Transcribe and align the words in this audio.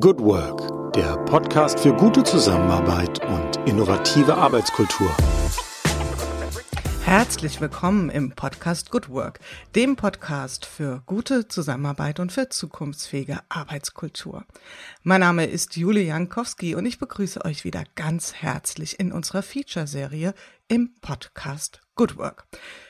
Good 0.00 0.20
Work, 0.20 0.94
der 0.94 1.18
Podcast 1.26 1.78
für 1.78 1.92
gute 1.92 2.24
Zusammenarbeit 2.24 3.22
und 3.26 3.68
innovative 3.68 4.34
Arbeitskultur. 4.34 5.14
Herzlich 7.04 7.60
willkommen 7.60 8.08
im 8.08 8.30
Podcast 8.30 8.90
Good 8.90 9.10
Work, 9.10 9.40
dem 9.74 9.96
Podcast 9.96 10.64
für 10.64 11.02
gute 11.04 11.46
Zusammenarbeit 11.46 12.20
und 12.20 12.32
für 12.32 12.48
zukunftsfähige 12.48 13.40
Arbeitskultur. 13.50 14.46
Mein 15.02 15.20
Name 15.20 15.44
ist 15.44 15.76
Julie 15.76 16.04
Jankowski 16.04 16.74
und 16.74 16.86
ich 16.86 16.98
begrüße 16.98 17.44
euch 17.44 17.64
wieder 17.64 17.84
ganz 17.94 18.32
herzlich 18.32 18.98
in 18.98 19.12
unserer 19.12 19.42
Feature-Serie 19.42 20.32
im 20.68 20.94
Podcast 21.02 21.82
Good 21.96 22.16
Work. 22.16 22.46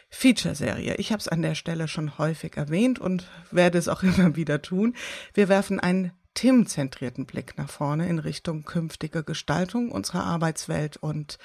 Feature-Serie. 0.08 0.94
Ich 0.98 1.10
habe 1.10 1.18
es 1.18 1.26
an 1.26 1.42
der 1.42 1.56
Stelle 1.56 1.88
schon 1.88 2.16
häufig 2.18 2.56
erwähnt 2.56 3.00
und 3.00 3.26
werde 3.50 3.78
es 3.78 3.88
auch 3.88 4.02
immer 4.04 4.36
wieder 4.36 4.62
tun. 4.62 4.94
Wir 5.34 5.48
werfen 5.48 5.80
einen 5.80 6.12
themenzentrierten 6.34 7.26
Blick 7.26 7.58
nach 7.58 7.68
vorne 7.68 8.08
in 8.08 8.18
Richtung 8.18 8.64
künftige 8.64 9.22
Gestaltung 9.22 9.90
unserer 9.90 10.24
Arbeitswelt 10.24 10.96
und 10.96 11.38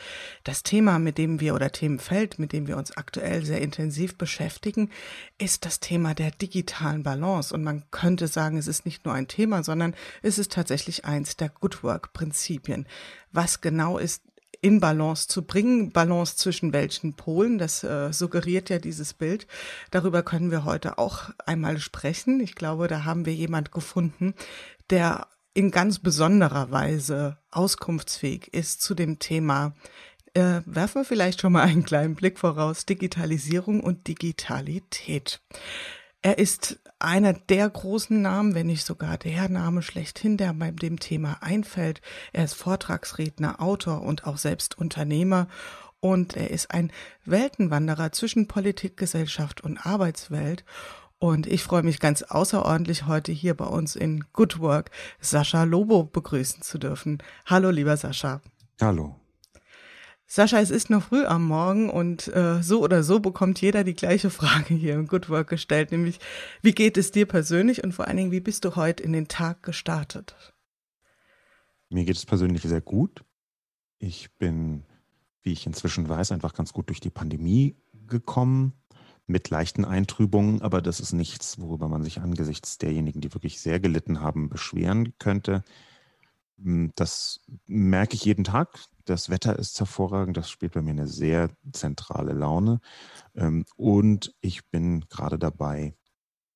das 0.44 0.64
Thema, 0.64 1.00
mit 1.00 1.18
dem 1.18 1.40
wir 1.40 1.56
oder 1.56 1.72
Themenfeld, 1.72 2.40
mit 2.40 2.54
dem 2.54 2.68
wir 2.68 2.78
uns 2.78 2.96
aktuell 2.96 3.46
sehr 3.46 3.62
intensiv 3.62 4.18
beschäftigen, 4.18 4.90
ist 5.38 5.66
das 5.66 5.80
Thema 5.80 6.14
der 6.14 6.32
digitalen 6.32 7.04
Balance 7.04 7.54
und 7.54 7.64
man 7.64 7.84
könnte 7.92 8.28
sagen, 8.28 8.58
es 8.58 8.68
ist 8.68 8.86
nicht 8.86 9.06
nur 9.06 9.14
ein 9.14 9.28
Thema, 9.28 9.64
sondern 9.64 9.96
es 10.22 10.38
ist 10.38 10.52
tatsächlich 10.52 11.06
eins 11.06 11.38
der 11.38 11.50
Good 11.50 11.84
Work 11.84 12.14
Prinzipien. 12.14 12.88
Was 13.32 13.62
genau 13.62 13.98
ist 13.98 14.22
in 14.62 14.80
Balance 14.80 15.28
zu 15.28 15.44
bringen. 15.44 15.92
Balance 15.92 16.36
zwischen 16.36 16.74
welchen 16.74 17.14
Polen, 17.14 17.58
das 17.58 17.84
äh, 17.84 18.12
suggeriert 18.12 18.70
ja 18.70 18.80
dieses 18.80 19.14
Bild. 19.14 19.48
Darüber 19.92 20.24
können 20.24 20.52
wir 20.52 20.66
heute 20.66 20.98
auch 20.98 21.30
einmal 21.46 21.78
sprechen. 21.80 22.40
Ich 22.40 22.56
glaube, 22.56 22.88
da 22.88 23.06
haben 23.06 23.26
wir 23.26 23.34
jemand 23.34 23.72
gefunden, 23.72 24.34
der 24.90 25.28
in 25.54 25.72
ganz 25.72 26.00
besonderer 26.00 26.70
Weise 26.72 27.38
auskunftsfähig 27.52 28.54
ist 28.54 28.82
zu 28.82 28.94
dem 28.94 29.20
Thema. 29.20 29.74
Äh, 30.34 30.62
werfen 30.66 31.02
wir 31.02 31.06
vielleicht 31.06 31.42
schon 31.42 31.54
mal 31.54 31.64
einen 31.64 31.84
kleinen 31.84 32.16
Blick 32.16 32.38
voraus. 32.38 32.86
Digitalisierung 32.86 33.82
und 33.82 34.08
Digitalität. 34.08 35.42
Er 36.22 36.38
ist 36.38 36.80
einer 37.00 37.34
der 37.34 37.70
großen 37.70 38.22
Namen, 38.22 38.54
wenn 38.56 38.68
nicht 38.68 38.86
sogar 38.86 39.18
der 39.18 39.50
Name 39.50 39.82
schlechthin, 39.82 40.38
der 40.38 40.54
bei 40.54 40.72
dem 40.72 41.00
Thema 41.00 41.38
einfällt. 41.42 42.02
Er 42.34 42.44
ist 42.44 42.56
Vortragsredner, 42.56 43.62
Autor 43.62 44.02
und 44.02 44.26
auch 44.26 44.38
selbst 44.38 44.78
Unternehmer. 44.78 45.48
Und 46.00 46.36
er 46.36 46.52
ist 46.52 46.72
ein 46.72 46.92
Weltenwanderer 47.26 48.12
zwischen 48.12 48.48
Politik, 48.48 48.98
Gesellschaft 48.98 49.62
und 49.62 49.84
Arbeitswelt. 49.86 50.64
Und 51.20 51.48
ich 51.48 51.64
freue 51.64 51.82
mich 51.82 52.00
ganz 52.00 52.22
außerordentlich, 52.22 53.08
heute 53.08 53.32
hier 53.32 53.56
bei 53.56 53.66
uns 53.66 53.96
in 53.96 54.24
Good 54.34 54.60
Work 54.60 54.92
Sascha 55.20 55.64
Lobo 55.64 56.04
begrüßen 56.04 56.62
zu 56.62 56.78
dürfen. 56.78 57.24
Hallo, 57.48 57.72
lieber 57.72 57.98
Sascha. 57.98 58.42
Hallo. 58.80 59.16
Sascha, 60.28 60.60
es 60.60 60.70
ist 60.70 60.92
noch 60.92 61.04
früh 61.04 61.26
am 61.26 61.46
Morgen 61.46 61.90
und 61.90 62.28
äh, 62.28 62.62
so 62.62 62.84
oder 62.84 63.02
so 63.02 63.20
bekommt 63.20 63.62
jeder 63.62 63.84
die 63.84 63.96
gleiche 63.96 64.30
Frage 64.30 64.76
hier 64.76 64.94
im 64.94 65.08
Good 65.08 65.30
Work 65.30 65.50
gestellt, 65.50 65.92
nämlich 65.92 66.20
wie 66.62 66.74
geht 66.74 66.98
es 66.98 67.12
dir 67.12 67.26
persönlich 67.26 67.84
und 67.84 67.94
vor 67.94 68.08
allen 68.08 68.18
Dingen, 68.18 68.32
wie 68.32 68.42
bist 68.42 68.66
du 68.66 68.76
heute 68.76 69.02
in 69.02 69.14
den 69.14 69.28
Tag 69.28 69.64
gestartet? 69.64 70.36
Mir 71.90 72.04
geht 72.04 72.18
es 72.18 72.26
persönlich 72.26 72.62
sehr 72.62 72.82
gut. 72.82 73.24
Ich 73.98 74.36
bin, 74.36 74.84
wie 75.42 75.54
ich 75.54 75.66
inzwischen 75.66 76.10
weiß, 76.10 76.32
einfach 76.34 76.54
ganz 76.54 76.74
gut 76.74 76.90
durch 76.90 77.00
die 77.00 77.10
Pandemie 77.10 77.76
gekommen 78.06 78.74
mit 79.28 79.50
leichten 79.50 79.84
Eintrübungen, 79.86 80.62
aber 80.62 80.82
das 80.82 81.02
ist 81.02 81.12
nichts, 81.12 81.60
worüber 81.60 81.90
man 81.90 82.02
sich 82.04 82.22
angesichts 82.22 82.78
derjenigen, 82.78 83.20
die 83.20 83.34
wirklich 83.34 83.60
sehr 83.60 83.80
gelitten 83.80 84.22
haben, 84.22 84.50
beschweren 84.50 85.14
könnte. 85.20 85.64
Hm, 86.62 86.92
das 86.96 87.42
merke 87.68 88.16
ich 88.16 88.24
jeden 88.26 88.46
Tag. 88.46 88.80
Das 89.04 89.30
Wetter 89.30 89.60
ist 89.60 89.80
hervorragend, 89.80 90.38
das 90.38 90.50
spielt 90.50 90.74
bei 90.74 90.82
mir 90.82 90.92
eine 90.92 91.08
sehr 91.08 91.50
zentrale 91.74 92.34
Laune. 92.34 92.80
Ähm, 93.36 93.66
und 93.76 94.34
ich 94.42 94.70
bin 94.70 95.02
gerade 95.10 95.38
dabei, 95.38 95.96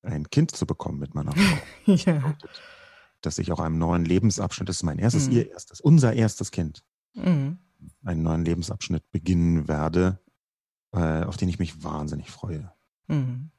ein 0.02 0.28
Kind 0.30 0.50
zu 0.50 0.66
bekommen 0.66 0.98
mit 0.98 1.14
meiner 1.14 1.32
Frau. 1.32 1.58
ja. 1.94 2.34
Dass 3.20 3.38
ich 3.38 3.52
auch 3.52 3.60
einem 3.60 3.78
neuen 3.78 4.04
Lebensabschnitt, 4.04 4.68
das 4.68 4.76
ist 4.76 4.82
mein 4.82 4.98
erstes, 4.98 5.28
mhm. 5.28 5.32
ihr 5.34 5.50
erstes, 5.50 5.80
unser 5.80 6.14
erstes 6.14 6.50
Kind, 6.50 6.82
mhm. 7.14 7.58
einen 8.02 8.22
neuen 8.22 8.44
Lebensabschnitt 8.44 9.10
beginnen 9.12 9.68
werde, 9.68 10.21
äh, 10.92 11.24
auf 11.24 11.36
den 11.36 11.48
ich 11.48 11.58
mich 11.58 11.82
wahnsinnig 11.82 12.30
freue. 12.30 12.72
Mhm. 13.08 13.50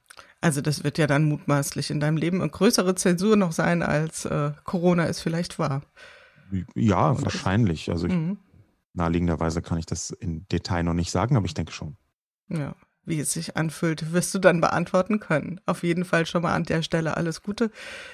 Also 0.41 0.61
das 0.61 0.83
wird 0.83 0.97
ja 0.97 1.07
dann 1.07 1.23
mutmaßlich 1.23 1.89
in 1.89 1.99
deinem 1.99 2.17
Leben 2.17 2.41
eine 2.41 2.49
größere 2.49 2.95
Zensur 2.95 3.35
noch 3.35 3.51
sein, 3.51 3.81
als 3.81 4.25
äh, 4.25 4.51
Corona 4.63 5.05
es 5.05 5.21
vielleicht 5.21 5.57
war. 5.57 5.83
Ja, 6.75 7.11
Oder 7.11 7.23
wahrscheinlich. 7.23 7.89
Also 7.89 8.07
ich, 8.07 8.13
mhm. 8.13 8.38
naheliegenderweise 8.94 9.61
kann 9.61 9.77
ich 9.77 9.85
das 9.85 10.11
in 10.11 10.45
Detail 10.49 10.83
noch 10.83 10.94
nicht 10.94 11.11
sagen, 11.11 11.38
aber 11.38 11.45
ich 11.45 11.53
denke 11.53 11.71
schon. 11.71 11.97
Ja 12.49 12.75
wie 13.05 13.19
es 13.19 13.33
sich 13.33 13.57
anfühlt, 13.57 14.13
wirst 14.13 14.33
du 14.33 14.39
dann 14.39 14.61
beantworten 14.61 15.19
können. 15.19 15.59
Auf 15.65 15.83
jeden 15.83 16.05
Fall 16.05 16.25
schon 16.25 16.43
mal 16.43 16.53
an 16.53 16.63
der 16.63 16.81
Stelle 16.83 17.17
alles 17.17 17.41
Gute. 17.41 17.69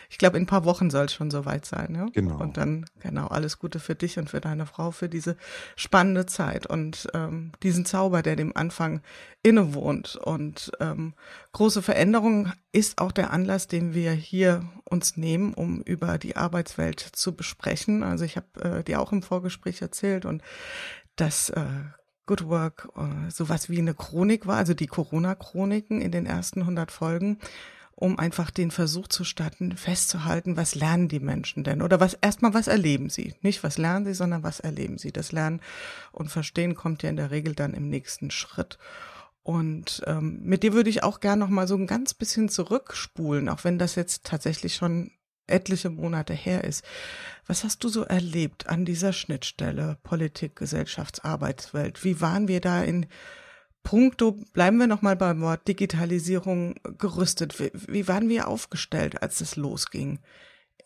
Ich 0.09 0.17
glaube, 0.17 0.37
in 0.37 0.43
ein 0.43 0.47
paar 0.47 0.65
Wochen 0.65 0.89
soll 0.89 1.05
es 1.05 1.13
schon 1.13 1.29
soweit 1.29 1.65
sein. 1.65 1.93
Ja? 1.95 2.07
Genau. 2.11 2.39
Und 2.39 2.57
dann, 2.57 2.85
genau, 2.99 3.27
alles 3.27 3.59
Gute 3.59 3.79
für 3.79 3.95
dich 3.95 4.17
und 4.17 4.29
für 4.29 4.41
deine 4.41 4.65
Frau 4.65 4.91
für 4.91 5.09
diese 5.09 5.37
spannende 5.75 6.25
Zeit 6.25 6.65
und 6.65 7.07
ähm, 7.13 7.51
diesen 7.61 7.85
Zauber, 7.85 8.21
der 8.23 8.35
dem 8.35 8.55
Anfang 8.55 9.01
innewohnt. 9.43 10.15
Und 10.15 10.71
ähm, 10.79 11.13
große 11.51 11.81
Veränderung 11.81 12.51
ist 12.71 12.99
auch 12.99 13.11
der 13.11 13.31
Anlass, 13.31 13.67
den 13.67 13.93
wir 13.93 14.11
hier 14.11 14.67
uns 14.85 15.17
nehmen, 15.17 15.53
um 15.53 15.81
über 15.81 16.17
die 16.17 16.35
Arbeitswelt 16.35 16.99
zu 16.99 17.35
besprechen. 17.35 18.03
Also 18.03 18.25
ich 18.25 18.37
habe 18.37 18.79
äh, 18.79 18.83
dir 18.83 18.99
auch 18.99 19.11
im 19.11 19.21
Vorgespräch 19.21 19.81
erzählt 19.81 20.25
und 20.25 20.41
das 21.15 21.49
äh, 21.49 21.63
Good 22.29 22.47
Work 22.47 22.89
äh, 22.95 23.31
sowas 23.31 23.71
wie 23.71 23.79
eine 23.79 23.95
Chronik 23.95 24.45
war, 24.45 24.57
also 24.57 24.75
die 24.75 24.85
Corona-Chroniken 24.85 25.99
in 25.99 26.11
den 26.11 26.27
ersten 26.27 26.61
100 26.61 26.91
Folgen, 26.91 27.39
um 27.95 28.19
einfach 28.19 28.51
den 28.51 28.69
Versuch 28.69 29.07
zu 29.07 29.23
starten, 29.23 29.75
festzuhalten, 29.75 30.55
was 30.55 30.75
lernen 30.75 31.07
die 31.07 31.19
Menschen 31.19 31.63
denn? 31.63 31.81
Oder 31.81 31.99
was 31.99 32.13
erstmal, 32.13 32.53
was 32.53 32.67
erleben 32.67 33.09
sie? 33.09 33.33
Nicht 33.41 33.63
was 33.63 33.79
lernen 33.79 34.05
sie, 34.05 34.13
sondern 34.13 34.43
was 34.43 34.59
erleben 34.59 34.99
sie? 34.99 35.11
Das 35.11 35.31
Lernen 35.31 35.59
und 36.11 36.29
Verstehen 36.29 36.75
kommt 36.75 37.01
ja 37.01 37.09
in 37.09 37.15
der 37.15 37.31
Regel 37.31 37.55
dann 37.55 37.73
im 37.73 37.89
nächsten 37.89 38.29
Schritt. 38.29 38.77
Und 39.41 40.03
ähm, 40.05 40.39
mit 40.43 40.61
dir 40.61 40.73
würde 40.73 40.91
ich 40.91 41.01
auch 41.01 41.21
gern 41.21 41.39
noch 41.39 41.49
mal 41.49 41.67
so 41.67 41.73
ein 41.73 41.87
ganz 41.87 42.13
bisschen 42.13 42.47
zurückspulen, 42.47 43.49
auch 43.49 43.63
wenn 43.63 43.79
das 43.79 43.95
jetzt 43.95 44.23
tatsächlich 44.23 44.75
schon 44.75 45.09
etliche 45.49 45.89
Monate 45.89 46.33
her 46.33 46.63
ist. 46.63 46.83
Was 47.47 47.63
hast 47.63 47.83
du 47.83 47.89
so 47.89 48.03
erlebt 48.03 48.67
an 48.67 48.85
dieser 48.85 49.13
Schnittstelle 49.13 49.97
Politik, 50.03 50.59
Gesellschafts-, 50.59 51.23
Arbeitswelt? 51.23 52.03
Wie 52.03 52.21
waren 52.21 52.47
wir 52.47 52.61
da 52.61 52.83
in 52.83 53.07
puncto, 53.83 54.37
bleiben 54.53 54.77
wir 54.77 54.87
nochmal 54.87 55.15
beim 55.15 55.41
Wort 55.41 55.67
Digitalisierung 55.67 56.75
gerüstet? 56.97 57.59
Wie, 57.59 57.71
wie, 57.73 58.07
waren 58.07 58.29
wir 58.29 58.47
aufgestellt, 58.47 59.21
als 59.21 59.41
es 59.41 59.55
losging 59.55 60.19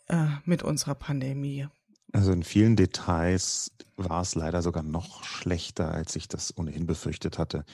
äh, 0.08 0.26
mit 0.44 0.62
unserer 0.62 0.94
Pandemie? 0.94 1.66
Also 2.12 2.32
in 2.32 2.44
vielen 2.44 2.76
Details 2.76 3.72
war 3.96 4.22
es 4.22 4.34
leider 4.34 4.62
sogar 4.62 4.82
noch 4.82 5.24
schlechter, 5.24 5.92
als 5.92 6.16
ich 6.16 6.28
das 6.28 6.56
ohnehin 6.56 6.86
befürchtet 6.86 7.38
hatte. 7.38 7.64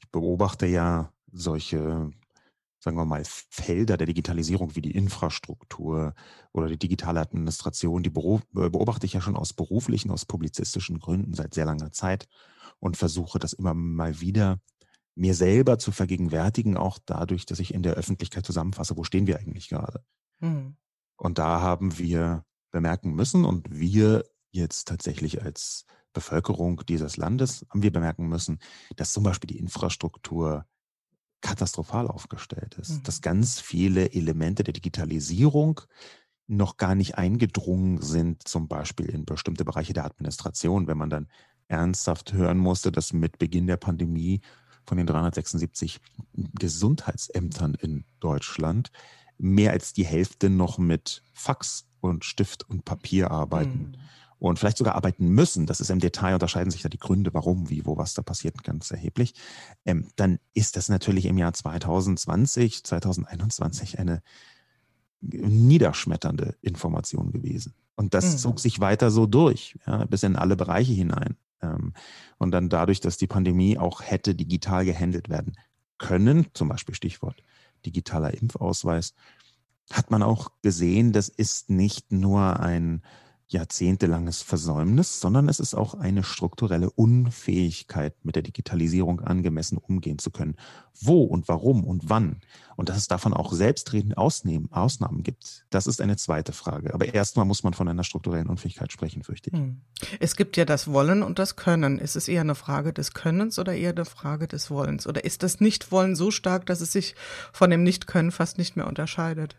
Ich 0.00 0.10
beobachte 0.10 0.66
ja 0.66 1.12
solche 1.32 2.10
sagen 2.84 2.98
wir 2.98 3.06
mal, 3.06 3.22
Felder 3.24 3.96
der 3.96 4.06
Digitalisierung 4.06 4.76
wie 4.76 4.82
die 4.82 4.90
Infrastruktur 4.90 6.14
oder 6.52 6.68
die 6.68 6.78
digitale 6.78 7.20
Administration, 7.20 8.02
die 8.02 8.10
äh, 8.10 8.70
beobachte 8.70 9.06
ich 9.06 9.14
ja 9.14 9.22
schon 9.22 9.36
aus 9.36 9.54
beruflichen, 9.54 10.10
aus 10.10 10.26
publizistischen 10.26 10.98
Gründen 10.98 11.32
seit 11.32 11.54
sehr 11.54 11.64
langer 11.64 11.92
Zeit 11.92 12.28
und 12.80 12.98
versuche 12.98 13.38
das 13.38 13.54
immer 13.54 13.72
mal 13.72 14.20
wieder 14.20 14.60
mir 15.14 15.34
selber 15.34 15.78
zu 15.78 15.92
vergegenwärtigen, 15.92 16.76
auch 16.76 16.98
dadurch, 17.06 17.46
dass 17.46 17.58
ich 17.58 17.72
in 17.72 17.82
der 17.82 17.94
Öffentlichkeit 17.94 18.44
zusammenfasse, 18.44 18.96
wo 18.98 19.04
stehen 19.04 19.26
wir 19.26 19.38
eigentlich 19.38 19.68
gerade. 19.70 20.04
Mhm. 20.40 20.76
Und 21.16 21.38
da 21.38 21.62
haben 21.62 21.98
wir 21.98 22.44
bemerken 22.70 23.14
müssen 23.14 23.46
und 23.46 23.66
wir 23.70 24.24
jetzt 24.50 24.88
tatsächlich 24.88 25.42
als 25.42 25.86
Bevölkerung 26.12 26.82
dieses 26.86 27.16
Landes 27.16 27.64
haben 27.70 27.82
wir 27.82 27.92
bemerken 27.92 28.28
müssen, 28.28 28.58
dass 28.96 29.12
zum 29.12 29.22
Beispiel 29.22 29.48
die 29.48 29.58
Infrastruktur 29.58 30.66
katastrophal 31.44 32.08
aufgestellt 32.08 32.74
ist, 32.80 32.90
mhm. 32.90 33.02
dass 33.02 33.20
ganz 33.20 33.60
viele 33.60 34.12
Elemente 34.12 34.64
der 34.64 34.72
Digitalisierung 34.72 35.82
noch 36.46 36.78
gar 36.78 36.94
nicht 36.94 37.16
eingedrungen 37.18 38.00
sind, 38.00 38.48
zum 38.48 38.66
Beispiel 38.66 39.06
in 39.06 39.26
bestimmte 39.26 39.64
Bereiche 39.64 39.92
der 39.92 40.06
Administration, 40.06 40.86
wenn 40.86 40.96
man 40.96 41.10
dann 41.10 41.28
ernsthaft 41.68 42.32
hören 42.32 42.58
musste, 42.58 42.90
dass 42.90 43.12
mit 43.12 43.38
Beginn 43.38 43.66
der 43.66 43.76
Pandemie 43.76 44.40
von 44.86 44.96
den 44.96 45.06
376 45.06 46.00
Gesundheitsämtern 46.58 47.74
in 47.74 48.04
Deutschland 48.20 48.90
mehr 49.36 49.72
als 49.72 49.92
die 49.92 50.04
Hälfte 50.04 50.48
noch 50.48 50.78
mit 50.78 51.22
Fax 51.34 51.86
und 52.00 52.24
Stift 52.24 52.68
und 52.68 52.86
Papier 52.86 53.30
arbeiten. 53.30 53.92
Mhm 53.92 54.23
und 54.38 54.58
vielleicht 54.58 54.78
sogar 54.78 54.94
arbeiten 54.94 55.28
müssen, 55.28 55.66
das 55.66 55.80
ist 55.80 55.90
im 55.90 56.00
Detail, 56.00 56.34
unterscheiden 56.34 56.70
sich 56.70 56.82
da 56.82 56.88
die 56.88 56.98
Gründe, 56.98 57.32
warum, 57.34 57.70
wie, 57.70 57.86
wo, 57.86 57.96
was 57.96 58.14
da 58.14 58.22
passiert, 58.22 58.62
ganz 58.64 58.90
erheblich, 58.90 59.34
ähm, 59.84 60.08
dann 60.16 60.38
ist 60.52 60.76
das 60.76 60.88
natürlich 60.88 61.26
im 61.26 61.38
Jahr 61.38 61.52
2020, 61.52 62.84
2021 62.84 63.98
eine 63.98 64.22
niederschmetternde 65.20 66.56
Information 66.60 67.32
gewesen. 67.32 67.74
Und 67.96 68.14
das 68.14 68.32
mhm. 68.32 68.38
zog 68.38 68.60
sich 68.60 68.80
weiter 68.80 69.10
so 69.10 69.26
durch, 69.26 69.78
ja, 69.86 70.04
bis 70.04 70.22
in 70.22 70.36
alle 70.36 70.56
Bereiche 70.56 70.92
hinein. 70.92 71.36
Ähm, 71.62 71.92
und 72.38 72.50
dann 72.50 72.68
dadurch, 72.68 73.00
dass 73.00 73.16
die 73.16 73.26
Pandemie 73.26 73.78
auch 73.78 74.02
hätte 74.02 74.34
digital 74.34 74.84
gehandelt 74.84 75.28
werden 75.28 75.56
können, 75.98 76.46
zum 76.54 76.68
Beispiel 76.68 76.94
Stichwort 76.94 77.42
digitaler 77.86 78.34
Impfausweis, 78.34 79.14
hat 79.90 80.10
man 80.10 80.22
auch 80.22 80.50
gesehen, 80.62 81.12
das 81.12 81.28
ist 81.28 81.70
nicht 81.70 82.10
nur 82.10 82.60
ein 82.60 83.02
jahrzehntelanges 83.48 84.42
Versäumnis, 84.42 85.20
sondern 85.20 85.48
es 85.48 85.60
ist 85.60 85.74
auch 85.74 85.94
eine 85.94 86.22
strukturelle 86.22 86.90
Unfähigkeit, 86.90 88.14
mit 88.24 88.36
der 88.36 88.42
Digitalisierung 88.42 89.20
angemessen 89.20 89.78
umgehen 89.78 90.18
zu 90.18 90.30
können. 90.30 90.56
Wo 91.00 91.22
und 91.24 91.48
warum 91.48 91.84
und 91.84 92.08
wann. 92.08 92.40
Und 92.76 92.88
dass 92.88 92.96
es 92.96 93.08
davon 93.08 93.34
auch 93.34 93.52
selbstredend 93.52 94.16
Ausnahmen, 94.16 94.70
Ausnahmen 94.72 95.22
gibt, 95.22 95.66
das 95.70 95.86
ist 95.86 96.00
eine 96.00 96.16
zweite 96.16 96.52
Frage. 96.52 96.94
Aber 96.94 97.12
erstmal 97.12 97.44
muss 97.44 97.62
man 97.62 97.74
von 97.74 97.88
einer 97.88 98.04
strukturellen 98.04 98.48
Unfähigkeit 98.48 98.92
sprechen, 98.92 99.22
fürchte 99.22 99.50
ich. 99.50 99.58
Hm. 99.58 99.80
Es 100.20 100.36
gibt 100.36 100.56
ja 100.56 100.64
das 100.64 100.88
Wollen 100.88 101.22
und 101.22 101.38
das 101.38 101.56
Können. 101.56 101.98
Ist 101.98 102.16
es 102.16 102.28
eher 102.28 102.40
eine 102.40 102.54
Frage 102.54 102.92
des 102.92 103.12
Könnens 103.12 103.58
oder 103.58 103.74
eher 103.74 103.90
eine 103.90 104.04
Frage 104.04 104.48
des 104.48 104.70
Wollens? 104.70 105.06
Oder 105.06 105.24
ist 105.24 105.42
das 105.42 105.60
Nichtwollen 105.60 106.16
so 106.16 106.30
stark, 106.30 106.66
dass 106.66 106.80
es 106.80 106.92
sich 106.92 107.14
von 107.52 107.70
dem 107.70 107.82
Nichtkönnen 107.82 108.32
fast 108.32 108.58
nicht 108.58 108.76
mehr 108.76 108.86
unterscheidet? 108.86 109.56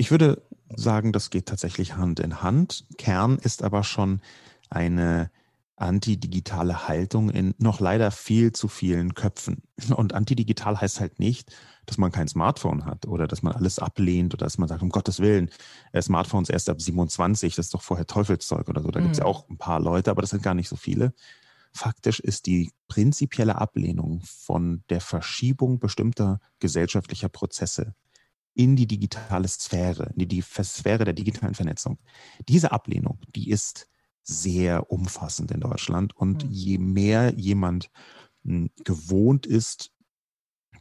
Ich 0.00 0.10
würde 0.10 0.42
sagen, 0.74 1.12
das 1.12 1.28
geht 1.28 1.44
tatsächlich 1.44 1.94
Hand 1.94 2.20
in 2.20 2.40
Hand. 2.40 2.86
Kern 2.96 3.36
ist 3.36 3.62
aber 3.62 3.84
schon 3.84 4.22
eine 4.70 5.30
antidigitale 5.76 6.88
Haltung 6.88 7.28
in 7.28 7.54
noch 7.58 7.80
leider 7.80 8.10
viel 8.10 8.52
zu 8.52 8.68
vielen 8.68 9.12
Köpfen. 9.12 9.62
Und 9.94 10.14
antidigital 10.14 10.80
heißt 10.80 11.00
halt 11.00 11.18
nicht, 11.18 11.54
dass 11.84 11.98
man 11.98 12.12
kein 12.12 12.28
Smartphone 12.28 12.86
hat 12.86 13.04
oder 13.04 13.28
dass 13.28 13.42
man 13.42 13.52
alles 13.52 13.78
ablehnt 13.78 14.32
oder 14.32 14.46
dass 14.46 14.56
man 14.56 14.70
sagt, 14.70 14.80
um 14.80 14.88
Gottes 14.88 15.20
Willen, 15.20 15.50
äh, 15.92 16.00
Smartphones 16.00 16.48
erst 16.48 16.70
ab 16.70 16.80
27, 16.80 17.54
das 17.54 17.66
ist 17.66 17.74
doch 17.74 17.82
vorher 17.82 18.06
Teufelszeug 18.06 18.70
oder 18.70 18.80
so. 18.80 18.90
Da 18.90 19.00
mhm. 19.00 19.04
gibt 19.04 19.16
es 19.16 19.18
ja 19.18 19.26
auch 19.26 19.50
ein 19.50 19.58
paar 19.58 19.80
Leute, 19.80 20.10
aber 20.10 20.22
das 20.22 20.30
sind 20.30 20.42
gar 20.42 20.54
nicht 20.54 20.70
so 20.70 20.76
viele. 20.76 21.12
Faktisch 21.74 22.20
ist 22.20 22.46
die 22.46 22.72
prinzipielle 22.88 23.56
Ablehnung 23.56 24.22
von 24.24 24.82
der 24.88 25.02
Verschiebung 25.02 25.78
bestimmter 25.78 26.40
gesellschaftlicher 26.58 27.28
Prozesse 27.28 27.94
in 28.60 28.76
die 28.76 28.86
digitale 28.86 29.48
Sphäre, 29.48 30.12
in 30.14 30.28
die 30.28 30.42
Sphäre 30.42 31.04
der 31.04 31.14
digitalen 31.14 31.54
Vernetzung. 31.54 31.98
Diese 32.46 32.72
Ablehnung, 32.72 33.18
die 33.34 33.48
ist 33.48 33.88
sehr 34.22 34.92
umfassend 34.92 35.50
in 35.50 35.60
Deutschland. 35.60 36.14
Und 36.14 36.44
mhm. 36.44 36.50
je 36.50 36.78
mehr 36.78 37.32
jemand 37.36 37.90
hm, 38.44 38.68
gewohnt 38.84 39.46
ist, 39.46 39.92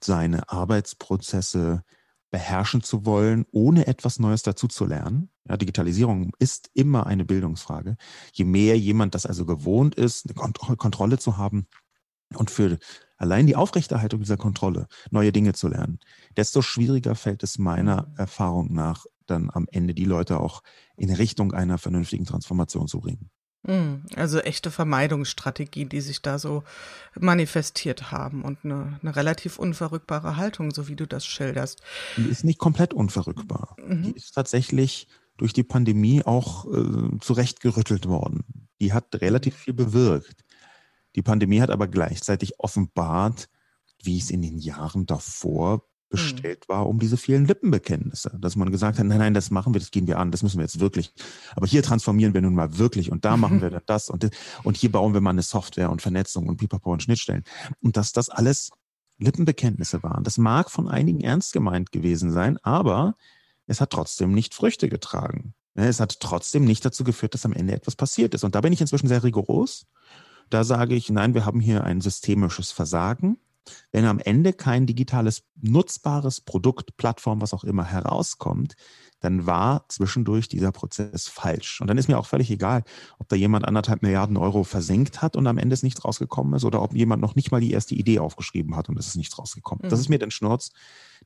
seine 0.01 0.49
Arbeitsprozesse 0.49 1.83
beherrschen 2.31 2.83
zu 2.83 3.05
wollen, 3.05 3.45
ohne 3.51 3.87
etwas 3.87 4.19
Neues 4.19 4.43
dazu 4.43 4.67
zu 4.67 4.85
lernen. 4.85 5.31
Ja, 5.47 5.55
Digitalisierung 5.55 6.33
ist 6.37 6.69
immer 6.73 7.07
eine 7.07 7.23
Bildungsfrage. 7.23 7.95
Je 8.33 8.43
mehr 8.43 8.77
jemand 8.77 9.15
das 9.15 9.25
also 9.25 9.45
gewohnt 9.45 9.95
ist, 9.95 10.25
eine 10.25 10.75
Kontrolle 10.75 11.17
zu 11.17 11.37
haben 11.37 11.65
und 12.35 12.51
für 12.51 12.77
allein 13.19 13.45
die 13.45 13.55
Aufrechterhaltung 13.55 14.21
dieser 14.21 14.37
Kontrolle, 14.37 14.87
neue 15.11 15.31
Dinge 15.31 15.53
zu 15.53 15.67
lernen, 15.67 15.99
desto 16.35 16.63
schwieriger 16.63 17.13
fällt 17.13 17.43
es 17.43 17.59
meiner 17.59 18.07
mhm. 18.07 18.15
Erfahrung 18.17 18.73
nach, 18.73 19.05
dann 19.27 19.51
am 19.53 19.67
Ende 19.71 19.93
die 19.93 20.05
Leute 20.05 20.39
auch 20.39 20.63
in 20.97 21.13
Richtung 21.13 21.53
einer 21.53 21.77
vernünftigen 21.77 22.25
Transformation 22.25 22.87
zu 22.87 23.01
bringen. 23.01 23.29
Mhm. 23.63 24.05
Also 24.15 24.39
echte 24.39 24.71
Vermeidungsstrategien, 24.71 25.89
die 25.89 26.01
sich 26.01 26.21
da 26.21 26.39
so 26.39 26.63
manifestiert 27.19 28.11
haben 28.11 28.43
und 28.43 28.59
eine, 28.63 28.99
eine, 29.01 29.15
relativ 29.15 29.59
unverrückbare 29.59 30.37
Haltung, 30.37 30.71
so 30.71 30.87
wie 30.87 30.95
du 30.95 31.05
das 31.05 31.25
schilderst. 31.25 31.81
Die 32.17 32.29
ist 32.29 32.45
nicht 32.45 32.57
komplett 32.57 32.93
unverrückbar. 32.93 33.75
Mhm. 33.85 34.03
Die 34.03 34.11
ist 34.11 34.33
tatsächlich 34.33 35.07
durch 35.37 35.53
die 35.53 35.63
Pandemie 35.63 36.23
auch 36.23 36.65
äh, 36.65 37.17
zurechtgerüttelt 37.19 38.07
worden. 38.07 38.43
Die 38.81 38.93
hat 38.93 39.13
relativ 39.15 39.55
viel 39.55 39.73
bewirkt. 39.73 40.43
Die 41.15 41.21
Pandemie 41.21 41.61
hat 41.61 41.69
aber 41.69 41.87
gleichzeitig 41.87 42.59
offenbart, 42.59 43.49
wie 44.03 44.17
es 44.17 44.29
in 44.29 44.41
den 44.41 44.57
Jahren 44.57 45.05
davor 45.05 45.83
bestellt 46.09 46.67
war, 46.67 46.87
um 46.87 46.99
diese 46.99 47.17
vielen 47.17 47.45
Lippenbekenntnisse. 47.45 48.35
Dass 48.39 48.55
man 48.55 48.71
gesagt 48.71 48.97
hat, 48.97 49.05
nein, 49.05 49.19
nein, 49.19 49.33
das 49.33 49.51
machen 49.51 49.73
wir, 49.73 49.79
das 49.79 49.91
gehen 49.91 50.07
wir 50.07 50.17
an, 50.17 50.31
das 50.31 50.41
müssen 50.41 50.57
wir 50.57 50.63
jetzt 50.63 50.79
wirklich. 50.79 51.13
Aber 51.55 51.67
hier 51.67 51.83
transformieren 51.83 52.33
wir 52.33 52.41
nun 52.41 52.55
mal 52.55 52.77
wirklich 52.77 53.11
und 53.11 53.25
da 53.25 53.37
machen 53.37 53.61
wir 53.61 53.69
das 53.85 54.09
und, 54.09 54.29
und 54.63 54.77
hier 54.77 54.91
bauen 54.91 55.13
wir 55.13 55.21
mal 55.21 55.29
eine 55.31 55.43
Software 55.43 55.91
und 55.91 56.01
Vernetzung 56.01 56.47
und 56.47 56.57
Pipapo 56.57 56.91
und 56.91 57.03
Schnittstellen. 57.03 57.43
Und 57.81 57.95
dass 57.95 58.11
das 58.11 58.29
alles 58.29 58.71
Lippenbekenntnisse 59.19 60.01
waren. 60.01 60.23
Das 60.23 60.37
mag 60.37 60.71
von 60.71 60.87
einigen 60.87 61.21
ernst 61.21 61.53
gemeint 61.53 61.91
gewesen 61.91 62.31
sein, 62.31 62.57
aber 62.63 63.15
es 63.67 63.81
hat 63.81 63.91
trotzdem 63.91 64.33
nicht 64.33 64.55
Früchte 64.55 64.89
getragen. 64.89 65.53
Es 65.75 65.99
hat 65.99 66.19
trotzdem 66.19 66.65
nicht 66.65 66.83
dazu 66.83 67.03
geführt, 67.03 67.33
dass 67.33 67.45
am 67.45 67.53
Ende 67.53 67.73
etwas 67.73 67.95
passiert 67.95 68.33
ist. 68.33 68.43
Und 68.43 68.55
da 68.55 68.61
bin 68.61 68.73
ich 68.73 68.81
inzwischen 68.81 69.07
sehr 69.07 69.23
rigoros 69.23 69.85
da 70.49 70.63
sage 70.63 70.95
ich, 70.95 71.09
nein, 71.09 71.33
wir 71.33 71.45
haben 71.45 71.59
hier 71.59 71.83
ein 71.83 72.01
systemisches 72.01 72.71
Versagen. 72.71 73.37
Wenn 73.91 74.05
am 74.05 74.19
Ende 74.19 74.53
kein 74.53 74.87
digitales, 74.87 75.43
nutzbares 75.61 76.41
Produkt, 76.41 76.97
Plattform, 76.97 77.41
was 77.41 77.53
auch 77.53 77.63
immer 77.63 77.85
herauskommt, 77.85 78.75
dann 79.19 79.45
war 79.45 79.85
zwischendurch 79.89 80.47
dieser 80.47 80.71
Prozess 80.71 81.27
falsch. 81.27 81.81
Und 81.81 81.87
dann 81.87 81.97
ist 81.97 82.07
mir 82.07 82.17
auch 82.17 82.25
völlig 82.25 82.49
egal, 82.51 82.83
ob 83.19 83.27
da 83.27 83.35
jemand 83.35 83.67
anderthalb 83.67 84.01
Milliarden 84.01 84.37
Euro 84.37 84.63
versenkt 84.63 85.21
hat 85.21 85.35
und 85.35 85.45
am 85.45 85.57
Ende 85.57 85.73
es 85.73 85.83
nicht 85.83 86.03
rausgekommen 86.03 86.53
ist 86.53 86.63
oder 86.63 86.81
ob 86.81 86.95
jemand 86.95 87.21
noch 87.21 87.35
nicht 87.35 87.51
mal 87.51 87.61
die 87.61 87.71
erste 87.71 87.95
Idee 87.95 88.19
aufgeschrieben 88.19 88.75
hat 88.75 88.89
und 88.89 88.97
es 88.97 89.07
ist 89.07 89.17
nicht 89.17 89.37
rausgekommen. 89.37 89.85
Mhm. 89.85 89.89
Das 89.89 89.99
ist 89.99 90.09
mir 90.09 90.19
dann 90.19 90.31
Schnurz, 90.31 90.71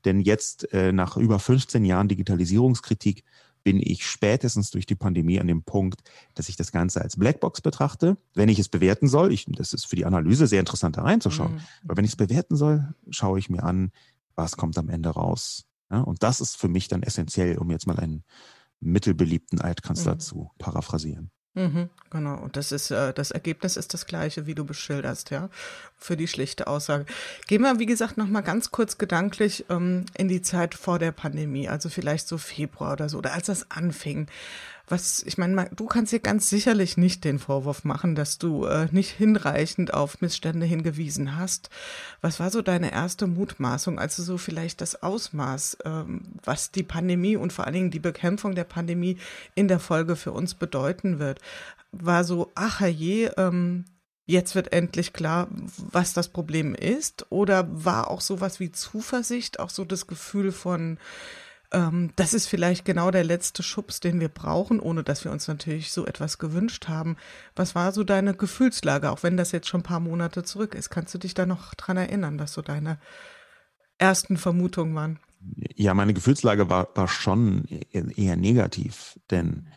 denn 0.04 0.20
jetzt 0.20 0.72
äh, 0.72 0.92
nach 0.92 1.16
über 1.16 1.38
15 1.38 1.84
Jahren 1.84 2.08
Digitalisierungskritik 2.08 3.24
bin 3.64 3.80
ich 3.80 4.06
spätestens 4.06 4.70
durch 4.70 4.86
die 4.86 4.94
Pandemie 4.94 5.40
an 5.40 5.46
dem 5.46 5.64
Punkt, 5.64 6.02
dass 6.34 6.48
ich 6.48 6.56
das 6.56 6.70
Ganze 6.70 7.00
als 7.00 7.16
Blackbox 7.16 7.62
betrachte. 7.62 8.16
Wenn 8.34 8.48
ich 8.48 8.58
es 8.58 8.68
bewerten 8.68 9.08
soll, 9.08 9.32
ich, 9.32 9.46
das 9.48 9.72
ist 9.72 9.86
für 9.86 9.96
die 9.96 10.04
Analyse 10.04 10.46
sehr 10.46 10.60
interessant 10.60 10.96
da 10.96 11.02
reinzuschauen, 11.02 11.54
mhm. 11.54 11.60
aber 11.84 11.96
wenn 11.96 12.04
ich 12.04 12.12
es 12.12 12.16
bewerten 12.16 12.56
soll, 12.56 12.94
schaue 13.10 13.38
ich 13.38 13.50
mir 13.50 13.64
an, 13.64 13.90
was 14.36 14.56
kommt 14.56 14.78
am 14.78 14.88
Ende 14.88 15.08
raus. 15.08 15.64
Ja, 15.90 16.00
und 16.00 16.22
das 16.22 16.40
ist 16.40 16.56
für 16.56 16.68
mich 16.68 16.88
dann 16.88 17.02
essentiell, 17.02 17.58
um 17.58 17.70
jetzt 17.70 17.86
mal 17.86 17.98
einen 17.98 18.24
mittelbeliebten 18.80 19.60
Altkanzler 19.60 20.14
mhm. 20.14 20.20
zu 20.20 20.50
paraphrasieren. 20.58 21.30
Mhm, 21.54 21.88
genau. 22.10 22.36
Und 22.38 22.56
das 22.56 22.72
ist, 22.72 22.90
äh, 22.90 23.12
das 23.12 23.30
Ergebnis 23.30 23.76
ist 23.76 23.94
das 23.94 24.06
gleiche, 24.06 24.46
wie 24.46 24.56
du 24.56 24.64
beschilderst, 24.64 25.30
ja, 25.30 25.48
für 25.96 26.16
die 26.16 26.26
schlichte 26.26 26.66
Aussage. 26.66 27.06
Gehen 27.46 27.62
wir, 27.62 27.78
wie 27.78 27.86
gesagt, 27.86 28.16
nochmal 28.16 28.42
ganz 28.42 28.72
kurz 28.72 28.98
gedanklich 28.98 29.64
ähm, 29.70 30.04
in 30.16 30.26
die 30.26 30.42
Zeit 30.42 30.74
vor 30.74 30.98
der 30.98 31.12
Pandemie, 31.12 31.68
also 31.68 31.88
vielleicht 31.88 32.26
so 32.26 32.38
Februar 32.38 32.94
oder 32.94 33.08
so, 33.08 33.18
oder 33.18 33.34
als 33.34 33.46
das 33.46 33.70
anfing 33.70 34.26
was, 34.86 35.22
ich 35.22 35.38
meine, 35.38 35.70
du 35.74 35.86
kannst 35.86 36.12
dir 36.12 36.20
ganz 36.20 36.50
sicherlich 36.50 36.96
nicht 36.96 37.24
den 37.24 37.38
Vorwurf 37.38 37.84
machen, 37.84 38.14
dass 38.14 38.38
du 38.38 38.66
äh, 38.66 38.88
nicht 38.90 39.10
hinreichend 39.10 39.94
auf 39.94 40.20
Missstände 40.20 40.66
hingewiesen 40.66 41.36
hast. 41.36 41.70
Was 42.20 42.38
war 42.38 42.50
so 42.50 42.60
deine 42.60 42.92
erste 42.92 43.26
Mutmaßung, 43.26 43.98
als 43.98 44.16
du 44.16 44.22
so 44.22 44.36
vielleicht 44.36 44.82
das 44.82 45.02
Ausmaß, 45.02 45.78
ähm, 45.84 46.22
was 46.44 46.70
die 46.70 46.82
Pandemie 46.82 47.36
und 47.36 47.52
vor 47.52 47.64
allen 47.64 47.74
Dingen 47.74 47.90
die 47.90 48.00
Bekämpfung 48.00 48.54
der 48.54 48.64
Pandemie 48.64 49.18
in 49.54 49.68
der 49.68 49.80
Folge 49.80 50.16
für 50.16 50.32
uns 50.32 50.54
bedeuten 50.54 51.18
wird? 51.18 51.40
War 51.92 52.24
so, 52.24 52.52
ach 52.54 52.80
je, 52.82 53.30
ähm, 53.38 53.86
jetzt 54.26 54.54
wird 54.54 54.72
endlich 54.72 55.12
klar, 55.14 55.48
was 55.76 56.12
das 56.12 56.28
Problem 56.28 56.74
ist? 56.74 57.26
Oder 57.30 57.66
war 57.70 58.10
auch 58.10 58.20
sowas 58.20 58.60
wie 58.60 58.72
Zuversicht, 58.72 59.60
auch 59.60 59.70
so 59.70 59.84
das 59.84 60.06
Gefühl 60.06 60.52
von, 60.52 60.98
ähm, 61.74 62.12
das 62.16 62.32
ist 62.32 62.46
vielleicht 62.46 62.84
genau 62.84 63.10
der 63.10 63.24
letzte 63.24 63.62
Schubs, 63.62 64.00
den 64.00 64.20
wir 64.20 64.28
brauchen, 64.28 64.80
ohne 64.80 65.02
dass 65.02 65.24
wir 65.24 65.32
uns 65.32 65.48
natürlich 65.48 65.92
so 65.92 66.06
etwas 66.06 66.38
gewünscht 66.38 66.88
haben. 66.88 67.16
Was 67.56 67.74
war 67.74 67.92
so 67.92 68.04
deine 68.04 68.34
Gefühlslage, 68.34 69.10
auch 69.10 69.22
wenn 69.22 69.36
das 69.36 69.52
jetzt 69.52 69.68
schon 69.68 69.80
ein 69.80 69.84
paar 69.84 70.00
Monate 70.00 70.44
zurück 70.44 70.74
ist? 70.74 70.90
Kannst 70.90 71.12
du 71.14 71.18
dich 71.18 71.34
da 71.34 71.44
noch 71.46 71.74
dran 71.74 71.96
erinnern, 71.96 72.38
dass 72.38 72.52
so 72.52 72.62
deine 72.62 72.98
ersten 73.98 74.36
Vermutungen 74.36 74.94
waren? 74.94 75.18
Ja, 75.74 75.92
meine 75.92 76.14
Gefühlslage 76.14 76.70
war, 76.70 76.88
war 76.94 77.08
schon 77.08 77.64
eher 77.90 78.36
negativ, 78.36 79.18
denn 79.30 79.68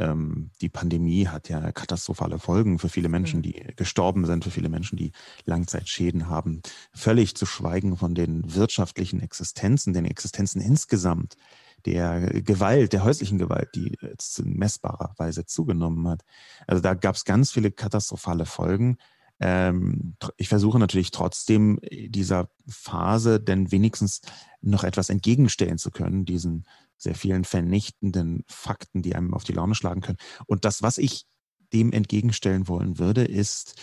ähm, 0.00 0.50
die 0.62 0.70
Pandemie 0.70 1.28
hat 1.28 1.50
ja 1.50 1.72
katastrophale 1.72 2.38
Folgen 2.38 2.78
für 2.78 2.88
viele 2.88 3.10
Menschen, 3.10 3.40
mhm. 3.40 3.42
die 3.42 3.66
gestorben 3.76 4.24
sind, 4.24 4.42
für 4.44 4.50
viele 4.50 4.70
Menschen, 4.70 4.96
die 4.96 5.12
Langzeitschäden 5.44 6.28
haben. 6.28 6.62
Völlig 6.92 7.36
zu 7.36 7.44
schweigen 7.44 7.96
von 7.98 8.14
den 8.14 8.54
wirtschaftlichen 8.54 9.20
Existenzen, 9.20 9.92
den 9.92 10.06
Existenzen 10.06 10.62
insgesamt, 10.62 11.36
der 11.84 12.42
Gewalt, 12.42 12.94
der 12.94 13.04
häuslichen 13.04 13.38
Gewalt, 13.38 13.68
die 13.74 13.98
jetzt 14.00 14.38
in 14.38 14.54
messbarer 14.56 15.14
Weise 15.18 15.44
zugenommen 15.44 16.08
hat. 16.08 16.22
Also 16.66 16.80
da 16.82 16.94
gab 16.94 17.14
es 17.14 17.24
ganz 17.26 17.52
viele 17.52 17.70
katastrophale 17.70 18.46
Folgen. 18.46 18.96
Ähm, 19.38 20.16
ich 20.38 20.48
versuche 20.48 20.78
natürlich 20.78 21.10
trotzdem 21.10 21.78
dieser 21.90 22.48
Phase 22.66 23.38
denn 23.38 23.70
wenigstens 23.70 24.22
noch 24.62 24.84
etwas 24.84 25.10
entgegenstellen 25.10 25.78
zu 25.78 25.90
können, 25.90 26.24
diesen 26.24 26.64
sehr 27.02 27.14
vielen 27.14 27.44
vernichtenden 27.44 28.44
Fakten, 28.46 29.02
die 29.02 29.14
einem 29.14 29.34
auf 29.34 29.44
die 29.44 29.52
Laune 29.52 29.74
schlagen 29.74 30.02
können. 30.02 30.18
Und 30.46 30.64
das, 30.64 30.82
was 30.82 30.98
ich 30.98 31.26
dem 31.72 31.92
entgegenstellen 31.92 32.68
wollen 32.68 32.98
würde, 32.98 33.24
ist 33.24 33.80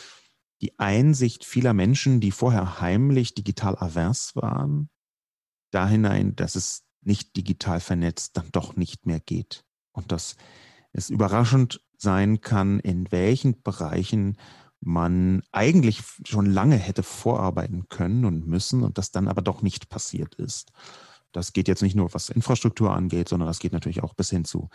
die 0.61 0.77
Einsicht 0.79 1.45
vieler 1.45 1.73
Menschen, 1.73 2.19
die 2.19 2.31
vorher 2.31 2.79
heimlich 2.81 3.33
digital 3.33 3.77
avers 3.77 4.35
waren, 4.35 4.89
da 5.71 5.87
hinein, 5.87 6.35
dass 6.35 6.55
es 6.55 6.83
nicht 7.01 7.35
digital 7.35 7.79
vernetzt 7.79 8.37
dann 8.37 8.49
doch 8.51 8.75
nicht 8.75 9.05
mehr 9.05 9.19
geht. 9.19 9.63
Und 9.91 10.11
dass 10.11 10.35
es 10.91 11.09
überraschend 11.09 11.81
sein 11.97 12.41
kann, 12.41 12.79
in 12.79 13.11
welchen 13.11 13.61
Bereichen 13.61 14.37
man 14.79 15.41
eigentlich 15.51 16.03
schon 16.25 16.45
lange 16.45 16.75
hätte 16.75 17.03
vorarbeiten 17.03 17.87
können 17.89 18.25
und 18.25 18.47
müssen 18.47 18.83
und 18.83 18.97
das 18.97 19.11
dann 19.11 19.27
aber 19.27 19.41
doch 19.41 19.61
nicht 19.61 19.89
passiert 19.89 20.35
ist. 20.35 20.71
Das 21.37 21.53
geht 21.53 21.67
jetzt 21.67 21.83
nicht 21.83 21.95
nur, 21.95 22.11
was 22.15 22.29
Infrastruktur 22.29 22.91
angeht, 22.91 23.29
sondern 23.29 23.47
das 23.47 23.59
geht 23.59 23.71
natürlich 23.71 24.01
auch 24.01 24.15
bis 24.15 24.31
hin 24.31 24.43
zu 24.43 24.69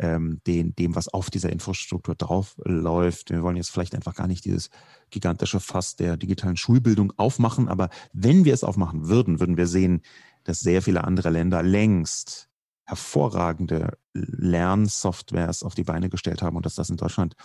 ähm, 0.00 0.40
den, 0.48 0.74
dem, 0.74 0.96
was 0.96 1.06
auf 1.06 1.30
dieser 1.30 1.50
Infrastruktur 1.50 2.16
draufläuft. 2.16 3.30
Wir 3.30 3.44
wollen 3.44 3.54
jetzt 3.54 3.70
vielleicht 3.70 3.94
einfach 3.94 4.16
gar 4.16 4.26
nicht 4.26 4.44
dieses 4.44 4.70
gigantische 5.10 5.60
Fass 5.60 5.94
der 5.94 6.16
digitalen 6.16 6.56
Schulbildung 6.56 7.12
aufmachen, 7.16 7.68
aber 7.68 7.88
wenn 8.12 8.44
wir 8.44 8.52
es 8.52 8.64
aufmachen 8.64 9.06
würden, 9.06 9.38
würden 9.38 9.56
wir 9.56 9.68
sehen, 9.68 10.02
dass 10.42 10.58
sehr 10.58 10.82
viele 10.82 11.04
andere 11.04 11.30
Länder 11.30 11.62
längst 11.62 12.48
hervorragende 12.82 13.96
Lernsoftwares 14.12 15.62
auf 15.62 15.76
die 15.76 15.84
Beine 15.84 16.08
gestellt 16.08 16.42
haben 16.42 16.56
und 16.56 16.66
dass 16.66 16.74
das 16.74 16.90
in 16.90 16.96
Deutschland 16.96 17.36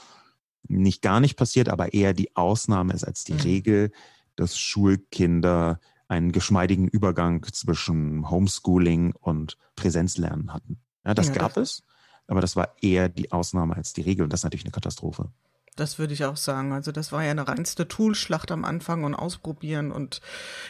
nicht 0.68 1.04
gar 1.04 1.20
nicht 1.20 1.36
passiert, 1.36 1.70
aber 1.70 1.94
eher 1.94 2.14
die 2.14 2.36
Ausnahme 2.36 2.94
ist 2.94 3.04
als 3.04 3.24
die 3.24 3.34
mhm. 3.34 3.40
Regel, 3.42 3.92
dass 4.36 4.58
Schulkinder 4.58 5.80
einen 6.14 6.32
geschmeidigen 6.32 6.88
Übergang 6.88 7.44
zwischen 7.52 8.30
Homeschooling 8.30 9.14
und 9.20 9.58
Präsenzlernen 9.76 10.54
hatten. 10.54 10.80
Ja, 11.06 11.14
das 11.14 11.30
ja, 11.30 11.34
gab 11.34 11.56
das 11.56 11.70
es, 11.70 11.84
aber 12.28 12.40
das 12.40 12.56
war 12.56 12.76
eher 12.82 13.10
die 13.10 13.32
Ausnahme 13.32 13.76
als 13.76 13.94
die 13.94 14.02
Regel 14.02 14.24
und 14.24 14.32
das 14.32 14.42
ist 14.42 14.44
natürlich 14.44 14.66
eine 14.66 14.72
Katastrophe. 14.72 15.32
Das 15.76 15.98
würde 15.98 16.14
ich 16.14 16.26
auch 16.26 16.38
sagen. 16.38 16.74
Also 16.74 16.92
das 16.92 17.12
war 17.12 17.24
ja 17.24 17.32
eine 17.32 17.48
reinste 17.48 17.88
Toolschlacht 17.88 18.52
am 18.52 18.66
Anfang 18.66 19.04
und 19.04 19.16
ausprobieren 19.16 19.92
und 19.92 20.22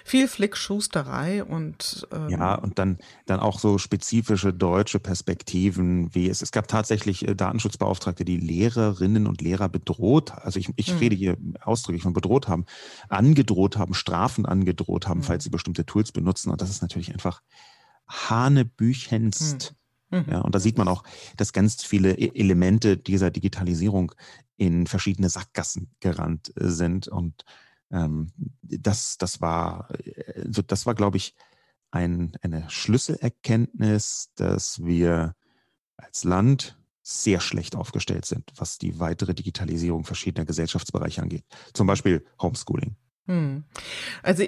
viel 0.05 0.27
Flickschusterei 0.27 1.43
und 1.43 2.07
ähm 2.11 2.29
ja 2.29 2.55
und 2.55 2.79
dann 2.79 2.97
dann 3.25 3.39
auch 3.39 3.59
so 3.59 3.77
spezifische 3.77 4.53
deutsche 4.53 4.99
Perspektiven, 4.99 6.13
wie 6.15 6.29
es 6.29 6.41
es 6.41 6.51
gab 6.51 6.67
tatsächlich 6.67 7.27
äh, 7.27 7.35
Datenschutzbeauftragte, 7.35 8.25
die 8.25 8.37
Lehrerinnen 8.37 9.27
und 9.27 9.41
Lehrer 9.41 9.69
bedroht, 9.69 10.31
also 10.31 10.59
ich, 10.59 10.69
ich 10.75 10.91
hm. 10.91 10.97
rede 10.97 11.15
hier 11.15 11.37
ausdrücklich 11.61 12.03
von 12.03 12.13
bedroht 12.13 12.47
haben, 12.47 12.65
angedroht 13.09 13.77
haben, 13.77 13.93
Strafen 13.93 14.45
angedroht 14.45 15.07
haben, 15.07 15.19
hm. 15.19 15.25
falls 15.25 15.43
sie 15.43 15.49
bestimmte 15.49 15.85
Tools 15.85 16.11
benutzen 16.11 16.51
und 16.51 16.61
das 16.61 16.69
ist 16.69 16.81
natürlich 16.81 17.11
einfach 17.13 17.41
hanebüchenst. 18.07 19.69
Hm 19.69 19.77
Mhm. 20.13 20.25
Ja, 20.29 20.41
und 20.41 20.53
da 20.53 20.59
sieht 20.59 20.77
man 20.77 20.87
auch, 20.87 21.03
dass 21.37 21.53
ganz 21.53 21.83
viele 21.83 22.13
e-, 22.13 22.39
Elemente 22.39 22.97
dieser 22.97 23.31
Digitalisierung 23.31 24.13
in 24.57 24.85
verschiedene 24.85 25.29
Sackgassen 25.29 25.89
gerannt 25.99 26.53
äh, 26.55 26.69
sind. 26.69 27.07
Und 27.07 27.45
ähm, 27.91 28.31
das, 28.61 29.17
das 29.17 29.41
war, 29.41 29.89
äh, 30.05 30.43
das 30.45 30.85
war, 30.85 30.93
glaube 30.93 31.17
ich, 31.17 31.35
ein, 31.91 32.33
eine 32.41 32.69
Schlüsselerkenntnis, 32.69 34.29
dass 34.35 34.83
wir 34.83 35.35
als 35.97 36.23
Land 36.23 36.77
sehr 37.01 37.39
schlecht 37.39 37.75
aufgestellt 37.75 38.25
sind, 38.25 38.51
was 38.55 38.77
die 38.77 38.99
weitere 38.99 39.33
Digitalisierung 39.33 40.05
verschiedener 40.05 40.45
Gesellschaftsbereiche 40.45 41.21
angeht. 41.21 41.43
Zum 41.73 41.87
Beispiel 41.87 42.25
Homeschooling. 42.41 42.95
Hm. 43.25 43.63
Also 44.21 44.43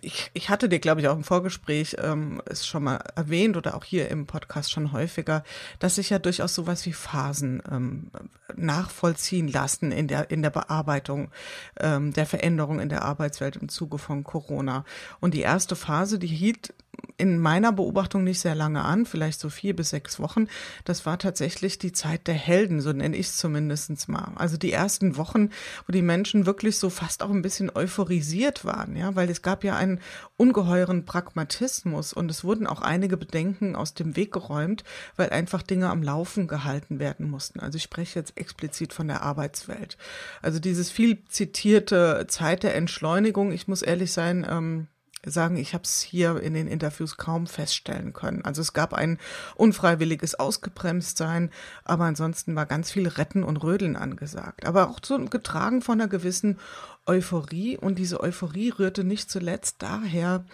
ich, 0.00 0.30
ich 0.34 0.48
hatte 0.48 0.68
dir, 0.68 0.80
glaube 0.80 1.00
ich, 1.00 1.06
auch 1.06 1.14
im 1.14 1.22
Vorgespräch 1.22 1.96
ähm, 2.02 2.42
es 2.46 2.66
schon 2.66 2.82
mal 2.82 2.96
erwähnt 3.14 3.56
oder 3.56 3.76
auch 3.76 3.84
hier 3.84 4.08
im 4.08 4.26
Podcast 4.26 4.72
schon 4.72 4.90
häufiger, 4.90 5.44
dass 5.78 5.94
sich 5.94 6.10
ja 6.10 6.18
durchaus 6.18 6.54
sowas 6.54 6.84
wie 6.86 6.92
Phasen 6.92 7.62
ähm, 7.70 8.10
nachvollziehen 8.56 9.46
lassen 9.46 9.92
in 9.92 10.08
der 10.08 10.28
in 10.32 10.42
der 10.42 10.50
Bearbeitung 10.50 11.30
ähm, 11.78 12.12
der 12.12 12.26
Veränderung 12.26 12.80
in 12.80 12.88
der 12.88 13.02
Arbeitswelt 13.02 13.54
im 13.54 13.68
Zuge 13.68 13.98
von 13.98 14.24
Corona. 14.24 14.84
Und 15.20 15.34
die 15.34 15.42
erste 15.42 15.76
Phase, 15.76 16.18
die 16.18 16.26
hielt 16.26 16.74
in 17.16 17.38
meiner 17.38 17.72
Beobachtung 17.72 18.24
nicht 18.24 18.40
sehr 18.40 18.54
lange 18.54 18.82
an, 18.82 19.04
vielleicht 19.04 19.40
so 19.40 19.50
vier 19.50 19.76
bis 19.76 19.90
sechs 19.90 20.18
Wochen. 20.20 20.46
Das 20.84 21.04
war 21.06 21.18
tatsächlich 21.18 21.78
die 21.78 21.92
Zeit 21.92 22.26
der 22.26 22.34
Helden, 22.34 22.80
so 22.80 22.92
nenne 22.92 23.16
ich 23.16 23.26
es 23.26 23.36
zumindest 23.36 24.08
mal. 24.08 24.32
Also 24.36 24.56
die 24.56 24.72
ersten 24.72 25.16
Wochen, 25.16 25.50
wo 25.86 25.92
die 25.92 26.02
Menschen 26.02 26.46
wirklich 26.46 26.78
so 26.78 26.90
fast 26.90 27.22
auch 27.22 27.30
ein 27.30 27.42
bisschen 27.42 27.70
euphorisiert 27.74 28.64
waren, 28.64 28.96
ja, 28.96 29.14
weil 29.16 29.28
es 29.30 29.42
gab 29.42 29.64
ja 29.64 29.76
einen 29.76 30.00
ungeheuren 30.36 31.04
Pragmatismus 31.04 32.12
und 32.12 32.30
es 32.30 32.44
wurden 32.44 32.66
auch 32.66 32.80
einige 32.80 33.16
Bedenken 33.16 33.76
aus 33.76 33.94
dem 33.94 34.16
Weg 34.16 34.32
geräumt, 34.32 34.84
weil 35.16 35.30
einfach 35.30 35.62
Dinge 35.62 35.90
am 35.90 36.02
Laufen 36.02 36.48
gehalten 36.48 36.98
werden 36.98 37.28
mussten. 37.28 37.60
Also 37.60 37.76
ich 37.76 37.82
spreche 37.82 38.18
jetzt 38.18 38.36
explizit 38.36 38.92
von 38.92 39.08
der 39.08 39.22
Arbeitswelt. 39.22 39.98
Also 40.40 40.58
dieses 40.58 40.90
viel 40.90 41.24
zitierte 41.28 42.26
Zeit 42.28 42.62
der 42.62 42.74
Entschleunigung, 42.74 43.52
ich 43.52 43.68
muss 43.68 43.82
ehrlich 43.82 44.12
sein, 44.12 44.46
ähm, 44.48 44.86
sagen, 45.24 45.56
ich 45.56 45.74
habe 45.74 45.84
es 45.84 46.00
hier 46.00 46.40
in 46.40 46.54
den 46.54 46.66
Interviews 46.66 47.16
kaum 47.16 47.46
feststellen 47.46 48.12
können. 48.12 48.44
Also 48.44 48.62
es 48.62 48.72
gab 48.72 48.94
ein 48.94 49.18
unfreiwilliges 49.54 50.34
Ausgebremstsein, 50.36 51.50
aber 51.84 52.04
ansonsten 52.04 52.54
war 52.56 52.66
ganz 52.66 52.90
viel 52.90 53.08
Retten 53.08 53.42
und 53.42 53.58
Rödeln 53.58 53.96
angesagt. 53.96 54.66
Aber 54.66 54.88
auch 54.90 55.00
so 55.02 55.18
getragen 55.26 55.82
von 55.82 56.00
einer 56.00 56.08
gewissen 56.08 56.58
Euphorie 57.06 57.76
und 57.76 57.98
diese 57.98 58.20
Euphorie 58.20 58.70
rührte 58.70 59.04
nicht 59.04 59.30
zuletzt 59.30 59.76
daher, 59.82 60.44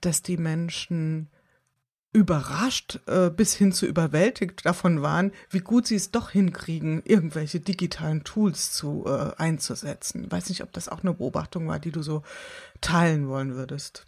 dass 0.00 0.22
die 0.22 0.36
Menschen 0.36 1.30
überrascht 2.12 2.98
äh, 3.06 3.30
bis 3.30 3.54
hin 3.54 3.72
zu 3.72 3.86
überwältigt 3.86 4.66
davon 4.66 5.00
waren, 5.00 5.30
wie 5.48 5.60
gut 5.60 5.86
sie 5.86 5.94
es 5.94 6.10
doch 6.10 6.30
hinkriegen, 6.30 7.02
irgendwelche 7.04 7.60
digitalen 7.60 8.24
Tools 8.24 8.72
zu 8.72 9.04
äh, 9.06 9.30
einzusetzen. 9.36 10.30
Weiß 10.30 10.48
nicht, 10.48 10.64
ob 10.64 10.72
das 10.72 10.88
auch 10.88 11.02
eine 11.02 11.14
Beobachtung 11.14 11.68
war, 11.68 11.78
die 11.78 11.92
du 11.92 12.02
so 12.02 12.22
teilen 12.80 13.28
wollen 13.28 13.54
würdest. 13.54 14.06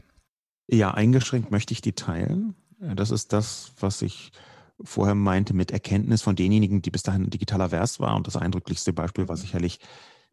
Ja, 0.68 0.92
eingeschränkt 0.92 1.50
möchte 1.50 1.72
ich 1.72 1.80
die 1.80 1.92
teilen. 1.92 2.54
Das 2.78 3.10
ist 3.10 3.32
das, 3.32 3.72
was 3.78 4.02
ich 4.02 4.32
vorher 4.82 5.14
meinte 5.14 5.54
mit 5.54 5.70
Erkenntnis 5.70 6.22
von 6.22 6.36
denjenigen, 6.36 6.82
die 6.82 6.90
bis 6.90 7.02
dahin 7.02 7.30
digitaler 7.30 7.70
vers 7.70 8.00
war. 8.00 8.16
Und 8.16 8.26
das 8.26 8.36
eindrücklichste 8.36 8.92
Beispiel 8.92 9.28
war 9.28 9.36
sicherlich, 9.36 9.78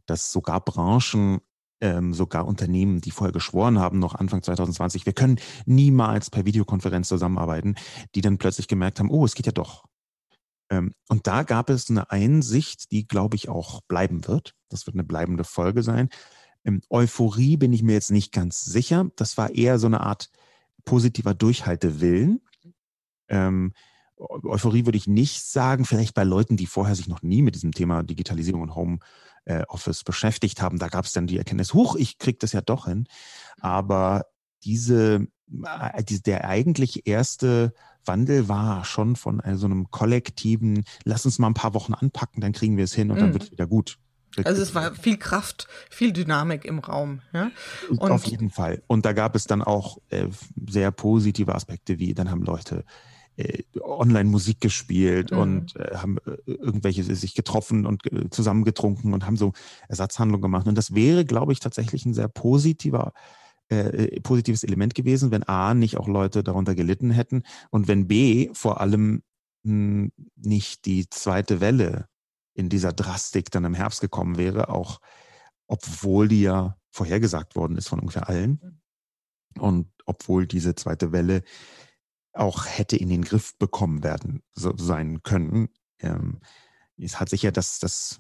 dass 0.06 0.32
sogar 0.32 0.60
Branchen 0.62 1.40
ähm, 1.82 2.14
sogar 2.14 2.48
Unternehmen, 2.48 3.02
die 3.02 3.12
vorher 3.12 3.32
geschworen 3.32 3.80
haben, 3.80 4.00
noch 4.00 4.16
Anfang 4.16 4.44
2020, 4.44 5.06
wir 5.06 5.14
können 5.14 5.40
niemals 5.66 6.30
per 6.30 6.46
Videokonferenz 6.46 7.08
zusammenarbeiten, 7.08 7.76
die 8.16 8.22
dann 8.22 8.38
plötzlich 8.38 8.68
gemerkt 8.68 9.00
haben, 9.00 9.12
oh, 9.12 9.26
es 9.26 9.36
geht 9.36 9.46
ja 9.46 9.52
doch. 9.52 9.86
Ähm, 10.70 10.94
und 11.08 11.28
da 11.28 11.44
gab 11.44 11.70
es 11.70 11.90
eine 11.90 12.12
Einsicht, 12.12 12.92
die, 12.92 13.08
glaube 13.08 13.36
ich, 13.36 13.50
auch 13.50 13.82
bleiben 13.88 14.28
wird. 14.28 14.54
Das 14.70 14.86
wird 14.86 14.96
eine 14.96 15.04
bleibende 15.04 15.44
Folge 15.44 15.84
sein. 15.84 16.10
Euphorie 16.90 17.58
bin 17.58 17.74
ich 17.74 17.84
mir 17.84 17.94
jetzt 17.94 18.12
nicht 18.12 18.32
ganz 18.32 18.62
sicher. 18.62 19.10
Das 19.16 19.38
war 19.38 19.54
eher 19.54 19.80
so 19.80 19.88
eine 19.88 20.02
Art 20.02 20.30
positiver 20.86 21.34
Durchhaltewillen. 21.34 22.42
Ähm, 23.28 23.74
Euphorie 24.18 24.86
würde 24.86 24.98
ich 24.98 25.08
nicht 25.08 25.44
sagen, 25.44 25.86
vielleicht 25.86 26.14
bei 26.14 26.24
Leuten, 26.24 26.58
die 26.58 26.66
vorher 26.66 26.96
sich 26.96 27.08
noch 27.08 27.22
nie 27.22 27.42
mit 27.42 27.56
diesem 27.56 27.72
Thema 27.72 28.04
Digitalisierung 28.04 28.62
und 28.62 28.76
Home 28.76 29.00
äh, 29.46 29.64
Office 29.68 30.04
beschäftigt 30.04 30.62
haben. 30.62 30.78
Da 30.78 30.90
gab 30.90 31.06
es 31.06 31.14
dann 31.14 31.28
die 31.28 31.38
Erkenntnis, 31.38 31.74
huch, 31.74 31.96
ich 31.96 32.18
krieg 32.18 32.40
das 32.40 32.52
ja 32.52 32.62
doch 32.62 32.86
hin. 32.86 33.08
Aber 33.62 34.26
diese, 34.64 35.28
äh, 35.64 36.04
die, 36.04 36.22
der 36.22 36.50
eigentlich 36.50 37.08
erste 37.08 37.74
Wandel 38.06 38.50
war 38.50 38.84
schon 38.86 39.16
von 39.16 39.42
so 39.54 39.66
einem 39.66 39.90
kollektiven, 39.92 40.84
lass 41.04 41.26
uns 41.26 41.40
mal 41.40 41.48
ein 41.48 41.54
paar 41.54 41.74
Wochen 41.74 41.94
anpacken, 41.94 42.42
dann 42.42 42.54
kriegen 42.54 42.76
wir 42.76 42.84
es 42.84 42.94
hin 42.94 43.12
und 43.12 43.18
mhm. 43.18 43.22
dann 43.22 43.34
wird 43.34 43.44
es 43.44 43.52
wieder 43.52 43.68
gut. 43.68 43.98
Also 44.44 44.62
es 44.62 44.76
war 44.76 44.94
viel 44.94 45.18
Kraft, 45.18 45.68
viel 45.90 46.12
Dynamik 46.14 46.66
im 46.66 46.80
Raum. 46.80 47.22
Ja? 47.34 47.52
Und 47.90 48.12
Auf 48.12 48.26
jeden 48.26 48.50
Fall. 48.50 48.82
Und 48.88 49.06
da 49.06 49.14
gab 49.14 49.36
es 49.36 49.46
dann 49.46 49.62
auch 49.62 49.98
äh, 50.10 50.28
sehr 50.70 50.92
positive 50.92 51.56
Aspekte, 51.56 52.00
wie 52.00 52.14
dann 52.14 52.30
haben 52.30 52.44
Leute 52.44 52.84
äh, 53.38 53.64
Online-Musik 53.82 54.62
gespielt 54.62 55.32
mhm. 55.32 55.38
und 55.38 55.76
äh, 55.76 55.96
haben 55.96 56.18
äh, 56.26 56.52
irgendwelche 56.52 57.04
sich 57.04 57.34
getroffen 57.34 57.86
und 57.86 58.06
äh, 58.12 58.30
zusammengetrunken 58.30 59.14
und 59.14 59.26
haben 59.26 59.38
so 59.38 59.54
Ersatzhandlungen 59.88 60.42
gemacht. 60.42 60.68
Und 60.68 60.78
das 60.78 60.94
wäre, 60.94 61.26
glaube 61.26 61.54
ich, 61.54 61.60
tatsächlich 61.60 62.06
ein 62.06 62.14
sehr 62.14 62.28
positiver 62.28 63.14
äh, 63.70 64.20
positives 64.22 64.64
Element 64.64 64.96
gewesen, 64.96 65.32
wenn 65.32 65.44
A 65.44 65.74
nicht 65.74 65.98
auch 65.98 66.08
Leute 66.08 66.44
darunter 66.44 66.76
gelitten 66.76 67.12
hätten 67.12 67.44
und 67.70 67.88
wenn 67.88 68.08
B 68.08 68.50
vor 68.54 68.82
allem 68.82 69.22
mh, 69.64 69.72
hm, 69.72 70.12
nicht 70.36 70.86
die 70.86 71.08
zweite 71.10 71.62
Welle 71.62 72.08
in 72.60 72.68
dieser 72.68 72.92
Drastik 72.92 73.52
dann 73.52 73.64
im 73.64 73.74
Herbst 73.74 74.02
gekommen 74.02 74.38
wäre, 74.38 74.68
auch 74.68 75.00
obwohl 75.68 76.28
die 76.28 76.42
ja 76.42 76.78
vorhergesagt 76.92 77.56
worden 77.56 77.78
ist 77.78 77.88
von 77.88 78.02
ungefähr 78.02 78.28
allen. 78.28 78.60
Mhm. 79.56 79.62
Und 79.62 79.88
obwohl 80.06 80.46
diese 80.46 80.76
zweite 80.76 81.14
Welle 81.14 81.44
auch 82.34 82.66
hätte 82.66 82.98
in 82.98 83.08
den 83.08 83.24
Griff 83.24 83.58
bekommen 83.58 84.04
werden 84.04 84.44
so 84.54 84.76
sein 84.76 85.24
können. 85.24 85.70
Ähm, 86.00 86.42
es 86.98 87.20
hat 87.20 87.30
sich 87.30 87.44
ja 87.44 87.52
das, 87.52 87.80
das 87.80 88.20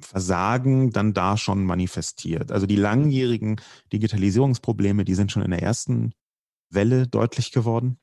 Versagen 0.00 0.90
dann 0.90 1.14
da 1.14 1.36
schon 1.36 1.64
manifestiert. 1.64 2.50
Also 2.50 2.66
die 2.66 2.76
langjährigen 2.76 3.60
Digitalisierungsprobleme, 3.92 5.04
die 5.04 5.14
sind 5.14 5.30
schon 5.30 5.42
in 5.42 5.52
der 5.52 5.62
ersten 5.62 6.14
Welle 6.68 7.06
deutlich 7.06 7.52
geworden, 7.52 8.00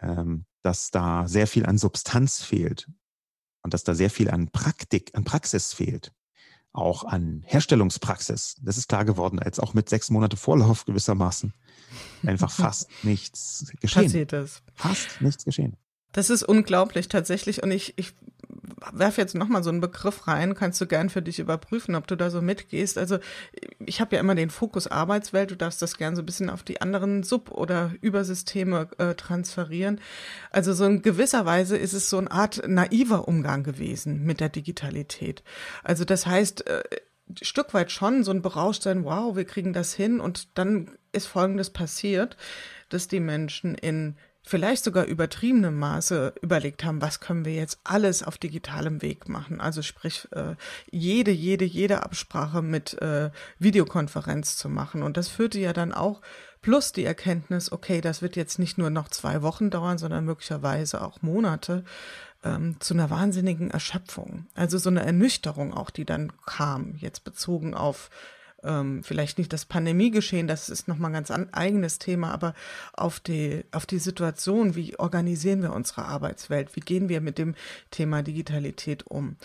ähm, 0.00 0.44
dass 0.62 0.90
da 0.90 1.28
sehr 1.28 1.46
viel 1.46 1.66
an 1.66 1.78
Substanz 1.78 2.42
fehlt 2.42 2.88
und 3.68 3.74
dass 3.74 3.84
da 3.84 3.94
sehr 3.94 4.08
viel 4.08 4.30
an 4.30 4.48
Praktik, 4.48 5.10
an 5.12 5.24
Praxis 5.24 5.74
fehlt 5.74 6.12
auch 6.72 7.04
an 7.04 7.42
Herstellungspraxis. 7.46 8.56
Das 8.62 8.78
ist 8.78 8.88
klar 8.88 9.04
geworden, 9.04 9.38
als 9.38 9.58
auch 9.58 9.74
mit 9.74 9.88
sechs 9.88 10.10
Monate 10.10 10.36
Vorlauf 10.36 10.84
gewissermaßen 10.84 11.52
einfach 12.24 12.50
fast 12.52 12.88
nichts 13.02 13.72
geschehen. 13.80 14.04
Passiert 14.04 14.32
ist. 14.32 14.62
Fast 14.74 15.20
nichts 15.20 15.44
geschehen. 15.44 15.76
Das 16.12 16.30
ist 16.30 16.42
unglaublich 16.42 17.08
tatsächlich 17.08 17.62
und 17.62 17.70
ich, 17.70 17.94
ich 17.98 18.14
werfe 18.92 19.20
jetzt 19.20 19.34
nochmal 19.34 19.62
so 19.62 19.70
einen 19.70 19.80
Begriff 19.80 20.26
rein, 20.26 20.54
kannst 20.54 20.80
du 20.80 20.86
gern 20.86 21.10
für 21.10 21.22
dich 21.22 21.38
überprüfen, 21.38 21.94
ob 21.94 22.06
du 22.06 22.16
da 22.16 22.30
so 22.30 22.40
mitgehst. 22.40 22.98
Also 22.98 23.18
ich 23.84 24.00
habe 24.00 24.16
ja 24.16 24.20
immer 24.20 24.34
den 24.34 24.50
Fokus 24.50 24.86
Arbeitswelt, 24.86 25.50
du 25.50 25.56
darfst 25.56 25.82
das 25.82 25.96
gern 25.96 26.16
so 26.16 26.22
ein 26.22 26.26
bisschen 26.26 26.50
auf 26.50 26.62
die 26.62 26.80
anderen 26.80 27.22
Sub- 27.22 27.50
oder 27.50 27.92
Übersysteme 28.00 28.88
äh, 28.98 29.14
transferieren. 29.14 30.00
Also 30.50 30.72
so 30.72 30.84
in 30.84 31.02
gewisser 31.02 31.46
Weise 31.46 31.76
ist 31.76 31.92
es 31.92 32.10
so 32.10 32.18
eine 32.18 32.30
Art 32.30 32.62
naiver 32.66 33.28
Umgang 33.28 33.62
gewesen 33.62 34.24
mit 34.24 34.40
der 34.40 34.48
Digitalität. 34.48 35.42
Also 35.82 36.04
das 36.04 36.26
heißt, 36.26 36.66
äh, 36.66 36.82
Stück 37.42 37.74
weit 37.74 37.92
schon 37.92 38.24
so 38.24 38.30
ein 38.30 38.42
Berauschtsein, 38.42 39.04
wow, 39.04 39.36
wir 39.36 39.44
kriegen 39.44 39.72
das 39.72 39.92
hin 39.92 40.20
und 40.20 40.56
dann 40.56 40.90
ist 41.12 41.26
Folgendes 41.26 41.70
passiert, 41.70 42.36
dass 42.88 43.08
die 43.08 43.20
Menschen 43.20 43.74
in 43.74 44.16
vielleicht 44.48 44.84
sogar 44.84 45.04
übertriebenem 45.04 45.78
Maße 45.78 46.34
überlegt 46.40 46.82
haben, 46.84 47.02
was 47.02 47.20
können 47.20 47.44
wir 47.44 47.54
jetzt 47.54 47.78
alles 47.84 48.22
auf 48.22 48.38
digitalem 48.38 49.02
Weg 49.02 49.28
machen. 49.28 49.60
Also 49.60 49.82
sprich, 49.82 50.26
äh, 50.32 50.54
jede, 50.90 51.30
jede, 51.30 51.64
jede 51.64 52.02
Absprache 52.02 52.62
mit 52.62 53.00
äh, 53.02 53.30
Videokonferenz 53.58 54.56
zu 54.56 54.68
machen. 54.68 55.02
Und 55.02 55.16
das 55.16 55.28
führte 55.28 55.60
ja 55.60 55.72
dann 55.72 55.92
auch 55.92 56.22
plus 56.62 56.92
die 56.92 57.04
Erkenntnis, 57.04 57.70
okay, 57.70 58.00
das 58.00 58.22
wird 58.22 58.36
jetzt 58.36 58.58
nicht 58.58 58.78
nur 58.78 58.90
noch 58.90 59.08
zwei 59.08 59.42
Wochen 59.42 59.70
dauern, 59.70 59.98
sondern 59.98 60.24
möglicherweise 60.24 61.02
auch 61.02 61.22
Monate 61.22 61.84
ähm, 62.42 62.76
zu 62.80 62.94
einer 62.94 63.10
wahnsinnigen 63.10 63.70
Erschöpfung. 63.70 64.46
Also 64.54 64.78
so 64.78 64.88
eine 64.88 65.04
Ernüchterung 65.04 65.74
auch, 65.74 65.90
die 65.90 66.04
dann 66.04 66.32
kam, 66.46 66.94
jetzt 66.96 67.24
bezogen 67.24 67.74
auf 67.74 68.10
ähm, 68.68 69.02
vielleicht 69.02 69.38
nicht 69.38 69.52
das 69.52 69.64
Pandemiegeschehen, 69.64 70.46
das 70.46 70.68
ist 70.68 70.86
nochmal 70.86 71.10
ein 71.10 71.14
ganz 71.14 71.30
an, 71.30 71.52
eigenes 71.52 71.98
Thema, 71.98 72.30
aber 72.32 72.54
auf 72.92 73.18
die, 73.18 73.64
auf 73.72 73.86
die 73.86 73.98
Situation, 73.98 74.76
wie 74.76 74.98
organisieren 74.98 75.62
wir 75.62 75.72
unsere 75.72 76.04
Arbeitswelt, 76.04 76.76
wie 76.76 76.80
gehen 76.80 77.08
wir 77.08 77.20
mit 77.20 77.38
dem 77.38 77.54
Thema 77.90 78.22
Digitalität 78.22 79.06
um. 79.06 79.36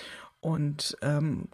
Und 0.42 0.98
ähm, 1.02 1.48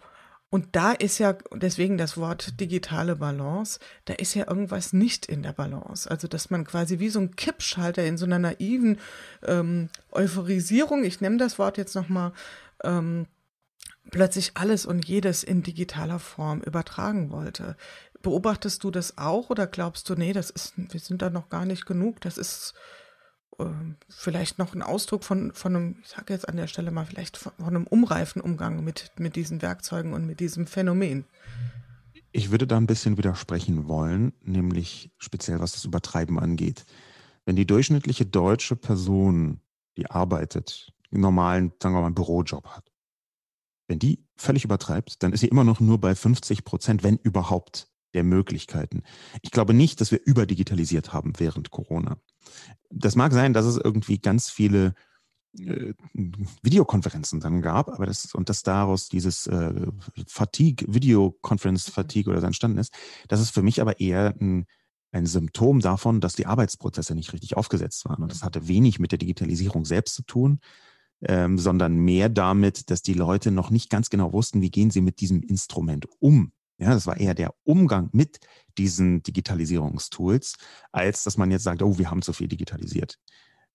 und 0.52 0.66
da 0.72 0.90
ist 0.90 1.18
ja, 1.18 1.36
deswegen 1.54 1.96
das 1.96 2.16
Wort 2.16 2.58
digitale 2.58 3.14
Balance, 3.14 3.78
da 4.06 4.14
ist 4.14 4.34
ja 4.34 4.48
irgendwas 4.48 4.92
nicht 4.92 5.26
in 5.26 5.44
der 5.44 5.52
Balance. 5.52 6.10
Also, 6.10 6.26
dass 6.26 6.50
man 6.50 6.64
quasi 6.64 6.98
wie 6.98 7.08
so 7.08 7.20
ein 7.20 7.36
Kippschalter 7.36 8.04
in 8.04 8.18
so 8.18 8.26
einer 8.26 8.40
naiven 8.40 8.98
ähm, 9.46 9.90
Euphorisierung, 10.10 11.04
ich 11.04 11.20
nehme 11.20 11.36
das 11.36 11.60
Wort 11.60 11.78
jetzt 11.78 11.94
nochmal, 11.94 12.32
ähm, 12.82 13.26
plötzlich 14.10 14.52
alles 14.54 14.86
und 14.86 15.06
jedes 15.06 15.42
in 15.42 15.62
digitaler 15.62 16.18
Form 16.18 16.60
übertragen 16.60 17.30
wollte. 17.30 17.76
Beobachtest 18.22 18.84
du 18.84 18.90
das 18.90 19.18
auch 19.18 19.50
oder 19.50 19.66
glaubst 19.66 20.08
du, 20.08 20.14
nee, 20.14 20.32
das 20.32 20.50
ist, 20.50 20.74
wir 20.76 21.00
sind 21.00 21.22
da 21.22 21.30
noch 21.30 21.48
gar 21.48 21.64
nicht 21.64 21.86
genug, 21.86 22.20
das 22.20 22.36
ist 22.36 22.74
äh, 23.58 23.64
vielleicht 24.08 24.58
noch 24.58 24.74
ein 24.74 24.82
Ausdruck 24.82 25.24
von, 25.24 25.52
von 25.52 25.74
einem, 25.74 25.96
ich 26.02 26.08
sage 26.08 26.32
jetzt 26.32 26.48
an 26.48 26.56
der 26.56 26.66
Stelle 26.66 26.90
mal, 26.90 27.06
vielleicht 27.06 27.36
von, 27.36 27.52
von 27.56 27.68
einem 27.68 27.86
umreifen 27.86 28.42
Umgang 28.42 28.84
mit, 28.84 29.12
mit 29.18 29.36
diesen 29.36 29.62
Werkzeugen 29.62 30.12
und 30.12 30.26
mit 30.26 30.40
diesem 30.40 30.66
Phänomen? 30.66 31.24
Ich 32.32 32.50
würde 32.50 32.66
da 32.66 32.76
ein 32.76 32.86
bisschen 32.86 33.16
widersprechen 33.16 33.88
wollen, 33.88 34.32
nämlich 34.42 35.10
speziell 35.18 35.60
was 35.60 35.72
das 35.72 35.84
Übertreiben 35.84 36.38
angeht. 36.38 36.84
Wenn 37.44 37.56
die 37.56 37.66
durchschnittliche 37.66 38.26
deutsche 38.26 38.76
Person, 38.76 39.60
die 39.96 40.10
arbeitet, 40.10 40.92
einen 41.10 41.22
normalen, 41.22 41.72
sagen 41.82 41.94
wir 41.94 42.02
mal, 42.02 42.12
Bürojob 42.12 42.66
hat, 42.68 42.89
wenn 43.90 43.98
die 43.98 44.24
völlig 44.36 44.64
übertreibt, 44.64 45.22
dann 45.22 45.32
ist 45.32 45.40
sie 45.40 45.48
immer 45.48 45.64
noch 45.64 45.80
nur 45.80 45.98
bei 45.98 46.14
50 46.14 46.64
Prozent, 46.64 47.02
wenn 47.02 47.16
überhaupt, 47.16 47.88
der 48.14 48.24
Möglichkeiten. 48.24 49.02
Ich 49.42 49.50
glaube 49.50 49.74
nicht, 49.74 50.00
dass 50.00 50.10
wir 50.10 50.20
überdigitalisiert 50.24 51.12
haben 51.12 51.32
während 51.38 51.70
Corona. 51.70 52.18
Das 52.88 53.14
mag 53.16 53.32
sein, 53.32 53.52
dass 53.52 53.66
es 53.66 53.76
irgendwie 53.76 54.18
ganz 54.18 54.50
viele 54.50 54.94
äh, 55.58 55.92
Videokonferenzen 56.62 57.40
dann 57.40 57.62
gab, 57.62 57.88
aber 57.88 58.06
das 58.06 58.32
und 58.34 58.48
dass 58.48 58.62
daraus 58.62 59.08
dieses 59.08 59.46
äh, 59.46 59.86
Fatigue, 60.26 60.92
Videoconference 60.92 61.90
Fatigue 61.90 62.30
oder 62.30 62.40
so 62.40 62.46
entstanden 62.46 62.78
ist, 62.78 62.92
das 63.28 63.40
ist 63.40 63.50
für 63.50 63.62
mich 63.62 63.80
aber 63.80 64.00
eher 64.00 64.34
ein, 64.40 64.66
ein 65.12 65.26
Symptom 65.26 65.80
davon, 65.80 66.20
dass 66.20 66.34
die 66.34 66.46
Arbeitsprozesse 66.46 67.14
nicht 67.14 67.32
richtig 67.32 67.56
aufgesetzt 67.56 68.04
waren. 68.06 68.22
Und 68.22 68.32
das 68.32 68.42
hatte 68.42 68.68
wenig 68.68 68.98
mit 69.00 69.12
der 69.12 69.18
Digitalisierung 69.18 69.84
selbst 69.84 70.14
zu 70.14 70.22
tun, 70.22 70.60
ähm, 71.22 71.58
sondern 71.58 71.96
mehr 71.96 72.28
damit, 72.28 72.90
dass 72.90 73.02
die 73.02 73.14
Leute 73.14 73.50
noch 73.50 73.70
nicht 73.70 73.90
ganz 73.90 74.10
genau 74.10 74.32
wussten, 74.32 74.62
wie 74.62 74.70
gehen 74.70 74.90
sie 74.90 75.00
mit 75.00 75.20
diesem 75.20 75.42
Instrument 75.42 76.06
um. 76.18 76.52
Ja, 76.78 76.94
das 76.94 77.06
war 77.06 77.18
eher 77.18 77.34
der 77.34 77.54
Umgang 77.64 78.08
mit 78.12 78.40
diesen 78.78 79.22
Digitalisierungstools, 79.22 80.56
als 80.92 81.24
dass 81.24 81.36
man 81.36 81.50
jetzt 81.50 81.64
sagt, 81.64 81.82
oh, 81.82 81.98
wir 81.98 82.10
haben 82.10 82.22
zu 82.22 82.32
viel 82.32 82.48
digitalisiert. 82.48 83.18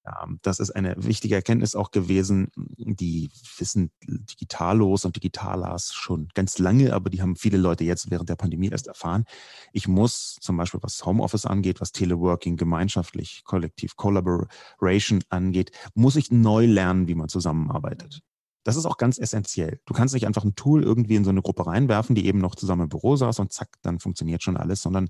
Ähm, 0.05 0.39
das 0.41 0.59
ist 0.59 0.71
eine 0.71 0.95
wichtige 0.97 1.35
Erkenntnis 1.35 1.75
auch 1.75 1.91
gewesen. 1.91 2.51
Die 2.55 3.29
wissen 3.57 3.91
Digitalos 4.03 5.05
und 5.05 5.15
Digitalas 5.15 5.93
schon 5.93 6.29
ganz 6.33 6.59
lange, 6.59 6.93
aber 6.93 7.09
die 7.09 7.21
haben 7.21 7.35
viele 7.35 7.57
Leute 7.57 7.83
jetzt 7.83 8.11
während 8.11 8.29
der 8.29 8.35
Pandemie 8.35 8.69
erst 8.69 8.87
erfahren. 8.87 9.25
Ich 9.73 9.87
muss 9.87 10.37
zum 10.41 10.57
Beispiel, 10.57 10.81
was 10.83 11.05
Homeoffice 11.05 11.45
angeht, 11.45 11.81
was 11.81 11.91
Teleworking, 11.91 12.57
gemeinschaftlich, 12.57 13.43
kollektiv, 13.45 13.95
Collaboration 13.95 15.23
angeht, 15.29 15.71
muss 15.93 16.15
ich 16.15 16.31
neu 16.31 16.65
lernen, 16.65 17.07
wie 17.07 17.15
man 17.15 17.29
zusammenarbeitet. 17.29 18.21
Das 18.65 18.77
ist 18.77 18.87
auch 18.87 18.97
ganz 18.97 19.19
essentiell. 19.19 19.79
Du 19.85 19.93
kannst 19.93 20.15
nicht 20.15 20.25
einfach 20.25 20.43
ein 20.43 20.55
Tool 20.55 20.81
irgendwie 20.81 21.15
in 21.15 21.23
so 21.23 21.29
eine 21.29 21.43
Gruppe 21.43 21.67
reinwerfen, 21.67 22.15
die 22.15 22.25
eben 22.25 22.39
noch 22.39 22.55
zusammen 22.55 22.83
im 22.83 22.89
Büro 22.89 23.15
saß 23.15 23.37
und 23.37 23.53
zack, 23.53 23.69
dann 23.83 23.99
funktioniert 23.99 24.41
schon 24.41 24.57
alles, 24.57 24.81
sondern 24.81 25.07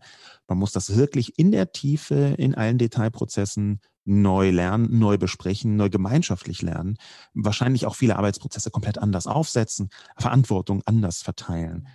man 0.50 0.58
muss 0.58 0.74
das 0.74 0.98
wirklich 0.98 1.40
in 1.40 1.52
der 1.52 1.72
Tiefe, 1.72 2.36
in 2.38 2.54
allen 2.54 2.78
Detailprozessen 2.78 3.80
neu 4.06 4.52
lernen, 4.52 4.98
neu 4.98 5.18
besprechen, 5.18 5.76
neu 5.76 5.90
gemeinschaftlich 5.90 6.62
lernen, 6.62 6.98
wahrscheinlich 7.34 7.86
auch 7.86 7.96
viele 7.96 8.16
Arbeitsprozesse 8.18 8.72
komplett 8.72 8.98
anders 8.98 9.28
aufsetzen, 9.28 9.90
Verantwortung 10.18 10.82
anders 10.86 11.22
verteilen. 11.22 11.88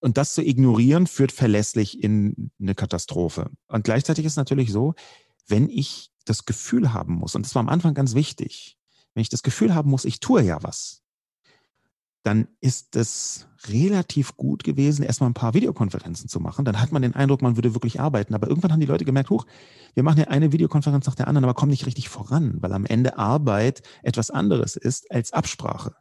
Und 0.00 0.16
das 0.16 0.34
zu 0.34 0.42
ignorieren, 0.42 1.06
führt 1.06 1.32
verlässlich 1.32 2.02
in 2.02 2.50
eine 2.60 2.74
Katastrophe. 2.74 3.50
Und 3.68 3.84
gleichzeitig 3.84 4.24
ist 4.24 4.36
natürlich 4.36 4.72
so, 4.72 4.94
wenn 5.46 5.68
ich 5.68 6.10
das 6.24 6.44
Gefühl 6.44 6.92
haben 6.92 7.14
muss, 7.14 7.34
und 7.34 7.46
das 7.46 7.54
war 7.54 7.60
am 7.60 7.68
Anfang 7.68 7.94
ganz 7.94 8.14
wichtig, 8.14 8.76
wenn 9.14 9.22
ich 9.22 9.28
das 9.28 9.42
Gefühl 9.42 9.74
haben 9.74 9.90
muss, 9.90 10.04
ich 10.04 10.20
tue 10.20 10.42
ja 10.42 10.62
was, 10.62 11.02
dann 12.26 12.48
ist 12.60 12.96
es 12.96 13.46
relativ 13.68 14.36
gut 14.36 14.64
gewesen, 14.64 15.04
erstmal 15.04 15.30
ein 15.30 15.34
paar 15.34 15.54
Videokonferenzen 15.54 16.28
zu 16.28 16.40
machen. 16.40 16.64
Dann 16.64 16.80
hat 16.80 16.90
man 16.90 17.02
den 17.02 17.14
Eindruck, 17.14 17.40
man 17.40 17.56
würde 17.56 17.72
wirklich 17.72 18.00
arbeiten. 18.00 18.34
Aber 18.34 18.48
irgendwann 18.48 18.72
haben 18.72 18.80
die 18.80 18.86
Leute 18.86 19.04
gemerkt, 19.04 19.30
hoch, 19.30 19.46
wir 19.94 20.02
machen 20.02 20.18
ja 20.18 20.26
eine 20.26 20.50
Videokonferenz 20.50 21.06
nach 21.06 21.14
der 21.14 21.28
anderen, 21.28 21.44
aber 21.44 21.54
kommen 21.54 21.70
nicht 21.70 21.86
richtig 21.86 22.08
voran, 22.08 22.56
weil 22.60 22.72
am 22.72 22.84
Ende 22.84 23.16
Arbeit 23.16 23.82
etwas 24.02 24.30
anderes 24.30 24.74
ist 24.74 25.08
als 25.12 25.32
Absprache. 25.32 25.94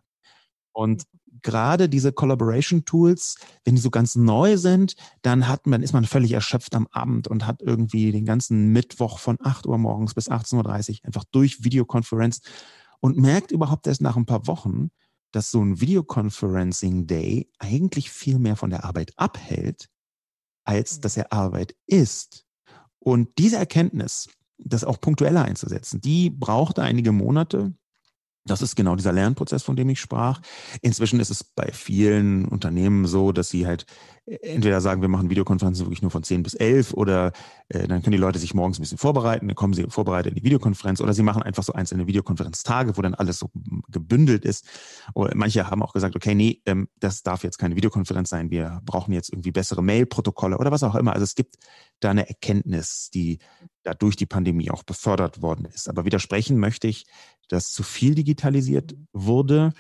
Und 0.72 1.04
gerade 1.44 1.90
diese 1.90 2.12
Collaboration 2.12 2.86
Tools, 2.86 3.38
wenn 3.64 3.76
die 3.76 3.82
so 3.82 3.92
ganz 3.92 4.16
neu 4.16 4.58
sind, 4.58 4.96
dann 5.22 5.48
hat 5.48 5.68
man, 5.68 5.84
ist 5.84 5.94
man 5.94 6.06
völlig 6.06 6.32
erschöpft 6.32 6.74
am 6.74 6.88
Abend 6.92 7.28
und 7.28 7.46
hat 7.46 7.62
irgendwie 7.62 8.12
den 8.12 8.26
ganzen 8.26 8.72
Mittwoch 8.74 9.20
von 9.20 9.38
8 9.40 9.68
Uhr 9.68 9.78
morgens 9.78 10.16
bis 10.16 10.32
18.30 10.32 11.02
Uhr 11.02 11.06
einfach 11.06 11.24
durch 11.32 11.64
Videokonferenz 11.64 12.42
und 13.00 13.16
merkt 13.16 13.52
überhaupt 13.52 13.86
erst 13.86 14.02
nach 14.02 14.18
ein 14.18 14.26
paar 14.26 14.48
Wochen, 14.48 14.90
dass 15.36 15.52
so 15.52 15.62
ein 15.62 15.82
Videoconferencing 15.82 17.08
Day 17.08 17.50
eigentlich 17.60 18.10
viel 18.10 18.40
mehr 18.40 18.56
von 18.56 18.70
der 18.70 18.86
Arbeit 18.86 19.12
abhält, 19.18 19.90
als 20.64 20.98
mhm. 20.98 21.02
dass 21.02 21.18
er 21.18 21.34
Arbeit 21.34 21.76
ist. 21.88 22.46
Und 23.00 23.38
diese 23.38 23.58
Erkenntnis, 23.58 24.30
das 24.58 24.86
auch 24.86 25.02
punktueller 25.02 25.44
einzusetzen, 25.44 26.00
die 26.00 26.30
brauchte 26.30 26.84
einige 26.84 27.12
Monate. 27.12 27.74
Das 28.48 28.62
ist 28.62 28.76
genau 28.76 28.96
dieser 28.96 29.12
Lernprozess, 29.12 29.64
von 29.64 29.76
dem 29.76 29.90
ich 29.90 30.00
sprach. 30.00 30.40
Inzwischen 30.82 31.20
ist 31.20 31.32
es 31.32 31.44
bei 31.44 31.72
vielen 31.72 32.46
Unternehmen 32.46 33.08
so, 33.08 33.32
dass 33.32 33.50
sie 33.50 33.66
halt 33.66 33.86
entweder 34.26 34.82
sagen, 34.82 35.02
wir 35.02 35.10
machen 35.10 35.30
Videokonferenzen 35.30 35.86
wirklich 35.86 36.02
nur 36.02 36.10
von 36.10 36.24
10 36.24 36.42
bis 36.42 36.56
11 36.56 36.94
oder 36.94 37.32
äh, 37.70 37.88
dann 37.88 38.02
können 38.02 38.14
die 38.14 38.18
Leute 38.18 38.40
sich 38.40 38.56
morgens 38.56 38.80
ein 38.80 38.82
bisschen 38.82 38.98
vorbereiten, 38.98 39.48
dann 39.48 39.56
kommen 39.56 39.74
sie 39.74 39.86
vorbereitet 39.88 40.32
in 40.32 40.36
die 40.36 40.44
Videokonferenz 40.44 41.00
oder 41.00 41.14
sie 41.14 41.22
machen 41.22 41.44
einfach 41.44 41.64
so 41.64 41.74
einzelne 41.74 42.08
Videokonferenztage, 42.08 42.98
wo 42.98 43.02
dann 43.02 43.14
alles 43.14 43.38
so 43.38 43.52
gebündelt 43.90 44.44
ist. 44.44 44.66
Oder 45.14 45.36
manche 45.36 45.70
haben 45.70 45.84
auch 45.84 45.94
gesagt, 45.94 46.16
okay, 46.16 46.34
nee, 46.34 46.62
ähm, 46.66 46.88
das 47.00 47.22
darf 47.22 47.44
jetzt 47.44 47.60
keine 47.60 47.76
Videokonferenz 47.76 48.30
sein, 48.30 48.50
wir 48.50 48.82
brauchen 48.84 49.14
jetzt 49.14 49.30
irgendwie 49.32 49.52
bessere 49.52 49.84
Mail-Protokolle 49.84 50.58
oder 50.58 50.72
was 50.72 50.84
auch 50.84 50.96
immer. 50.96 51.14
Also 51.14 51.24
es 51.24 51.36
gibt 51.36 51.58
da 52.06 52.12
eine 52.12 52.28
Erkenntnis, 52.28 53.10
die 53.14 53.40
da 53.84 53.94
durch 53.94 54.16
die 54.16 54.26
Pandemie 54.26 54.72
auch 54.72 54.84
befördert 54.84 55.42
worden 55.42 55.66
ist. 55.66 55.90
Aber 55.90 56.06
widersprechen 56.06 56.58
möchte 56.58 56.88
ich, 56.88 57.06
dass 57.50 57.72
zu 57.72 57.84
viel 57.84 58.16
digitalisiert 58.16 58.96
wurde. 59.12 59.74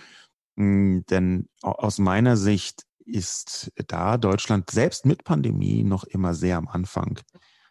Hm, 0.57 1.05
denn 1.09 1.47
aus 1.61 1.97
meiner 1.97 2.37
Sicht 2.37 2.83
ist 3.05 3.71
da 3.87 4.17
Deutschland 4.17 4.71
selbst 4.71 5.05
mit 5.05 5.23
Pandemie 5.23 5.83
noch 5.83 6.03
immer 6.03 6.33
sehr 6.33 6.57
am 6.57 6.67
Anfang. 6.67 7.19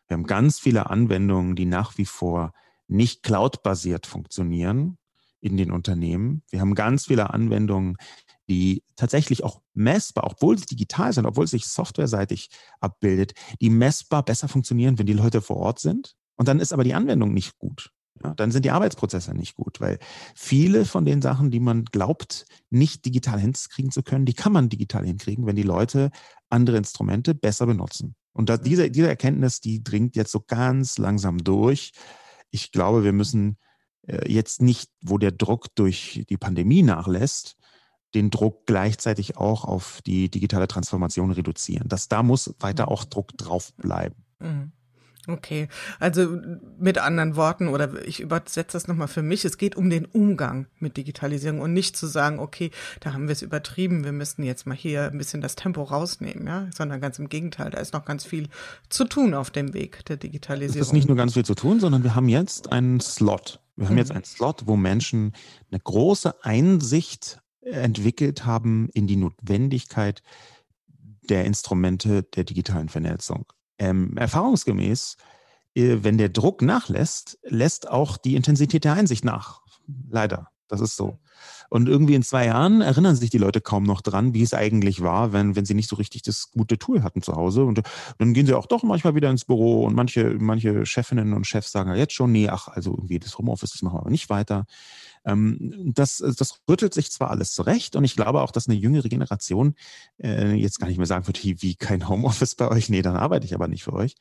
Wir 0.07 0.17
haben 0.17 0.27
ganz 0.27 0.59
viele 0.59 0.91
Anwendungen, 0.91 1.57
die 1.57 1.67
nach 1.67 1.99
wie 1.99 2.07
vor 2.07 2.53
nicht 2.87 3.23
cloud-basiert 3.23 4.07
funktionieren 4.07 4.99
in 5.41 5.57
den 5.57 5.73
Unternehmen. 5.73 6.43
Wir 6.51 6.61
haben 6.61 6.75
ganz 6.75 7.07
viele 7.07 7.31
Anwendungen, 7.31 7.97
die 8.49 8.83
tatsächlich 8.97 9.45
auch 9.45 9.61
messbar, 9.73 10.25
obwohl 10.25 10.59
sie 10.59 10.67
digital 10.67 11.13
sind, 11.13 11.27
obwohl 11.27 11.45
es 11.45 11.51
sich 11.51 11.67
softwareseitig 11.67 12.51
abbildet, 12.81 13.33
die 13.61 13.71
messbar 13.71 14.25
besser 14.25 14.49
funktionieren, 14.49 14.99
wenn 14.99 15.07
die 15.07 15.13
Leute 15.13 15.41
vor 15.41 15.57
Ort 15.57 15.79
sind. 15.79 16.15
Und 16.37 16.49
dann 16.49 16.61
ist 16.61 16.73
aber 16.73 16.85
die 16.85 16.95
Anwendung 16.95 17.33
nicht 17.33 17.59
gut. 17.59 17.91
Ja, 18.23 18.33
dann 18.35 18.53
sind 18.53 18.65
die 18.65 18.71
Arbeitsprozesse 18.71 19.35
nicht 19.35 19.57
gut, 19.57 19.81
weil 19.81 19.99
viele 20.37 20.85
von 20.85 21.05
den 21.05 21.21
Sachen, 21.21 21.51
die 21.51 21.59
man 21.59 21.85
glaubt, 21.85 22.47
nicht 22.71 23.05
digital 23.05 23.41
hinkriegen 23.41 23.91
zu 23.91 24.03
können, 24.05 24.25
die 24.25 24.35
kann 24.35 24.53
man 24.53 24.69
digital 24.69 25.05
hinkriegen, 25.05 25.47
wenn 25.47 25.57
die 25.57 25.63
Leute 25.63 26.11
andere 26.49 26.77
Instrumente 26.77 27.35
besser 27.35 27.67
benutzen. 27.67 28.15
Und 28.33 28.49
da, 28.49 28.57
diese, 28.57 28.91
diese 28.91 29.09
Erkenntnis, 29.09 29.61
die 29.61 29.83
dringt 29.83 30.15
jetzt 30.15 30.31
so 30.31 30.41
ganz 30.47 30.99
langsam 30.99 31.39
durch. 31.39 31.93
Ich 32.51 32.71
glaube, 32.71 33.03
wir 33.03 33.13
müssen 33.13 33.59
äh, 34.07 34.31
jetzt 34.31 34.63
nicht, 34.63 34.91
wo 35.01 35.19
der 35.19 35.33
Druck 35.33 35.75
durch 35.75 36.25
die 36.29 36.37
Pandemie 36.37 36.83
nachlässt, 36.83 37.57
den 38.15 38.31
Druck 38.31 38.67
gleichzeitig 38.67 39.37
auch 39.37 39.65
auf 39.65 40.01
die 40.07 40.29
digitale 40.31 40.69
Transformation 40.69 41.31
reduzieren. 41.31 41.89
Das, 41.89 42.09
da 42.09 42.23
muss 42.23 42.55
weiter 42.61 42.89
auch 42.89 43.05
Druck 43.05 43.37
drauf 43.37 43.73
bleiben. 43.75 44.17
Mhm. 44.41 44.73
Okay, 45.27 45.69
also 46.01 46.39
mit 46.79 46.99
anderen 46.99 47.35
Worten, 47.35 47.69
oder 47.69 48.07
ich 48.07 48.21
übersetze 48.21 48.77
das 48.77 48.89
nochmal 48.89 49.09
für 49.09 49.23
mich, 49.23 49.47
es 49.47 49.57
geht 49.57 49.75
um 49.75 49.89
den 49.89 50.05
Umgang 50.05 50.67
mit 50.79 50.99
Digitalisierung 50.99 51.61
und 51.61 51.73
nicht 51.73 51.97
zu 51.97 52.07
sagen, 52.07 52.39
okay, 52.39 52.71
da 53.01 53.15
haben 53.15 53.27
wir 53.27 53.33
es 53.33 53.41
übertrieben, 53.41 54.05
wir 54.05 54.13
müssten 54.13 54.43
jetzt 54.43 54.67
mal 54.67 54.77
hier 54.77 55.11
ein 55.11 55.17
bisschen 55.17 55.41
das 55.41 55.55
Tempo 55.55 55.83
rausnehmen, 55.83 56.47
ja, 56.47 56.69
sondern 56.75 57.01
ganz 57.01 57.19
im 57.19 57.31
Gegenteil, 57.31 57.71
da 57.71 57.79
ist 57.79 57.95
noch 57.95 58.05
ganz 58.05 58.25
viel 58.25 58.49
zu 58.91 59.07
tun 59.07 59.33
auf 59.33 59.51
dem 59.51 59.73
Weg 59.73 60.05
der 60.05 60.19
Digitalisierung. 60.19 60.83
Es 60.83 60.89
ist 60.89 60.93
nicht 60.93 61.09
nur 61.09 61.17
ganz 61.17 61.33
viel 61.33 61.45
zu 61.45 61.55
tun, 61.55 61.81
sondern 61.81 62.05
wir 62.05 62.15
haben 62.15 62.29
jetzt 62.29 62.71
einen 62.71 63.01
Slot. 63.01 63.61
Wir 63.77 63.89
haben 63.89 63.97
jetzt 63.97 64.11
mhm. 64.11 64.17
einen 64.17 64.25
Slot, 64.25 64.67
wo 64.67 64.77
Menschen 64.77 65.33
eine 65.71 65.81
große 65.81 66.45
Einsicht 66.45 67.41
entwickelt 67.65 68.45
haben 68.45 68.89
in 68.95 69.07
die 69.07 69.17
Notwendigkeit 69.17 70.23
der 71.29 71.45
Instrumente 71.45 72.23
der 72.23 72.45
digitalen 72.45 72.89
Vernetzung. 72.89 73.47
Ähm, 73.79 74.17
erfahrungsgemäß, 74.17 75.17
äh, 75.75 75.99
wenn 76.03 76.19
der 76.19 76.29
Druck 76.29 76.63
nachlässt, 76.63 77.39
lässt 77.43 77.89
auch 77.89 78.17
die 78.17 78.37
Intensität 78.37 78.85
der 78.85 78.95
Einsicht 78.95 79.25
nach. 79.25 79.63
Leider, 80.09 80.51
das 80.69 80.81
ist 80.81 80.97
so. 80.97 81.19
Und 81.71 81.89
irgendwie 81.89 82.15
in 82.15 82.23
zwei 82.23 82.47
Jahren 82.47 82.81
erinnern 82.81 83.17
sich 83.17 83.31
die 83.31 83.39
Leute 83.39 83.61
kaum 83.61 83.85
noch 83.85 84.01
dran, 84.01 84.35
wie 84.35 84.43
es 84.43 84.55
eigentlich 84.55 85.03
war, 85.03 85.33
wenn, 85.33 85.57
wenn 85.57 85.65
sie 85.65 85.75
nicht 85.75 85.89
so 85.89 85.97
richtig 85.97 86.23
das 86.23 86.51
gute 86.51 86.79
Tool 86.79 87.03
hatten 87.03 87.23
zu 87.23 87.35
Hause. 87.35 87.65
Und 87.65 87.83
dann 88.19 88.35
gehen 88.35 88.47
sie 88.47 88.55
auch 88.55 88.67
doch 88.67 88.83
manchmal 88.83 89.15
wieder 89.15 89.31
ins 89.31 89.45
Büro 89.45 89.85
und 89.85 89.95
manche, 89.95 90.37
manche 90.39 90.87
Chefinnen 90.87 91.33
und 91.33 91.47
Chefs 91.47 91.73
sagen 91.73 91.91
ja 91.91 91.97
jetzt 91.97 92.13
schon, 92.13 92.33
nee, 92.33 92.49
ach, 92.49 92.69
also 92.69 92.93
irgendwie 92.93 93.19
das 93.19 93.37
Homeoffice, 93.39 93.73
das 93.73 93.83
machen 93.83 93.97
wir 93.97 94.01
aber 94.01 94.11
nicht 94.11 94.31
weiter. 94.31 94.67
Ähm, 95.25 95.93
das, 95.95 96.19
das 96.19 96.61
rüttelt 96.69 96.95
sich 96.95 97.11
zwar 97.11 97.31
alles 97.31 97.53
zurecht 97.53 97.97
und 97.97 98.05
ich 98.05 98.15
glaube 98.15 98.43
auch, 98.43 98.51
dass 98.51 98.69
eine 98.69 98.77
jüngere 98.79 99.09
Generation 99.09 99.75
äh, 100.23 100.55
jetzt 100.55 100.79
gar 100.79 100.89
nicht 100.89 100.99
mehr 100.99 101.07
sagen 101.07 101.27
wird, 101.27 101.43
wie 101.45 101.75
kein 101.77 102.09
Homeoffice 102.09 102.55
bei 102.55 102.69
euch, 102.69 102.89
nee, 102.89 103.03
dann 103.03 103.17
arbeite 103.17 103.47
ich 103.47 103.55
aber 103.55 103.69
nicht 103.69 103.85
für 103.85 103.95
euch. 103.95 104.17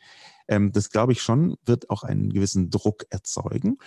Ähm, 0.48 0.72
das 0.72 0.90
glaube 0.90 1.12
ich 1.12 1.22
schon, 1.22 1.56
wird 1.66 1.90
auch 1.90 2.04
einen 2.04 2.32
gewissen 2.32 2.70
Druck 2.70 3.06
erzeugen. 3.10 3.78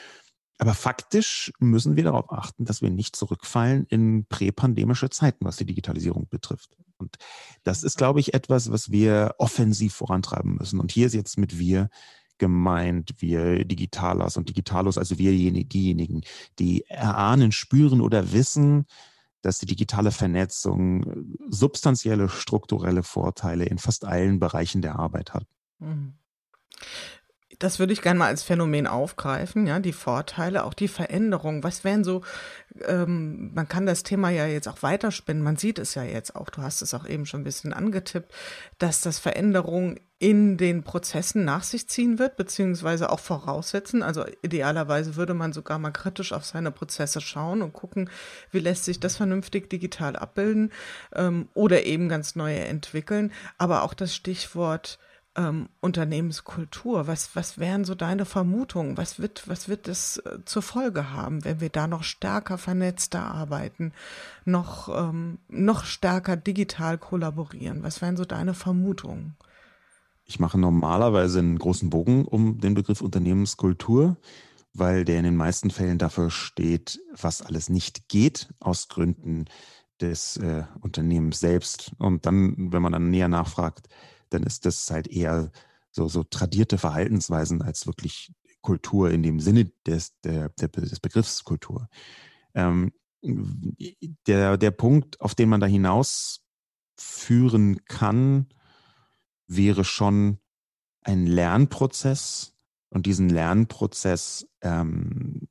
Aber 0.58 0.74
faktisch 0.74 1.52
müssen 1.58 1.96
wir 1.96 2.04
darauf 2.04 2.32
achten, 2.32 2.64
dass 2.64 2.80
wir 2.80 2.90
nicht 2.90 3.14
zurückfallen 3.14 3.86
in 3.88 4.24
präpandemische 4.26 5.10
Zeiten, 5.10 5.44
was 5.44 5.56
die 5.56 5.66
Digitalisierung 5.66 6.28
betrifft. 6.28 6.76
Und 6.96 7.16
das 7.62 7.82
ist, 7.82 7.98
glaube 7.98 8.20
ich, 8.20 8.32
etwas, 8.32 8.70
was 8.72 8.90
wir 8.90 9.34
offensiv 9.38 9.94
vorantreiben 9.94 10.54
müssen. 10.54 10.80
Und 10.80 10.92
hier 10.92 11.06
ist 11.06 11.14
jetzt 11.14 11.36
mit 11.36 11.58
wir 11.58 11.90
gemeint, 12.38 13.14
wir 13.18 13.64
Digitalas 13.64 14.36
und 14.36 14.48
Digitalos, 14.48 14.98
also 14.98 15.18
wir 15.18 15.32
diejenigen, 15.32 16.22
die 16.58 16.84
erahnen, 16.88 17.52
spüren 17.52 18.00
oder 18.00 18.32
wissen, 18.32 18.86
dass 19.42 19.58
die 19.58 19.66
digitale 19.66 20.10
Vernetzung 20.10 21.36
substanzielle 21.48 22.28
strukturelle 22.28 23.02
Vorteile 23.02 23.64
in 23.64 23.78
fast 23.78 24.04
allen 24.04 24.38
Bereichen 24.38 24.82
der 24.82 24.98
Arbeit 24.98 25.34
hat. 25.34 25.46
Mhm. 25.78 26.14
Das 27.58 27.78
würde 27.78 27.92
ich 27.92 28.02
gerne 28.02 28.18
mal 28.18 28.26
als 28.26 28.42
Phänomen 28.42 28.86
aufgreifen, 28.86 29.66
ja, 29.66 29.78
die 29.78 29.92
Vorteile, 29.92 30.64
auch 30.64 30.74
die 30.74 30.88
Veränderung. 30.88 31.62
Was 31.62 31.84
wären 31.84 32.04
so, 32.04 32.22
ähm, 32.86 33.52
man 33.54 33.68
kann 33.68 33.86
das 33.86 34.02
Thema 34.02 34.30
ja 34.30 34.46
jetzt 34.46 34.68
auch 34.68 34.82
weiterspinnen, 34.82 35.42
man 35.42 35.56
sieht 35.56 35.78
es 35.78 35.94
ja 35.94 36.02
jetzt 36.02 36.36
auch, 36.36 36.50
du 36.50 36.62
hast 36.62 36.82
es 36.82 36.92
auch 36.92 37.06
eben 37.06 37.24
schon 37.24 37.40
ein 37.40 37.44
bisschen 37.44 37.72
angetippt, 37.72 38.32
dass 38.78 39.00
das 39.00 39.18
Veränderung 39.18 39.96
in 40.18 40.56
den 40.56 40.82
Prozessen 40.82 41.44
nach 41.44 41.62
sich 41.62 41.88
ziehen 41.88 42.18
wird, 42.18 42.36
beziehungsweise 42.36 43.10
auch 43.10 43.20
voraussetzen. 43.20 44.02
Also 44.02 44.24
idealerweise 44.40 45.16
würde 45.16 45.34
man 45.34 45.52
sogar 45.52 45.78
mal 45.78 45.90
kritisch 45.90 46.32
auf 46.32 46.44
seine 46.44 46.70
Prozesse 46.70 47.20
schauen 47.20 47.60
und 47.60 47.74
gucken, 47.74 48.08
wie 48.50 48.60
lässt 48.60 48.84
sich 48.84 48.98
das 48.98 49.16
vernünftig 49.16 49.68
digital 49.68 50.16
abbilden 50.16 50.72
ähm, 51.14 51.48
oder 51.52 51.84
eben 51.84 52.08
ganz 52.08 52.34
neue 52.34 52.60
entwickeln. 52.60 53.30
Aber 53.58 53.82
auch 53.82 53.92
das 53.92 54.14
Stichwort 54.14 54.98
ähm, 55.36 55.68
Unternehmenskultur? 55.80 57.06
Was, 57.06 57.36
was 57.36 57.58
wären 57.58 57.84
so 57.84 57.94
deine 57.94 58.24
Vermutungen? 58.24 58.96
Was 58.96 59.18
wird, 59.18 59.48
was 59.48 59.68
wird 59.68 59.88
es 59.88 60.18
äh, 60.18 60.38
zur 60.44 60.62
Folge 60.62 61.12
haben, 61.12 61.44
wenn 61.44 61.60
wir 61.60 61.68
da 61.68 61.86
noch 61.86 62.02
stärker 62.02 62.58
vernetzter 62.58 63.22
arbeiten, 63.22 63.92
noch, 64.44 64.88
ähm, 64.88 65.38
noch 65.48 65.84
stärker 65.84 66.36
digital 66.36 66.98
kollaborieren? 66.98 67.82
Was 67.82 68.02
wären 68.02 68.16
so 68.16 68.24
deine 68.24 68.54
Vermutungen? 68.54 69.36
Ich 70.24 70.40
mache 70.40 70.58
normalerweise 70.58 71.38
einen 71.38 71.58
großen 71.58 71.88
Bogen 71.88 72.24
um 72.24 72.58
den 72.58 72.74
Begriff 72.74 73.00
Unternehmenskultur, 73.00 74.16
weil 74.74 75.04
der 75.04 75.18
in 75.18 75.24
den 75.24 75.36
meisten 75.36 75.70
Fällen 75.70 75.98
dafür 75.98 76.30
steht, 76.30 77.00
was 77.12 77.42
alles 77.42 77.68
nicht 77.68 78.08
geht, 78.08 78.48
aus 78.58 78.88
Gründen 78.88 79.44
des 80.00 80.36
äh, 80.38 80.64
Unternehmens 80.80 81.40
selbst. 81.40 81.92
Und 81.98 82.26
dann, 82.26 82.72
wenn 82.72 82.82
man 82.82 82.92
dann 82.92 83.10
näher 83.10 83.28
nachfragt, 83.28 83.88
dann 84.30 84.42
ist 84.42 84.66
das 84.66 84.90
halt 84.90 85.08
eher 85.08 85.50
so, 85.90 86.08
so 86.08 86.24
tradierte 86.24 86.78
Verhaltensweisen 86.78 87.62
als 87.62 87.86
wirklich 87.86 88.32
Kultur 88.60 89.10
in 89.10 89.22
dem 89.22 89.40
Sinne 89.40 89.70
des, 89.86 90.18
der, 90.22 90.48
des 90.50 91.00
Begriffs 91.00 91.44
Kultur. 91.44 91.88
Ähm, 92.54 92.92
der, 94.26 94.56
der 94.56 94.70
Punkt, 94.70 95.20
auf 95.20 95.34
den 95.34 95.48
man 95.48 95.60
da 95.60 95.66
hinaus 95.66 96.42
führen 96.98 97.84
kann, 97.84 98.48
wäre 99.46 99.84
schon 99.84 100.38
ein 101.02 101.26
Lernprozess 101.26 102.54
und 102.90 103.06
diesen 103.06 103.28
Lernprozess 103.28 104.48
ähm, 104.62 105.48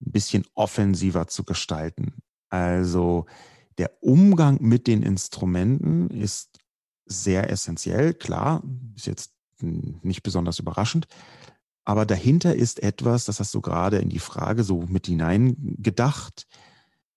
ein 0.00 0.12
bisschen 0.12 0.46
offensiver 0.54 1.26
zu 1.26 1.44
gestalten. 1.44 2.22
Also 2.48 3.26
der 3.78 4.02
Umgang 4.02 4.58
mit 4.60 4.86
den 4.86 5.02
Instrumenten 5.02 6.08
ist 6.10 6.59
sehr 7.10 7.50
essentiell, 7.50 8.14
klar, 8.14 8.62
ist 8.96 9.06
jetzt 9.06 9.32
nicht 9.60 10.22
besonders 10.22 10.58
überraschend. 10.58 11.06
Aber 11.84 12.06
dahinter 12.06 12.54
ist 12.54 12.82
etwas, 12.82 13.24
das 13.24 13.40
hast 13.40 13.54
du 13.54 13.60
gerade 13.60 13.98
in 13.98 14.08
die 14.08 14.18
Frage 14.18 14.64
so 14.64 14.82
mit 14.82 15.06
hineingedacht, 15.06 16.46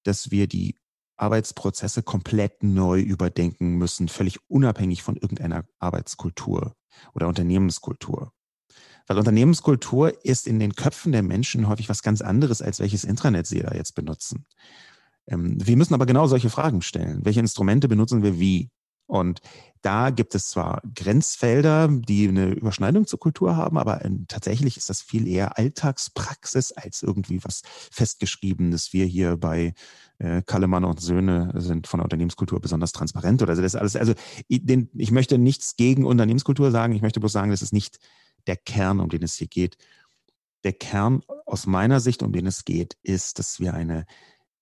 dass 0.03 0.32
wir 0.32 0.47
die 0.47 0.75
Arbeitsprozesse 1.15 2.01
komplett 2.01 2.63
neu 2.63 2.99
überdenken 2.99 3.75
müssen, 3.75 4.10
völlig 4.10 4.39
unabhängig 4.49 5.03
von 5.03 5.15
irgendeiner 5.15 5.65
Arbeitskultur 5.79 6.73
oder 7.13 7.27
Unternehmenskultur. 7.27 8.34
Weil 9.06 9.17
Unternehmenskultur 9.17 10.25
ist 10.25 10.47
in 10.47 10.60
den 10.60 10.75
Köpfen 10.75 11.12
der 11.12 11.23
Menschen 11.23 11.67
häufig 11.67 11.89
was 11.89 12.03
ganz 12.03 12.21
anderes, 12.21 12.62
als 12.62 12.79
welches 12.79 13.03
Intranet 13.03 13.45
sie 13.45 13.60
da 13.60 13.73
jetzt 13.73 13.95
benutzen. 13.95 14.45
Ähm, 15.27 15.58
wir 15.63 15.77
müssen 15.77 15.93
aber 15.93 16.06
genau 16.06 16.27
solche 16.27 16.49
Fragen 16.49 16.82
stellen. 16.82 17.23
Welche 17.23 17.41
Instrumente 17.41 17.88
benutzen 17.88 18.23
wir 18.23 18.39
wie? 18.39 18.69
Und 19.06 19.42
da 19.82 20.12
gibt 20.12 20.34
es 20.34 20.50
zwar 20.50 20.82
Grenzfelder, 20.96 21.89
die 21.89 22.30
eine 22.30 22.54
Überschneidung 22.54 23.06
zur 23.06 23.20
Kultur 23.20 23.58
haben, 23.58 23.78
aber 23.78 24.04
ähm, 24.06 24.26
tatsächlich 24.30 24.78
ist 24.78 24.89
das 24.89 25.02
viel 25.02 25.28
eher 25.28 25.58
Alltagspraxis 25.58 26.72
als 26.72 27.04
irgendwie 27.04 27.44
was 27.44 27.63
festgeschriebenes. 27.92 28.94
Wir 28.94 29.06
hier 29.06 29.36
bei 29.36 29.74
äh, 30.20 30.42
Kallemann 30.42 30.86
und 30.86 31.02
Söhne 31.02 31.52
sind 31.56 31.88
von 31.88 32.00
der 32.00 32.06
Unternehmenskultur 32.06 32.62
besonders 32.62 32.94
transparent 32.94 33.42
oder 33.42 33.58
so. 33.58 33.62
Das 33.62 33.76
alles. 33.76 33.98
Also 33.98 34.13
ich, 34.48 34.66
den, 34.66 34.89
ich 34.94 35.12
möchte 35.12 35.38
nichts 35.38 35.76
gegen 35.76 36.06
Unternehmenskultur 36.06 36.72
sagen. 36.72 36.96
Ich 36.96 37.02
möchte 37.02 37.20
bloß 37.20 37.34
sagen, 37.34 37.52
das 37.52 37.62
ist 37.62 37.74
nicht 37.74 38.00
der 38.48 38.56
Kern, 38.56 39.02
um 39.02 39.10
den 39.10 39.24
es 39.24 39.36
hier 39.36 39.48
geht. 39.48 39.78
Der 40.63 40.74
Kern 40.74 41.24
aus 41.46 41.66
meiner 41.66 42.00
Sicht, 42.00 42.24
um 42.24 42.32
den 42.32 42.48
es 42.48 42.63
geht, 42.63 42.98
ist, 43.04 43.38
dass 43.38 43.60
wir 43.60 43.74
eine 43.74 44.06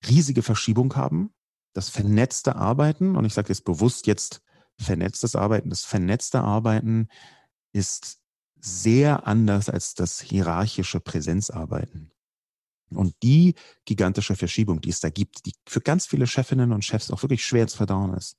riesige 0.10 0.42
Verschiebung 0.42 0.96
haben 0.96 1.32
das 1.74 1.90
vernetzte 1.90 2.56
Arbeiten, 2.56 3.16
und 3.16 3.26
ich 3.26 3.34
sage 3.34 3.50
jetzt 3.50 3.66
bewusst 3.66 4.08
jetzt 4.08 4.42
vernetztes 4.78 5.36
Arbeiten, 5.36 5.70
das 5.70 5.84
vernetzte 5.84 6.42
Arbeiten 6.42 7.08
ist 7.74 8.20
sehr 8.60 9.28
anders 9.28 9.70
als 9.70 9.96
das 9.96 10.22
hierarchische 10.22 11.00
Präsenzarbeiten. 11.00 12.12
Und 12.90 13.16
die 13.24 13.56
gigantische 13.86 14.36
Verschiebung, 14.36 14.82
die 14.82 14.90
es 14.90 15.00
da 15.00 15.10
gibt, 15.10 15.46
die 15.46 15.54
für 15.66 15.82
ganz 15.82 16.06
viele 16.06 16.28
Chefinnen 16.28 16.74
und 16.74 16.84
Chefs 16.84 17.10
auch 17.10 17.24
wirklich 17.24 17.46
schwer 17.46 17.68
zu 17.68 17.78
verdauen 17.78 18.14
ist, 18.14 18.38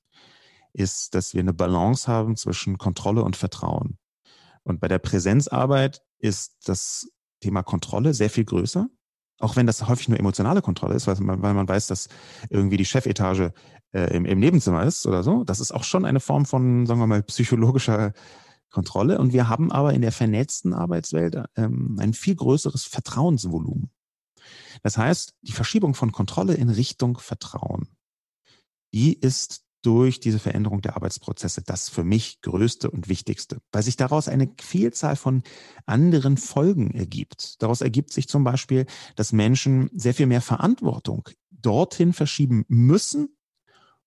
ist, 0.73 1.15
dass 1.15 1.33
wir 1.33 1.41
eine 1.41 1.53
Balance 1.53 2.07
haben 2.07 2.35
zwischen 2.35 2.77
Kontrolle 2.77 3.23
und 3.23 3.35
Vertrauen. 3.35 3.97
Und 4.63 4.79
bei 4.79 4.87
der 4.87 4.99
Präsenzarbeit 4.99 6.03
ist 6.19 6.55
das 6.65 7.09
Thema 7.41 7.63
Kontrolle 7.63 8.13
sehr 8.13 8.29
viel 8.29 8.45
größer. 8.45 8.87
Auch 9.39 9.55
wenn 9.55 9.65
das 9.65 9.87
häufig 9.87 10.09
nur 10.09 10.19
emotionale 10.19 10.61
Kontrolle 10.61 10.95
ist, 10.95 11.07
weil 11.07 11.15
man, 11.15 11.41
weil 11.41 11.53
man 11.53 11.67
weiß, 11.67 11.87
dass 11.87 12.07
irgendwie 12.49 12.77
die 12.77 12.85
Chefetage 12.85 13.51
äh, 13.91 14.15
im, 14.15 14.25
im 14.25 14.39
Nebenzimmer 14.39 14.83
ist 14.83 15.05
oder 15.05 15.23
so. 15.23 15.43
Das 15.43 15.59
ist 15.59 15.71
auch 15.71 15.83
schon 15.83 16.05
eine 16.05 16.19
Form 16.19 16.45
von, 16.45 16.85
sagen 16.85 16.99
wir 16.99 17.07
mal, 17.07 17.23
psychologischer 17.23 18.13
Kontrolle. 18.69 19.19
Und 19.19 19.33
wir 19.33 19.49
haben 19.49 19.71
aber 19.71 19.93
in 19.93 20.01
der 20.01 20.11
vernetzten 20.11 20.73
Arbeitswelt 20.73 21.37
ähm, 21.55 21.97
ein 21.99 22.13
viel 22.13 22.35
größeres 22.35 22.85
Vertrauensvolumen. 22.85 23.89
Das 24.81 24.97
heißt, 24.97 25.35
die 25.41 25.51
Verschiebung 25.51 25.93
von 25.93 26.11
Kontrolle 26.11 26.55
in 26.55 26.69
Richtung 26.69 27.17
Vertrauen, 27.17 27.87
die 28.93 29.13
ist 29.13 29.63
durch 29.83 30.19
diese 30.19 30.39
Veränderung 30.39 30.81
der 30.81 30.95
Arbeitsprozesse 30.95 31.61
das 31.61 31.89
für 31.89 32.03
mich 32.03 32.41
größte 32.41 32.89
und 32.89 33.09
wichtigste, 33.09 33.59
weil 33.71 33.83
sich 33.83 33.97
daraus 33.97 34.27
eine 34.27 34.49
Vielzahl 34.59 35.15
von 35.15 35.43
anderen 35.85 36.37
Folgen 36.37 36.91
ergibt. 36.91 37.61
Daraus 37.61 37.81
ergibt 37.81 38.11
sich 38.11 38.27
zum 38.27 38.43
Beispiel, 38.43 38.85
dass 39.15 39.33
Menschen 39.33 39.89
sehr 39.93 40.13
viel 40.13 40.25
mehr 40.25 40.41
Verantwortung 40.41 41.29
dorthin 41.51 42.13
verschieben 42.13 42.65
müssen, 42.67 43.35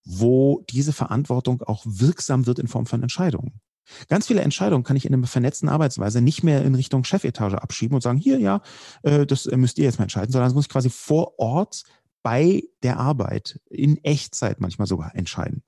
wo 0.05 0.65
diese 0.71 0.93
Verantwortung 0.93 1.63
auch 1.63 1.85
wirksam 1.85 2.47
wird 2.47 2.59
in 2.59 2.69
Form 2.69 2.87
von 2.87 3.03
Entscheidungen. 3.03 3.61
Ganz 4.09 4.27
viele 4.27 4.41
Entscheidungen 4.41 4.83
kann 4.83 4.97
ich 4.97 5.05
in 5.05 5.15
einer 5.15 5.27
vernetzten 5.27 5.69
Arbeitsweise 5.69 6.21
nicht 6.21 6.43
mehr 6.43 6.65
in 6.65 6.75
Richtung 6.75 7.05
Chefetage 7.05 7.55
abschieben 7.55 7.95
und 7.95 8.01
sagen, 8.01 8.19
hier, 8.19 8.39
ja, 8.39 8.63
äh, 9.03 9.27
das 9.27 9.47
müsst 9.47 9.79
ihr 9.79 9.85
jetzt 9.85 9.99
mal 9.99 10.05
entscheiden, 10.05 10.33
sondern 10.33 10.49
das 10.49 10.55
muss 10.55 10.65
ich 10.65 10.71
quasi 10.71 10.91
vor 10.91 11.39
Ort 11.39 11.85
bei 12.23 12.65
der 12.83 12.99
Arbeit 12.99 13.61
in 13.71 14.03
Echtzeit 14.03 14.61
manchmal 14.61 14.89
sogar 14.89 15.15
entscheiden. 15.15 15.63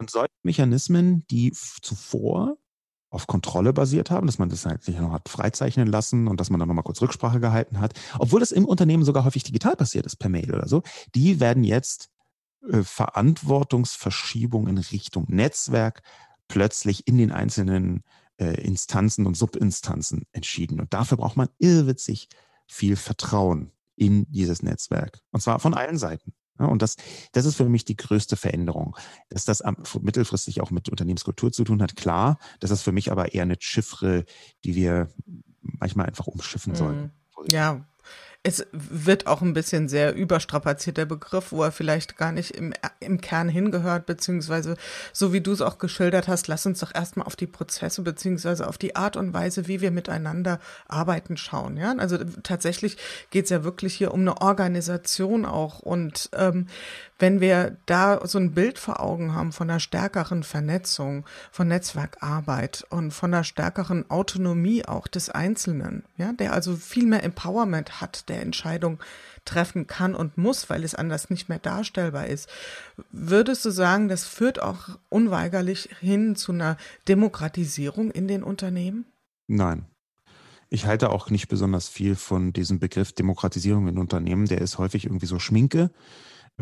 Und 0.00 0.10
solche 0.10 0.32
Mechanismen, 0.42 1.26
die 1.30 1.52
zuvor 1.52 2.56
auf 3.10 3.26
Kontrolle 3.26 3.74
basiert 3.74 4.10
haben, 4.10 4.26
dass 4.26 4.38
man 4.38 4.48
das 4.48 4.64
halt 4.64 4.82
sich 4.82 4.96
noch 4.96 5.12
hat 5.12 5.28
freizeichnen 5.28 5.86
lassen 5.86 6.26
und 6.26 6.40
dass 6.40 6.48
man 6.48 6.58
dann 6.58 6.68
nochmal 6.68 6.84
kurz 6.84 7.02
Rücksprache 7.02 7.38
gehalten 7.38 7.80
hat, 7.80 7.92
obwohl 8.18 8.40
das 8.40 8.50
im 8.50 8.64
Unternehmen 8.64 9.04
sogar 9.04 9.24
häufig 9.24 9.42
digital 9.42 9.76
passiert 9.76 10.06
ist, 10.06 10.16
per 10.16 10.30
Mail 10.30 10.54
oder 10.54 10.68
so, 10.68 10.82
die 11.14 11.38
werden 11.38 11.64
jetzt 11.64 12.08
äh, 12.66 12.82
Verantwortungsverschiebung 12.82 14.68
in 14.68 14.78
Richtung 14.78 15.26
Netzwerk 15.28 16.02
plötzlich 16.48 17.06
in 17.06 17.18
den 17.18 17.30
einzelnen 17.30 18.02
äh, 18.38 18.58
Instanzen 18.62 19.26
und 19.26 19.36
Subinstanzen 19.36 20.24
entschieden. 20.32 20.80
Und 20.80 20.94
dafür 20.94 21.18
braucht 21.18 21.36
man 21.36 21.48
irrwitzig 21.58 22.28
viel 22.66 22.96
Vertrauen 22.96 23.72
in 23.96 24.24
dieses 24.30 24.62
Netzwerk. 24.62 25.20
Und 25.30 25.40
zwar 25.42 25.58
von 25.58 25.74
allen 25.74 25.98
Seiten. 25.98 26.32
Und 26.68 26.82
das, 26.82 26.96
das 27.32 27.44
ist 27.44 27.56
für 27.56 27.68
mich 27.68 27.84
die 27.84 27.96
größte 27.96 28.36
Veränderung. 28.36 28.96
Dass 29.28 29.44
das 29.44 29.62
mittelfristig 30.00 30.60
auch 30.60 30.70
mit 30.70 30.88
Unternehmenskultur 30.88 31.52
zu 31.52 31.64
tun 31.64 31.82
hat, 31.82 31.96
klar. 31.96 32.38
Das 32.60 32.70
ist 32.70 32.82
für 32.82 32.92
mich 32.92 33.10
aber 33.10 33.34
eher 33.34 33.42
eine 33.42 33.56
Chiffre, 33.58 34.24
die 34.64 34.74
wir 34.74 35.08
manchmal 35.62 36.06
einfach 36.06 36.26
umschiffen 36.26 36.74
sollen. 36.74 37.12
Mhm. 37.36 37.46
Ja, 37.52 37.86
es 38.42 38.66
wird 38.72 39.26
auch 39.26 39.42
ein 39.42 39.52
bisschen 39.52 39.88
sehr 39.88 40.14
überstrapaziert, 40.14 40.96
der 40.96 41.04
Begriff, 41.04 41.52
wo 41.52 41.62
er 41.62 41.72
vielleicht 41.72 42.16
gar 42.16 42.32
nicht 42.32 42.52
im, 42.52 42.72
im 42.98 43.20
Kern 43.20 43.50
hingehört, 43.50 44.06
beziehungsweise 44.06 44.76
so 45.12 45.34
wie 45.34 45.42
du 45.42 45.52
es 45.52 45.60
auch 45.60 45.76
geschildert 45.76 46.26
hast, 46.26 46.48
lass 46.48 46.64
uns 46.64 46.80
doch 46.80 46.94
erstmal 46.94 47.26
auf 47.26 47.36
die 47.36 47.46
Prozesse, 47.46 48.00
beziehungsweise 48.00 48.66
auf 48.66 48.78
die 48.78 48.96
Art 48.96 49.16
und 49.18 49.34
Weise, 49.34 49.68
wie 49.68 49.82
wir 49.82 49.90
miteinander 49.90 50.58
arbeiten, 50.88 51.36
schauen. 51.36 51.76
Ja, 51.76 51.94
also 51.98 52.16
tatsächlich 52.42 52.96
geht 53.30 53.44
es 53.44 53.50
ja 53.50 53.62
wirklich 53.62 53.94
hier 53.94 54.14
um 54.14 54.20
eine 54.20 54.40
Organisation 54.40 55.44
auch. 55.44 55.80
Und 55.80 56.30
ähm, 56.34 56.66
wenn 57.20 57.40
wir 57.40 57.76
da 57.86 58.26
so 58.26 58.38
ein 58.38 58.52
Bild 58.52 58.78
vor 58.78 59.00
Augen 59.00 59.34
haben 59.34 59.52
von 59.52 59.70
einer 59.70 59.78
stärkeren 59.78 60.42
Vernetzung, 60.42 61.24
von 61.52 61.68
Netzwerkarbeit 61.68 62.84
und 62.88 63.12
von 63.12 63.32
einer 63.32 63.44
stärkeren 63.44 64.10
Autonomie 64.10 64.84
auch 64.86 65.06
des 65.06 65.28
Einzelnen, 65.30 66.02
ja, 66.16 66.32
der 66.32 66.52
also 66.52 66.74
viel 66.76 67.06
mehr 67.06 67.22
Empowerment 67.22 68.00
hat, 68.00 68.28
der 68.28 68.40
Entscheidung 68.40 68.98
treffen 69.44 69.86
kann 69.86 70.14
und 70.14 70.38
muss, 70.38 70.70
weil 70.70 70.82
es 70.82 70.94
anders 70.94 71.30
nicht 71.30 71.48
mehr 71.48 71.58
darstellbar 71.58 72.26
ist. 72.26 72.48
Würdest 73.12 73.64
du 73.64 73.70
sagen, 73.70 74.08
das 74.08 74.24
führt 74.24 74.62
auch 74.62 74.88
unweigerlich 75.08 75.90
hin 76.00 76.36
zu 76.36 76.52
einer 76.52 76.76
Demokratisierung 77.06 78.10
in 78.10 78.28
den 78.28 78.42
Unternehmen? 78.42 79.04
Nein. 79.46 79.86
Ich 80.72 80.86
halte 80.86 81.10
auch 81.10 81.30
nicht 81.30 81.48
besonders 81.48 81.88
viel 81.88 82.14
von 82.14 82.52
diesem 82.52 82.78
Begriff 82.78 83.12
Demokratisierung 83.12 83.88
in 83.88 83.98
Unternehmen. 83.98 84.46
Der 84.46 84.60
ist 84.60 84.78
häufig 84.78 85.04
irgendwie 85.04 85.26
so 85.26 85.40
Schminke. 85.40 85.90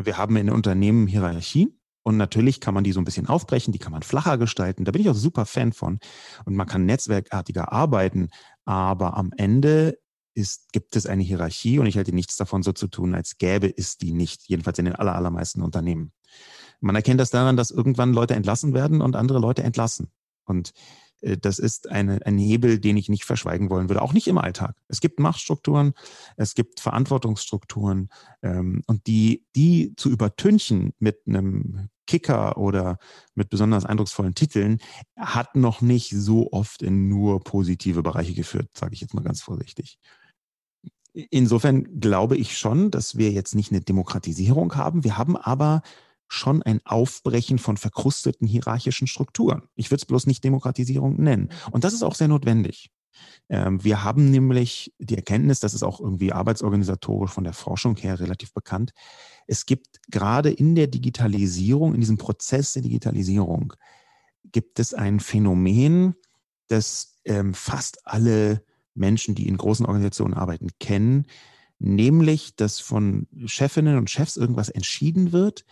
Wir 0.05 0.17
haben 0.17 0.35
in 0.37 0.49
Unternehmen 0.49 1.07
Hierarchien. 1.07 1.75
Und 2.01 2.17
natürlich 2.17 2.59
kann 2.61 2.73
man 2.73 2.83
die 2.83 2.93
so 2.93 3.01
ein 3.01 3.05
bisschen 3.05 3.27
aufbrechen, 3.27 3.73
die 3.73 3.77
kann 3.77 3.91
man 3.91 4.01
flacher 4.03 4.37
gestalten. 4.37 4.85
Da 4.85 4.91
bin 4.91 5.01
ich 5.01 5.09
auch 5.09 5.15
super 5.15 5.45
Fan 5.45 5.73
von. 5.73 5.99
Und 6.45 6.55
man 6.55 6.65
kann 6.65 6.85
netzwerkartiger 6.85 7.71
arbeiten. 7.71 8.29
Aber 8.65 9.17
am 9.17 9.31
Ende 9.35 9.99
ist, 10.33 10.71
gibt 10.71 10.95
es 10.95 11.05
eine 11.05 11.23
Hierarchie 11.23 11.79
und 11.79 11.85
ich 11.85 11.97
halte 11.97 12.13
nichts 12.13 12.37
davon 12.37 12.63
so 12.63 12.71
zu 12.71 12.87
tun, 12.87 13.13
als 13.13 13.37
gäbe 13.37 13.71
es 13.75 13.97
die 13.97 14.13
nicht, 14.13 14.43
jedenfalls 14.47 14.79
in 14.79 14.85
den 14.85 14.95
aller, 14.95 15.15
allermeisten 15.15 15.61
Unternehmen. 15.61 16.13
Man 16.79 16.95
erkennt 16.95 17.19
das 17.19 17.29
daran, 17.29 17.57
dass 17.57 17.71
irgendwann 17.71 18.13
Leute 18.13 18.35
entlassen 18.35 18.73
werden 18.73 19.01
und 19.01 19.15
andere 19.15 19.39
Leute 19.39 19.63
entlassen. 19.63 20.11
Und 20.45 20.71
das 21.21 21.59
ist 21.59 21.89
eine, 21.89 22.25
ein 22.25 22.37
Hebel, 22.37 22.79
den 22.79 22.97
ich 22.97 23.09
nicht 23.09 23.25
verschweigen 23.25 23.69
wollen 23.69 23.89
würde, 23.89 24.01
auch 24.01 24.13
nicht 24.13 24.27
im 24.27 24.37
Alltag. 24.37 24.75
Es 24.87 25.01
gibt 25.01 25.19
Machtstrukturen, 25.19 25.93
es 26.37 26.55
gibt 26.55 26.79
Verantwortungsstrukturen 26.79 28.09
ähm, 28.41 28.83
und 28.87 29.07
die, 29.07 29.45
die 29.55 29.93
zu 29.95 30.09
übertünchen 30.09 30.93
mit 30.99 31.21
einem 31.27 31.89
Kicker 32.07 32.57
oder 32.57 32.97
mit 33.35 33.49
besonders 33.49 33.85
eindrucksvollen 33.85 34.33
Titeln, 34.33 34.79
hat 35.15 35.55
noch 35.55 35.81
nicht 35.81 36.09
so 36.09 36.51
oft 36.51 36.81
in 36.81 37.07
nur 37.07 37.43
positive 37.43 38.01
Bereiche 38.01 38.33
geführt, 38.33 38.69
sage 38.73 38.95
ich 38.95 39.01
jetzt 39.01 39.13
mal 39.13 39.23
ganz 39.23 39.41
vorsichtig. 39.41 39.99
Insofern 41.13 41.99
glaube 41.99 42.37
ich 42.37 42.57
schon, 42.57 42.91
dass 42.91 43.17
wir 43.17 43.31
jetzt 43.31 43.53
nicht 43.53 43.71
eine 43.71 43.81
Demokratisierung 43.81 44.75
haben. 44.75 45.03
Wir 45.03 45.17
haben 45.17 45.37
aber 45.37 45.81
schon 46.29 46.63
ein 46.63 46.79
Aufbrechen 46.85 47.57
von 47.57 47.75
verkrusteten 47.75 48.47
hierarchischen 48.47 49.07
Strukturen. 49.07 49.63
Ich 49.75 49.91
würde 49.91 50.01
es 50.01 50.05
bloß 50.05 50.27
nicht 50.27 50.43
Demokratisierung 50.43 51.21
nennen. 51.21 51.49
Mhm. 51.67 51.73
Und 51.73 51.83
das 51.83 51.93
ist 51.93 52.03
auch 52.03 52.15
sehr 52.15 52.27
notwendig. 52.27 52.91
Ähm, 53.49 53.83
wir 53.83 54.03
haben 54.03 54.29
nämlich 54.29 54.93
die 54.99 55.15
Erkenntnis, 55.15 55.59
das 55.59 55.73
ist 55.73 55.83
auch 55.83 55.99
irgendwie 55.99 56.31
arbeitsorganisatorisch 56.31 57.31
von 57.31 57.43
der 57.43 57.53
Forschung 57.53 57.97
her 57.97 58.19
relativ 58.19 58.53
bekannt. 58.53 58.91
Es 59.47 59.65
gibt 59.65 59.99
gerade 60.09 60.51
in 60.51 60.75
der 60.75 60.87
Digitalisierung, 60.87 61.93
in 61.93 61.99
diesem 61.99 62.17
Prozess 62.17 62.73
der 62.73 62.83
Digitalisierung, 62.83 63.73
gibt 64.51 64.79
es 64.79 64.93
ein 64.93 65.19
Phänomen, 65.19 66.15
das 66.67 67.19
ähm, 67.25 67.53
fast 67.53 68.05
alle 68.07 68.63
Menschen, 68.93 69.35
die 69.35 69.47
in 69.47 69.57
großen 69.57 69.85
Organisationen 69.85 70.33
arbeiten, 70.33 70.69
kennen, 70.79 71.25
nämlich, 71.79 72.55
dass 72.55 72.79
von 72.79 73.27
Chefinnen 73.45 73.97
und 73.97 74.09
Chefs 74.09 74.37
irgendwas 74.37 74.69
entschieden 74.69 75.31
wird, 75.31 75.65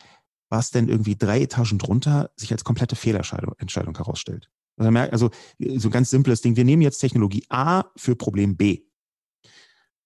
was 0.50 0.72
denn 0.72 0.88
irgendwie 0.88 1.16
drei 1.16 1.42
Etagen 1.42 1.78
drunter 1.78 2.32
sich 2.36 2.52
als 2.52 2.64
komplette 2.64 2.96
Fehlentscheidung 2.96 3.98
herausstellt. 3.98 4.50
Also, 4.78 4.98
also 4.98 5.30
so 5.78 5.88
ein 5.88 5.92
ganz 5.92 6.10
simples 6.10 6.42
Ding. 6.42 6.56
Wir 6.56 6.66
nehmen 6.66 6.82
jetzt 6.82 7.00
Technologie 7.00 7.46
A 7.50 7.86
für 7.96 8.16
Problem 8.16 8.56
B. 8.58 8.84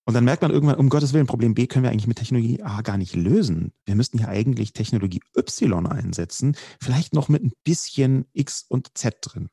Und 0.05 0.15
dann 0.15 0.23
merkt 0.23 0.41
man 0.41 0.51
irgendwann, 0.51 0.77
um 0.77 0.89
Gottes 0.89 1.13
Willen, 1.13 1.27
Problem 1.27 1.53
B 1.53 1.67
können 1.67 1.83
wir 1.83 1.91
eigentlich 1.91 2.07
mit 2.07 2.17
Technologie 2.17 2.63
A 2.63 2.81
gar 2.81 2.97
nicht 2.97 3.15
lösen. 3.15 3.71
Wir 3.85 3.95
müssten 3.95 4.17
ja 4.17 4.27
eigentlich 4.27 4.73
Technologie 4.73 5.21
Y 5.37 5.85
einsetzen, 5.85 6.55
vielleicht 6.81 7.13
noch 7.13 7.29
mit 7.29 7.43
ein 7.43 7.53
bisschen 7.63 8.25
X 8.33 8.65
und 8.67 8.97
Z 8.97 9.17
drin. 9.21 9.49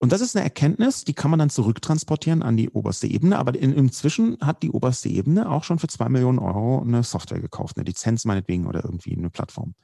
Und 0.00 0.12
das 0.12 0.20
ist 0.20 0.36
eine 0.36 0.44
Erkenntnis, 0.44 1.04
die 1.04 1.14
kann 1.14 1.30
man 1.30 1.38
dann 1.38 1.50
zurücktransportieren 1.50 2.42
an 2.42 2.56
die 2.56 2.70
oberste 2.70 3.08
Ebene. 3.08 3.38
Aber 3.38 3.58
in, 3.58 3.72
inzwischen 3.72 4.38
hat 4.40 4.62
die 4.62 4.70
oberste 4.70 5.08
Ebene 5.08 5.50
auch 5.50 5.64
schon 5.64 5.80
für 5.80 5.88
zwei 5.88 6.08
Millionen 6.08 6.38
Euro 6.38 6.80
eine 6.80 7.02
Software 7.02 7.40
gekauft, 7.40 7.76
eine 7.76 7.84
Lizenz 7.84 8.24
meinetwegen 8.24 8.66
oder 8.66 8.84
irgendwie 8.84 9.16
eine 9.16 9.30
Plattform. 9.30 9.74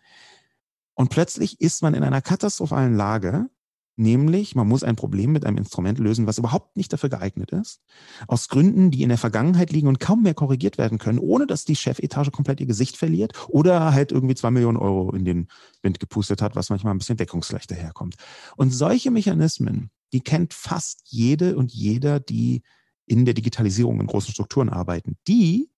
Und 0.94 1.11
plötzlich 1.11 1.61
ist 1.61 1.83
man 1.83 1.94
in 1.94 2.05
einer 2.05 2.22
katastrophalen 2.22 2.94
Lage, 2.94 3.50
nämlich 3.96 4.55
man 4.55 4.68
muss 4.68 4.85
ein 4.85 4.94
Problem 4.96 5.33
mit 5.33 5.44
einem 5.44 5.59
Instrument 5.59 5.98
lösen, 5.98 6.27
was 6.27 6.38
überhaupt 6.38 6.77
nicht 6.77 6.92
dafür 6.92 7.09
geeignet 7.09 7.50
ist, 7.50 7.81
aus 8.29 8.48
Gründen, 8.48 8.92
die 8.92 9.03
in 9.03 9.09
der 9.09 9.18
Vergangenheit 9.18 9.72
liegen 9.72 9.88
und 9.88 9.98
kaum 9.98 10.22
mehr 10.22 10.35
korrigiert 10.35 10.79
werden 10.79 10.98
können, 10.98 11.18
ohne 11.18 11.46
dass 11.46 11.64
die 11.64 11.77
Chefetage 11.77 12.31
komplett 12.31 12.61
ihr 12.61 12.66
Gesicht 12.66 12.96
verliert 12.96 13.33
oder 13.48 13.92
halt 13.92 14.12
irgendwie 14.12 14.35
zwei 14.37 14.53
Millionen 14.53 14.79
Euro 14.79 15.12
in 15.12 15.24
den 15.24 15.48
Wind 15.83 15.98
gepustet 15.98 16.42
hat, 16.42 16.55
was 16.55 16.70
manchmal 16.70 16.94
ein 16.94 16.98
bisschen 16.98 17.16
deckungsgleich 17.16 17.66
daherkommt. 17.66 18.14
Und 18.57 18.70
solche 18.70 19.11
Mechanismen, 19.11 19.90
die 20.14 20.22
kennt 20.22 20.55
fast 20.55 21.03
jede 21.05 21.59
und 21.59 21.72
jeder, 21.72 22.20
die 22.20 22.62
in 23.05 23.27
der 23.27 23.35
Digitalisierung 23.35 24.00
in 24.00 24.07
großen 24.07 24.33
Strukturen 24.33 24.70
arbeiten. 24.70 25.18
Die 25.29 25.68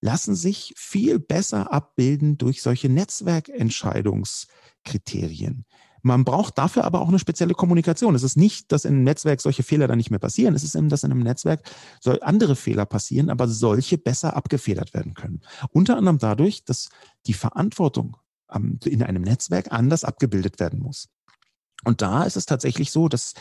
lassen 0.00 0.36
sich 0.36 0.72
viel 0.76 1.18
besser 1.18 1.72
abbilden 1.72 2.38
durch 2.38 2.62
solche 2.62 2.88
Netzwerkentscheidungskriterien. 2.88 5.64
Man 6.02 6.24
braucht 6.24 6.58
dafür 6.58 6.84
aber 6.84 7.00
auch 7.00 7.08
eine 7.08 7.18
spezielle 7.18 7.54
Kommunikation. 7.54 8.14
Es 8.14 8.22
ist 8.22 8.36
nicht, 8.36 8.70
dass 8.70 8.84
in 8.84 8.94
einem 8.94 9.02
Netzwerk 9.02 9.40
solche 9.40 9.64
Fehler 9.64 9.88
dann 9.88 9.96
nicht 9.96 10.10
mehr 10.10 10.20
passieren. 10.20 10.54
Es 10.54 10.62
ist 10.62 10.76
eben, 10.76 10.88
dass 10.88 11.02
in 11.02 11.10
einem 11.10 11.22
Netzwerk 11.22 11.68
andere 12.20 12.54
Fehler 12.54 12.86
passieren, 12.86 13.30
aber 13.30 13.48
solche 13.48 13.98
besser 13.98 14.36
abgefedert 14.36 14.94
werden 14.94 15.14
können. 15.14 15.40
Unter 15.70 15.96
anderem 15.96 16.18
dadurch, 16.18 16.64
dass 16.64 16.90
die 17.26 17.32
Verantwortung 17.32 18.16
in 18.84 19.02
einem 19.02 19.22
Netzwerk 19.22 19.72
anders 19.72 20.04
abgebildet 20.04 20.60
werden 20.60 20.78
muss. 20.80 21.08
Und 21.84 22.00
da 22.02 22.22
ist 22.24 22.36
es 22.36 22.46
tatsächlich 22.46 22.92
so, 22.92 23.08
dass 23.08 23.34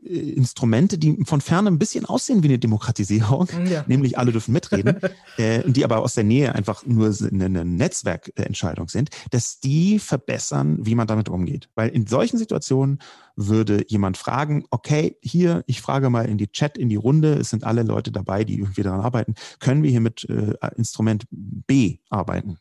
Instrumente, 0.00 0.96
die 0.96 1.24
von 1.24 1.40
ferne 1.40 1.70
ein 1.70 1.78
bisschen 1.78 2.04
aussehen 2.04 2.42
wie 2.42 2.48
eine 2.48 2.58
Demokratisierung, 2.58 3.48
ja. 3.70 3.84
nämlich 3.88 4.16
alle 4.16 4.30
dürfen 4.30 4.52
mitreden, 4.52 5.00
äh, 5.38 5.68
die 5.68 5.84
aber 5.84 5.98
aus 5.98 6.14
der 6.14 6.24
Nähe 6.24 6.54
einfach 6.54 6.86
nur 6.86 7.12
eine 7.20 7.64
Netzwerkentscheidung 7.64 8.88
sind, 8.88 9.10
dass 9.30 9.58
die 9.58 9.98
verbessern, 9.98 10.78
wie 10.86 10.94
man 10.94 11.08
damit 11.08 11.28
umgeht. 11.28 11.68
Weil 11.74 11.88
in 11.88 12.06
solchen 12.06 12.38
Situationen 12.38 13.00
würde 13.34 13.84
jemand 13.88 14.16
fragen, 14.16 14.64
okay, 14.70 15.16
hier, 15.20 15.64
ich 15.66 15.80
frage 15.80 16.10
mal 16.10 16.26
in 16.26 16.38
die 16.38 16.50
Chat, 16.52 16.78
in 16.78 16.88
die 16.88 16.96
Runde, 16.96 17.34
es 17.34 17.50
sind 17.50 17.64
alle 17.64 17.82
Leute 17.82 18.12
dabei, 18.12 18.44
die 18.44 18.58
irgendwie 18.58 18.82
daran 18.82 19.00
arbeiten, 19.00 19.34
können 19.58 19.82
wir 19.82 19.90
hier 19.90 20.00
mit 20.00 20.28
äh, 20.28 20.54
Instrument 20.76 21.26
B 21.30 21.98
arbeiten? 22.08 22.58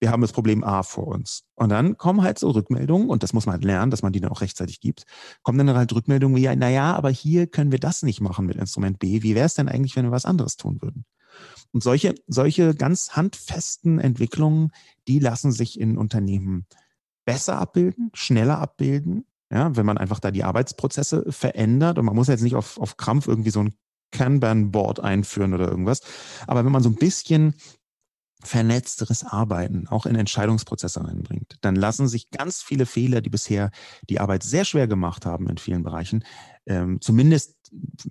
Wir 0.00 0.10
haben 0.10 0.20
das 0.20 0.32
Problem 0.32 0.64
A 0.64 0.82
vor 0.82 1.06
uns. 1.08 1.44
Und 1.54 1.70
dann 1.70 1.96
kommen 1.96 2.22
halt 2.22 2.38
so 2.38 2.50
Rückmeldungen, 2.50 3.08
und 3.08 3.22
das 3.22 3.32
muss 3.32 3.46
man 3.46 3.54
halt 3.54 3.64
lernen, 3.64 3.90
dass 3.90 4.02
man 4.02 4.12
die 4.12 4.20
dann 4.20 4.30
auch 4.30 4.40
rechtzeitig 4.40 4.80
gibt, 4.80 5.04
kommen 5.42 5.64
dann 5.64 5.76
halt 5.76 5.92
Rückmeldungen 5.92 6.36
wie, 6.36 6.42
ja, 6.42 6.54
naja, 6.54 6.94
aber 6.94 7.10
hier 7.10 7.46
können 7.46 7.72
wir 7.72 7.80
das 7.80 8.02
nicht 8.02 8.20
machen 8.20 8.46
mit 8.46 8.56
Instrument 8.56 8.98
B. 8.98 9.22
Wie 9.22 9.34
wäre 9.34 9.46
es 9.46 9.54
denn 9.54 9.68
eigentlich, 9.68 9.96
wenn 9.96 10.04
wir 10.04 10.12
was 10.12 10.24
anderes 10.24 10.56
tun 10.56 10.80
würden? 10.80 11.04
Und 11.72 11.82
solche, 11.82 12.14
solche 12.26 12.74
ganz 12.74 13.10
handfesten 13.12 13.98
Entwicklungen, 13.98 14.70
die 15.08 15.18
lassen 15.18 15.52
sich 15.52 15.78
in 15.78 15.98
Unternehmen 15.98 16.66
besser 17.24 17.58
abbilden, 17.58 18.10
schneller 18.14 18.58
abbilden, 18.58 19.26
ja, 19.50 19.76
wenn 19.76 19.86
man 19.86 19.98
einfach 19.98 20.20
da 20.20 20.30
die 20.30 20.44
Arbeitsprozesse 20.44 21.30
verändert. 21.30 21.98
Und 21.98 22.04
man 22.04 22.14
muss 22.16 22.28
jetzt 22.28 22.42
nicht 22.42 22.54
auf, 22.54 22.78
auf 22.78 22.96
Krampf 22.96 23.28
irgendwie 23.28 23.50
so 23.50 23.60
ein 23.60 23.74
Kanban-Board 24.12 25.00
einführen 25.00 25.54
oder 25.54 25.68
irgendwas. 25.68 26.00
Aber 26.46 26.64
wenn 26.64 26.72
man 26.72 26.82
so 26.82 26.88
ein 26.88 26.94
bisschen 26.94 27.54
vernetzteres 28.46 29.24
Arbeiten 29.24 29.86
auch 29.88 30.06
in 30.06 30.16
Entscheidungsprozesse 30.16 31.04
reinbringt, 31.04 31.56
dann 31.60 31.76
lassen 31.76 32.08
sich 32.08 32.30
ganz 32.30 32.62
viele 32.62 32.86
Fehler, 32.86 33.20
die 33.20 33.30
bisher 33.30 33.70
die 34.08 34.20
Arbeit 34.20 34.42
sehr 34.42 34.64
schwer 34.64 34.86
gemacht 34.86 35.26
haben 35.26 35.48
in 35.48 35.58
vielen 35.58 35.82
Bereichen, 35.82 36.24
ähm, 36.66 37.00
zumindest 37.00 37.56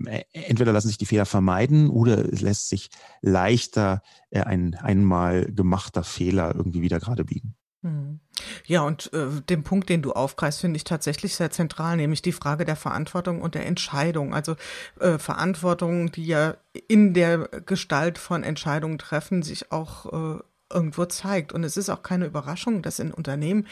äh, 0.05 0.23
entweder 0.31 0.71
lassen 0.71 0.87
sich 0.87 0.97
die 0.97 1.05
Fehler 1.05 1.25
vermeiden 1.25 1.89
oder 1.89 2.31
es 2.31 2.41
lässt 2.41 2.69
sich 2.69 2.89
leichter 3.21 4.01
äh, 4.29 4.41
ein 4.41 4.75
einmal 4.75 5.45
gemachter 5.45 6.03
Fehler 6.03 6.53
irgendwie 6.55 6.81
wieder 6.81 6.99
gerade 6.99 7.25
biegen. 7.25 7.55
Hm. 7.85 8.19
Ja, 8.65 8.81
und 8.81 9.13
äh, 9.13 9.41
den 9.47 9.63
Punkt, 9.63 9.89
den 9.89 10.01
du 10.01 10.11
aufgreifst, 10.11 10.61
finde 10.61 10.77
ich 10.77 10.85
tatsächlich 10.85 11.35
sehr 11.35 11.51
zentral, 11.51 11.97
nämlich 11.97 12.23
die 12.23 12.31
Frage 12.31 12.65
der 12.65 12.75
Verantwortung 12.75 13.43
und 13.43 13.53
der 13.53 13.67
Entscheidung. 13.67 14.33
Also 14.33 14.55
äh, 14.99 15.19
Verantwortung, 15.19 16.11
die 16.11 16.25
ja 16.25 16.57
in 16.87 17.13
der 17.13 17.47
Gestalt 17.63 18.17
von 18.17 18.41
Entscheidungen 18.43 18.97
treffen, 18.97 19.43
sich 19.43 19.71
auch 19.71 20.37
äh, 20.37 20.39
irgendwo 20.71 21.05
zeigt. 21.05 21.53
Und 21.53 21.63
es 21.63 21.77
ist 21.77 21.89
auch 21.89 22.01
keine 22.01 22.25
Überraschung, 22.25 22.81
dass 22.81 22.99
in 22.99 23.13
Unternehmen, 23.13 23.67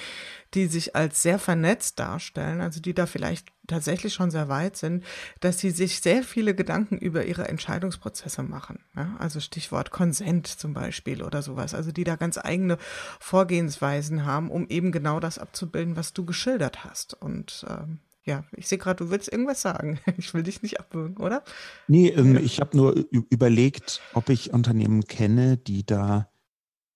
die 0.53 0.67
sich 0.67 0.95
als 0.95 1.23
sehr 1.23 1.39
vernetzt 1.39 1.99
darstellen, 1.99 2.61
also 2.61 2.79
die 2.79 2.93
da 2.93 3.05
vielleicht 3.05 3.47
tatsächlich 3.67 4.13
schon 4.13 4.29
sehr 4.29 4.49
weit 4.49 4.77
sind, 4.77 5.03
dass 5.39 5.59
sie 5.59 5.71
sich 5.71 6.01
sehr 6.01 6.23
viele 6.23 6.53
Gedanken 6.53 6.97
über 6.97 7.25
ihre 7.25 7.47
Entscheidungsprozesse 7.47 8.43
machen. 8.43 8.79
Ja? 8.95 9.15
Also 9.19 9.39
Stichwort 9.39 9.91
Konsent 9.91 10.47
zum 10.47 10.73
Beispiel 10.73 11.23
oder 11.23 11.41
sowas. 11.41 11.73
Also 11.73 11.91
die 11.91 12.03
da 12.03 12.15
ganz 12.15 12.37
eigene 12.37 12.77
Vorgehensweisen 13.19 14.25
haben, 14.25 14.51
um 14.51 14.67
eben 14.67 14.91
genau 14.91 15.19
das 15.19 15.39
abzubilden, 15.39 15.95
was 15.95 16.13
du 16.13 16.25
geschildert 16.25 16.83
hast. 16.83 17.15
Und 17.15 17.65
ähm, 17.69 17.99
ja, 18.25 18.45
ich 18.55 18.67
sehe 18.67 18.77
gerade, 18.77 19.03
du 19.03 19.11
willst 19.11 19.31
irgendwas 19.31 19.61
sagen. 19.61 19.99
Ich 20.17 20.33
will 20.33 20.43
dich 20.43 20.61
nicht 20.61 20.79
abwürgen, 20.79 21.17
oder? 21.17 21.43
Nee, 21.87 22.09
ähm, 22.09 22.37
ich 22.37 22.59
habe 22.59 22.77
nur 22.77 22.95
überlegt, 23.11 24.01
ob 24.13 24.29
ich 24.29 24.53
Unternehmen 24.53 25.05
kenne, 25.05 25.57
die 25.57 25.85
da 25.85 26.29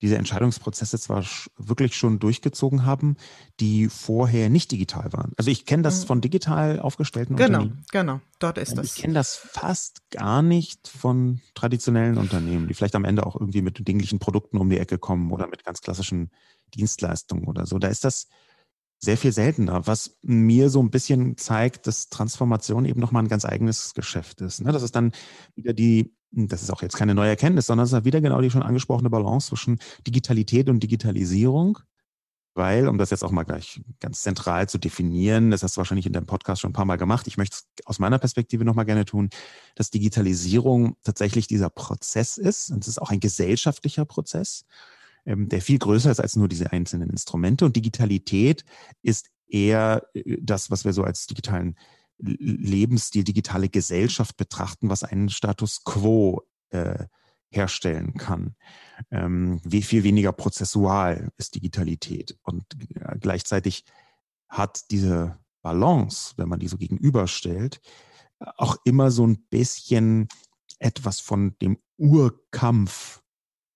diese 0.02 0.18
Entscheidungsprozesse 0.18 1.00
zwar 1.00 1.26
wirklich 1.58 1.96
schon 1.96 2.20
durchgezogen 2.20 2.86
haben, 2.86 3.18
die 3.60 3.90
vorher 3.90 4.50
nicht 4.50 4.72
digital 4.72 5.12
waren. 5.14 5.34
Also 5.38 5.50
ich 5.50 5.66
kenne 5.66 5.84
das 5.84 6.02
mhm. 6.02 6.08
von 6.08 6.22
digital 6.22 6.80
aufgestellten 6.80 7.36
genau, 7.36 7.60
Unternehmen. 7.60 7.86
Genau, 7.92 8.14
genau, 8.14 8.22
dort 8.40 8.58
ist 8.58 8.78
das. 8.78 8.86
Ich 8.86 9.02
kenne 9.02 9.16
das 9.16 9.36
fast 9.36 10.10
gar 10.12 10.42
nicht 10.42 10.88
von 10.88 11.42
traditionellen 11.56 12.18
Unternehmen, 12.18 12.68
die 12.68 12.74
vielleicht 12.74 12.96
am 12.96 13.06
Ende 13.06 13.26
auch 13.26 13.36
irgendwie 13.36 13.62
mit 13.62 13.88
dinglichen 13.88 14.20
Produkten 14.20 14.58
um 14.58 14.70
die 14.70 14.78
Ecke 14.78 15.00
kommen 15.00 15.32
oder 15.32 15.48
mit 15.48 15.64
ganz 15.64 15.82
klassischen 15.82 16.30
Dienstleistungen 16.76 17.46
oder 17.46 17.66
so. 17.66 17.80
Da 17.80 17.88
ist 17.88 18.04
das 18.04 18.28
sehr 19.00 19.18
viel 19.18 19.32
seltener, 19.32 19.86
was 19.86 20.18
mir 20.24 20.70
so 20.70 20.82
ein 20.82 20.90
bisschen 20.90 21.38
zeigt, 21.38 21.88
dass 21.88 22.10
Transformation 22.10 22.86
eben 22.86 23.00
nochmal 23.00 23.24
ein 23.24 23.30
ganz 23.30 23.46
eigenes 23.46 23.94
Geschäft 23.94 24.42
ist. 24.42 24.62
Ne? 24.62 24.72
Das 24.72 24.84
ist 24.84 24.96
dann 24.96 25.12
wieder 25.56 25.74
die 25.74 26.17
das 26.46 26.62
ist 26.62 26.70
auch 26.70 26.82
jetzt 26.84 26.96
keine 26.96 27.16
neue 27.16 27.30
Erkenntnis, 27.30 27.66
sondern 27.66 27.86
es 27.86 27.94
ist 27.94 28.06
wieder 28.06 28.22
genau 28.22 28.40
die 28.42 28.52
schon 28.52 28.62
angesprochene 28.62 29.10
Balance 29.10 29.50
zwischen 29.50 29.80
Digitalität 30.06 30.70
und 30.70 30.82
Digitalisierung. 30.82 31.80
Weil, 32.54 32.88
um 32.88 32.98
das 32.98 33.12
jetzt 33.12 33.24
auch 33.24 33.30
mal 33.30 33.44
gleich 33.44 33.82
ganz 34.00 34.22
zentral 34.22 34.68
zu 34.68 34.80
definieren, 34.80 35.52
das 35.52 35.62
hast 35.62 35.78
du 35.78 35.78
wahrscheinlich 35.78 36.08
in 36.08 36.14
deinem 36.14 36.26
Podcast 36.26 36.60
schon 36.60 36.72
ein 36.72 36.74
paar 36.74 36.86
Mal 36.86 36.96
gemacht, 36.96 37.28
ich 37.28 37.38
möchte 37.38 37.58
es 37.58 37.86
aus 37.86 38.00
meiner 38.00 38.18
Perspektive 38.18 38.66
nochmal 38.66 38.86
gerne 38.86 39.06
tun, 39.06 39.30
dass 39.76 39.92
Digitalisierung 39.92 40.96
tatsächlich 41.04 41.46
dieser 41.46 41.70
Prozess 41.70 42.40
ist. 42.40 42.72
Und 42.72 42.82
es 42.82 42.88
ist 42.88 43.00
auch 43.00 43.12
ein 43.12 43.20
gesellschaftlicher 43.20 44.06
Prozess, 44.06 44.66
ähm, 45.28 45.50
der 45.50 45.62
viel 45.62 45.78
größer 45.78 46.10
ist 46.10 46.20
als 46.20 46.36
nur 46.36 46.48
diese 46.48 46.72
einzelnen 46.72 47.12
Instrumente. 47.12 47.64
Und 47.64 47.76
Digitalität 47.76 48.66
ist 49.04 49.30
eher 49.48 50.08
äh, 50.16 50.38
das, 50.42 50.72
was 50.72 50.84
wir 50.84 50.94
so 50.94 51.04
als 51.04 51.28
digitalen 51.28 51.76
Lebensstil, 52.20 53.24
digitale 53.24 53.70
Gesellschaft 53.70 54.38
betrachten, 54.38 54.90
was 54.90 55.04
einen 55.04 55.30
Status 55.30 55.84
quo 55.84 56.44
äh, 56.70 57.06
herstellen 57.50 58.14
kann. 58.16 58.56
Ähm, 59.12 59.62
wie 59.64 59.82
viel 59.82 60.04
weniger 60.04 60.32
prozessual 60.32 61.30
ist 61.38 61.56
Digitalität. 61.56 62.38
Und 62.44 62.64
äh, 62.96 63.18
gleichzeitig 63.20 63.86
hat 64.50 64.92
diese 64.92 65.38
Balance, 65.62 66.34
wenn 66.38 66.50
man 66.50 66.60
die 66.60 66.68
so 66.68 66.78
gegenüberstellt, 66.78 67.82
auch 68.40 68.78
immer 68.84 69.12
so 69.12 69.26
ein 69.26 69.46
bisschen 69.50 70.28
etwas 70.80 71.20
von 71.20 71.56
dem 71.62 71.78
Urkampf, 71.98 73.22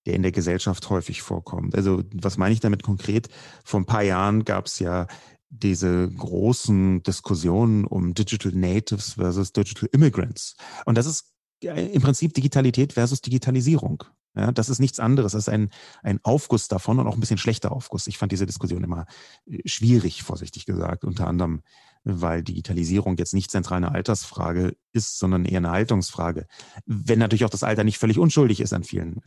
der 0.05 0.15
in 0.15 0.21
der 0.21 0.31
Gesellschaft 0.31 0.89
häufig 0.89 1.21
vorkommt. 1.21 1.75
Also 1.75 2.03
was 2.13 2.37
meine 2.37 2.53
ich 2.53 2.59
damit 2.59 2.83
konkret? 2.83 3.29
Vor 3.63 3.79
ein 3.79 3.85
paar 3.85 4.03
Jahren 4.03 4.45
gab 4.45 4.67
es 4.67 4.79
ja 4.79 5.07
diese 5.51 6.09
großen 6.09 7.03
Diskussionen 7.03 7.85
um 7.85 8.13
Digital 8.13 8.53
Natives 8.53 9.13
versus 9.13 9.51
Digital 9.51 9.89
Immigrants. 9.91 10.55
Und 10.85 10.97
das 10.97 11.05
ist 11.05 11.33
im 11.61 12.01
Prinzip 12.01 12.33
Digitalität 12.33 12.93
versus 12.93 13.21
Digitalisierung. 13.21 14.03
Ja, 14.33 14.53
das 14.53 14.69
ist 14.69 14.79
nichts 14.79 14.99
anderes. 14.99 15.33
Das 15.33 15.43
ist 15.43 15.49
ein, 15.49 15.69
ein 16.03 16.19
Aufguss 16.23 16.69
davon 16.69 16.99
und 16.99 17.07
auch 17.07 17.15
ein 17.15 17.19
bisschen 17.19 17.37
schlechter 17.37 17.73
Aufguss. 17.73 18.07
Ich 18.07 18.17
fand 18.17 18.31
diese 18.31 18.45
Diskussion 18.45 18.83
immer 18.83 19.05
äh, 19.45 19.59
schwierig, 19.65 20.23
vorsichtig 20.23 20.65
gesagt, 20.65 21.03
unter 21.03 21.27
anderem, 21.27 21.61
weil 22.05 22.41
Digitalisierung 22.41 23.17
jetzt 23.17 23.33
nicht 23.33 23.51
zentral 23.51 23.77
eine 23.77 23.91
Altersfrage 23.91 24.75
ist, 24.93 25.19
sondern 25.19 25.43
eher 25.43 25.57
eine 25.57 25.71
Haltungsfrage. 25.71 26.47
Wenn 26.85 27.19
natürlich 27.19 27.43
auch 27.43 27.49
das 27.49 27.63
Alter 27.63 27.83
nicht 27.83 27.97
völlig 27.97 28.17
unschuldig 28.17 28.61
ist 28.61 28.71
an 28.71 28.85
vielen, 28.85 29.17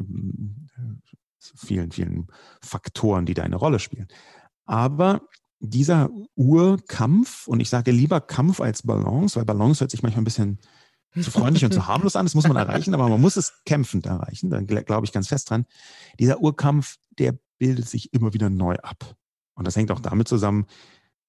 äh, 0.79 1.11
vielen, 1.39 1.93
vielen 1.93 2.29
Faktoren, 2.63 3.27
die 3.27 3.35
da 3.35 3.43
eine 3.43 3.57
Rolle 3.57 3.81
spielen. 3.81 4.09
Aber 4.65 5.21
dieser 5.71 6.11
Urkampf, 6.37 7.47
und 7.47 7.61
ich 7.61 7.71
sage 7.71 7.91
lieber 7.91 8.21
Kampf 8.21 8.61
als 8.61 8.83
Balance, 8.83 9.37
weil 9.37 9.45
Balance 9.45 9.81
hört 9.81 9.91
sich 9.91 10.03
manchmal 10.03 10.23
ein 10.23 10.25
bisschen 10.25 10.59
zu 11.21 11.31
freundlich 11.31 11.65
und 11.65 11.73
zu 11.73 11.87
harmlos 11.87 12.17
an, 12.17 12.27
das 12.27 12.35
muss 12.35 12.49
man 12.49 12.57
erreichen, 12.57 12.95
aber 12.95 13.09
man 13.09 13.21
muss 13.21 13.37
es 13.37 13.53
kämpfend 13.65 14.07
erreichen, 14.07 14.51
da 14.51 14.61
glaube 14.61 15.07
ich 15.07 15.13
ganz 15.13 15.29
fest 15.29 15.51
dran. 15.51 15.67
Dieser 16.19 16.41
Urkampf, 16.41 16.97
der 17.19 17.39
bildet 17.59 17.89
sich 17.89 18.13
immer 18.13 18.35
wieder 18.35 18.51
neu 18.51 18.77
ab. 18.77 19.17
Und 19.55 19.67
das 19.67 19.77
hängt 19.77 19.91
auch 19.91 20.01
damit 20.01 20.29
zusammen, 20.29 20.67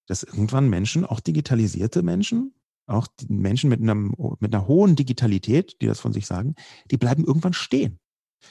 dass 0.07 0.23
irgendwann 0.23 0.69
Menschen, 0.69 1.05
auch 1.05 1.19
digitalisierte 1.19 2.03
Menschen, 2.03 2.53
auch 2.87 3.07
Menschen 3.27 3.69
mit, 3.69 3.81
einem, 3.81 4.13
mit 4.39 4.53
einer 4.53 4.67
hohen 4.67 4.95
Digitalität, 4.95 5.81
die 5.81 5.87
das 5.87 5.99
von 5.99 6.13
sich 6.13 6.27
sagen, 6.27 6.55
die 6.91 6.97
bleiben 6.97 7.25
irgendwann 7.25 7.53
stehen. 7.53 7.99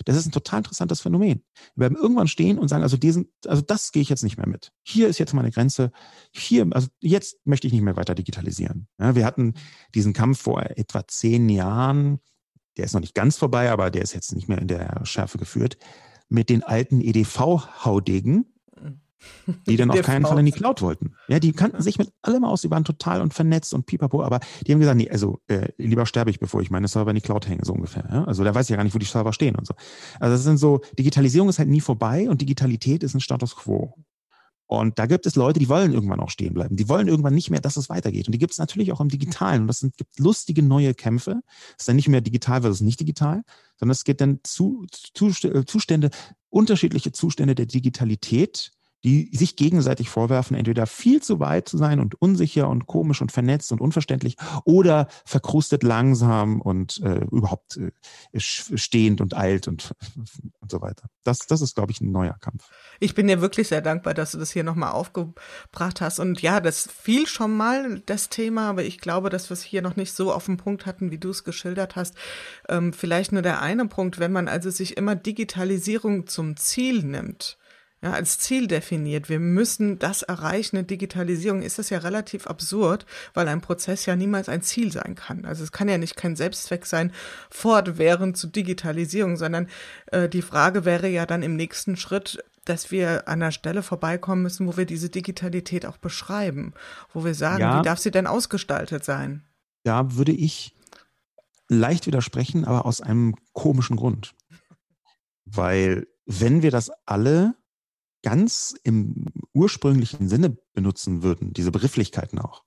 Das 0.05 0.17
ist 0.17 0.27
ein 0.27 0.33
total 0.33 0.59
interessantes 0.59 1.01
Phänomen. 1.01 1.45
Wir 1.75 1.83
werden 1.83 1.97
irgendwann 1.97 2.29
stehen 2.29 2.59
und 2.59 2.69
sagen, 2.69 2.83
also 2.83 2.97
diesen, 2.97 3.33
also 3.47 3.63
das 3.63 3.93
gehe 3.93 4.03
ich 4.03 4.09
jetzt 4.09 4.23
nicht 4.23 4.37
mehr 4.37 4.49
mit. 4.49 4.73
Hier 4.83 5.09
ist 5.09 5.19
jetzt 5.19 5.35
meine 5.35 5.51
Grenze. 5.51 5.93
Hier, 6.33 6.67
also 6.71 6.89
jetzt 7.01 7.37
möchte 7.45 7.67
ich 7.67 7.73
nicht 7.73 7.83
mehr 7.83 7.97
weiter 7.97 8.15
digitalisieren. 8.15 8.89
Ja, 8.99 9.15
wir 9.15 9.25
hatten 9.25 9.55
diesen 9.95 10.13
Kampf 10.13 10.41
vor 10.41 10.63
etwa 10.63 11.07
zehn 11.07 11.49
Jahren. 11.49 12.21
Der 12.77 12.85
ist 12.85 12.95
noch 12.95 13.01
nicht 13.01 13.15
ganz 13.15 13.37
vorbei, 13.37 13.71
aber 13.71 13.91
der 13.91 14.03
ist 14.03 14.15
jetzt 14.15 14.35
nicht 14.35 14.49
mehr 14.49 14.59
in 14.59 14.69
der 14.69 15.05
Schärfe 15.05 15.39
geführt. 15.39 15.77
Mit 16.29 16.49
den 16.49 16.63
alten 16.63 17.01
EDV-Haudegen, 17.01 18.54
die 19.67 19.77
dann 19.77 19.91
auf 19.91 20.03
keinen 20.03 20.25
Fall 20.25 20.39
in 20.39 20.47
die 20.47 20.53
Cloud 20.53 20.83
wollten. 20.83 21.15
Ja, 21.29 21.39
die 21.39 21.53
kannten 21.53 21.83
sich 21.83 21.99
mit 21.99 22.13
allem 22.23 22.45
aus, 22.45 22.63
die 22.63 22.71
waren 22.71 22.85
total 22.85 23.21
und 23.21 23.35
vernetzt 23.35 23.75
und 23.75 23.87
pipapo, 23.87 24.23
aber 24.23 24.41
die 24.67 24.73
haben 24.73 24.81
gesagt, 24.81 24.97
nee, 24.97 25.11
also 25.11 25.41
äh, 25.49 25.69
lieber 25.77 26.07
sterbe 26.07 26.31
ich, 26.31 26.41
bevor 26.41 26.61
ich 26.61 26.71
meine 26.71 26.89
Server 26.89 27.11
in 27.11 27.17
die 27.17 27.23
Cloud 27.23 27.49
hänge, 27.49 27.65
so 27.65 27.73
ungefähr. 27.73 28.05
Ja? 28.11 28.25
Also 28.25 28.45
da 28.45 28.55
weiß 28.55 28.67
ich 28.67 28.71
ja 28.71 28.77
gar 28.77 28.85
nicht, 28.85 28.95
wo 28.95 28.99
die 28.99 29.07
Server 29.07 29.33
stehen 29.33 29.57
und 29.57 29.67
so. 29.67 29.75
Also 30.21 30.35
das 30.35 30.45
sind 30.45 30.59
so, 30.59 30.81
Digitalisierung 30.99 31.49
ist 31.49 31.59
halt 31.59 31.69
nie 31.69 31.81
vorbei 31.81 32.29
und 32.29 32.41
Digitalität 32.41 33.03
ist 33.03 33.15
ein 33.15 33.21
Status 33.21 33.57
quo. 33.57 33.95
Und 34.67 34.99
da 34.99 35.07
gibt 35.07 35.27
es 35.27 35.37
Leute, 35.37 35.59
die 35.59 35.69
wollen 35.69 35.93
irgendwann 35.93 36.21
auch 36.21 36.31
stehen 36.31 36.55
bleiben. 36.55 36.77
Die 36.77 36.89
wollen 36.89 37.07
irgendwann 37.07 37.35
nicht 37.35 37.51
mehr, 37.51 37.61
dass 37.61 37.77
es 37.77 37.91
weitergeht. 37.91 38.27
Und 38.27 38.33
die 38.33 38.39
gibt 38.39 38.53
es 38.53 38.59
natürlich 38.59 38.93
auch 38.93 39.01
im 39.01 39.09
Digitalen. 39.09 39.63
Und 39.63 39.67
das 39.69 39.81
sind, 39.81 39.97
gibt 39.97 40.19
lustige 40.19 40.63
neue 40.63 40.95
Kämpfe. 40.95 41.43
Es 41.77 41.83
ist 41.83 41.89
dann 41.89 41.97
nicht 41.97 42.09
mehr 42.09 42.23
digital 42.23 42.63
versus 42.63 42.81
nicht 42.81 42.99
digital, 42.99 43.43
sondern 43.79 43.93
es 43.93 44.05
geht 44.05 44.21
dann 44.21 44.41
zu, 44.43 44.87
zu, 44.91 45.31
Zustände, 45.67 46.11
unterschiedliche 46.49 47.13
Zustände 47.13 47.55
der 47.55 47.67
Digitalität 47.67 48.73
die 49.05 49.31
sich 49.37 49.57
gegenseitig 49.57 50.09
vorwerfen, 50.09 50.57
entweder 50.57 50.87
viel 50.87 51.23
zu 51.23 51.39
weit 51.39 51.69
zu 51.69 51.77
sein 51.77 52.01
und 52.01 52.21
unsicher 52.21 52.69
und 52.69 52.87
komisch 52.87 53.21
und 53.21 53.33
vernetzt 53.33 53.71
und 53.71 53.81
unverständlich 53.81 54.37
oder 54.65 55.09
verkrustet 55.27 55.83
langsam 55.83 56.61
und 56.61 57.01
äh, 57.03 57.21
überhaupt 57.31 57.77
äh, 57.77 57.91
stehend 58.39 59.21
und 59.21 59.37
eilt 59.37 59.69
und, 59.69 59.95
und 60.61 60.71
so 60.71 60.81
weiter. 60.81 61.09
Das, 61.23 61.41
das 61.41 61.61
ist, 61.61 61.75
glaube 61.75 61.93
ich, 61.93 62.01
ein 62.01 62.13
neuer 62.13 62.37
Kampf. 62.41 62.71
Ich 62.99 63.15
bin 63.15 63.27
dir 63.27 63.43
wirklich 63.43 63.69
sehr 63.69 63.83
dankbar, 63.83 64.15
dass 64.15 64.33
du 64.33 64.39
das 64.39 64.51
hier 64.51 64.65
nochmal 64.65 64.93
aufgebracht 64.93 66.01
hast. 66.01 66.19
Und 66.19 66.41
ja, 66.41 66.61
das 66.61 66.89
fiel 66.91 67.27
schon 67.27 67.55
mal, 67.55 68.01
das 68.07 68.31
Thema, 68.31 68.71
aber 68.71 68.85
ich 68.85 68.99
glaube, 68.99 69.29
dass 69.29 69.51
wir 69.51 69.55
es 69.55 69.63
hier 69.63 69.83
noch 69.83 69.97
nicht 69.97 70.15
so 70.15 70.33
auf 70.33 70.47
den 70.47 70.57
Punkt 70.57 70.87
hatten, 70.87 71.11
wie 71.11 71.19
du 71.19 71.29
es 71.29 71.45
geschildert 71.45 71.95
hast. 71.95 72.15
Ähm, 72.71 72.95
vielleicht 72.95 73.33
nur 73.33 73.43
der 73.43 73.61
eine 73.61 73.87
Punkt, 73.87 74.19
wenn 74.19 74.33
man 74.33 74.49
also 74.49 74.71
sich 74.71 74.97
immer 74.97 75.15
Digitalisierung 75.15 76.27
zum 76.27 76.57
Ziel 76.57 77.03
nimmt, 77.03 77.59
ja, 78.05 78.13
als 78.13 78.39
Ziel 78.39 78.67
definiert. 78.67 79.31
Wir 79.31 79.41
müssen 79.41 79.99
das 79.99 80.21
erreichen. 80.21 80.77
Eine 80.77 80.85
Digitalisierung 80.85 81.63
ist 81.63 81.79
das 81.79 81.89
ja 81.89 81.99
relativ 81.99 82.47
absurd, 82.47 83.07
weil 83.33 83.49
ein 83.49 83.63
Prozess 83.63 84.05
ja 84.05 84.15
niemals 84.15 84.51
ein 84.51 84.61
Ziel 84.61 84.93
sein 84.93 85.15
kann. 85.15 85.47
Also 85.47 85.65
es 85.65 85.73
kann 85.73 85.89
ja 85.89 85.97
nicht 85.97 86.15
kein 86.15 86.37
Selbstzweck 86.37 86.85
sein, 86.85 87.13
fortwährend 87.51 88.37
zu 88.37 88.49
Digitalisierung, 88.49 89.39
sondern 89.39 89.69
äh, 90.13 90.29
die 90.29 90.43
Frage 90.43 90.85
wäre 90.85 91.09
ja 91.09 91.25
dann 91.25 91.43
im 91.43 91.57
nächsten 91.57 91.97
Schritt, 91.97 92.45
dass 92.67 92.91
wir 92.91 93.27
an 93.27 93.41
einer 93.41 93.53
Stelle 93.53 93.83
vorbeikommen 93.83 94.43
müssen, 94.43 94.67
wo 94.67 94.77
wir 94.77 94.85
diese 94.85 95.09
Digitalität 95.09 95.87
auch 95.87 95.97
beschreiben, 95.97 96.75
wo 97.15 97.25
wir 97.25 97.35
sagen, 97.35 97.63
ja, 97.63 97.79
wie 97.79 97.85
darf 97.85 98.01
sie 98.01 98.11
denn 98.11 98.27
ausgestaltet 98.27 99.03
sein? 99.03 99.45
Da 99.83 100.15
würde 100.15 100.33
ich 100.33 100.77
leicht 101.69 102.07
widersprechen, 102.07 102.67
aber 102.67 102.85
aus 102.85 103.01
einem 103.01 103.35
komischen 103.55 103.97
Grund. 103.97 104.35
Weil 105.47 106.07
wenn 106.27 106.61
wir 106.61 106.71
das 106.71 106.91
alle 107.07 107.55
ganz 108.25 108.75
im 108.83 109.27
ursprünglichen 109.53 110.29
Sinne 110.29 110.57
benutzen 110.73 111.23
würden, 111.23 111.53
diese 111.53 111.71
Begrifflichkeiten 111.71 112.39
auch, 112.39 112.65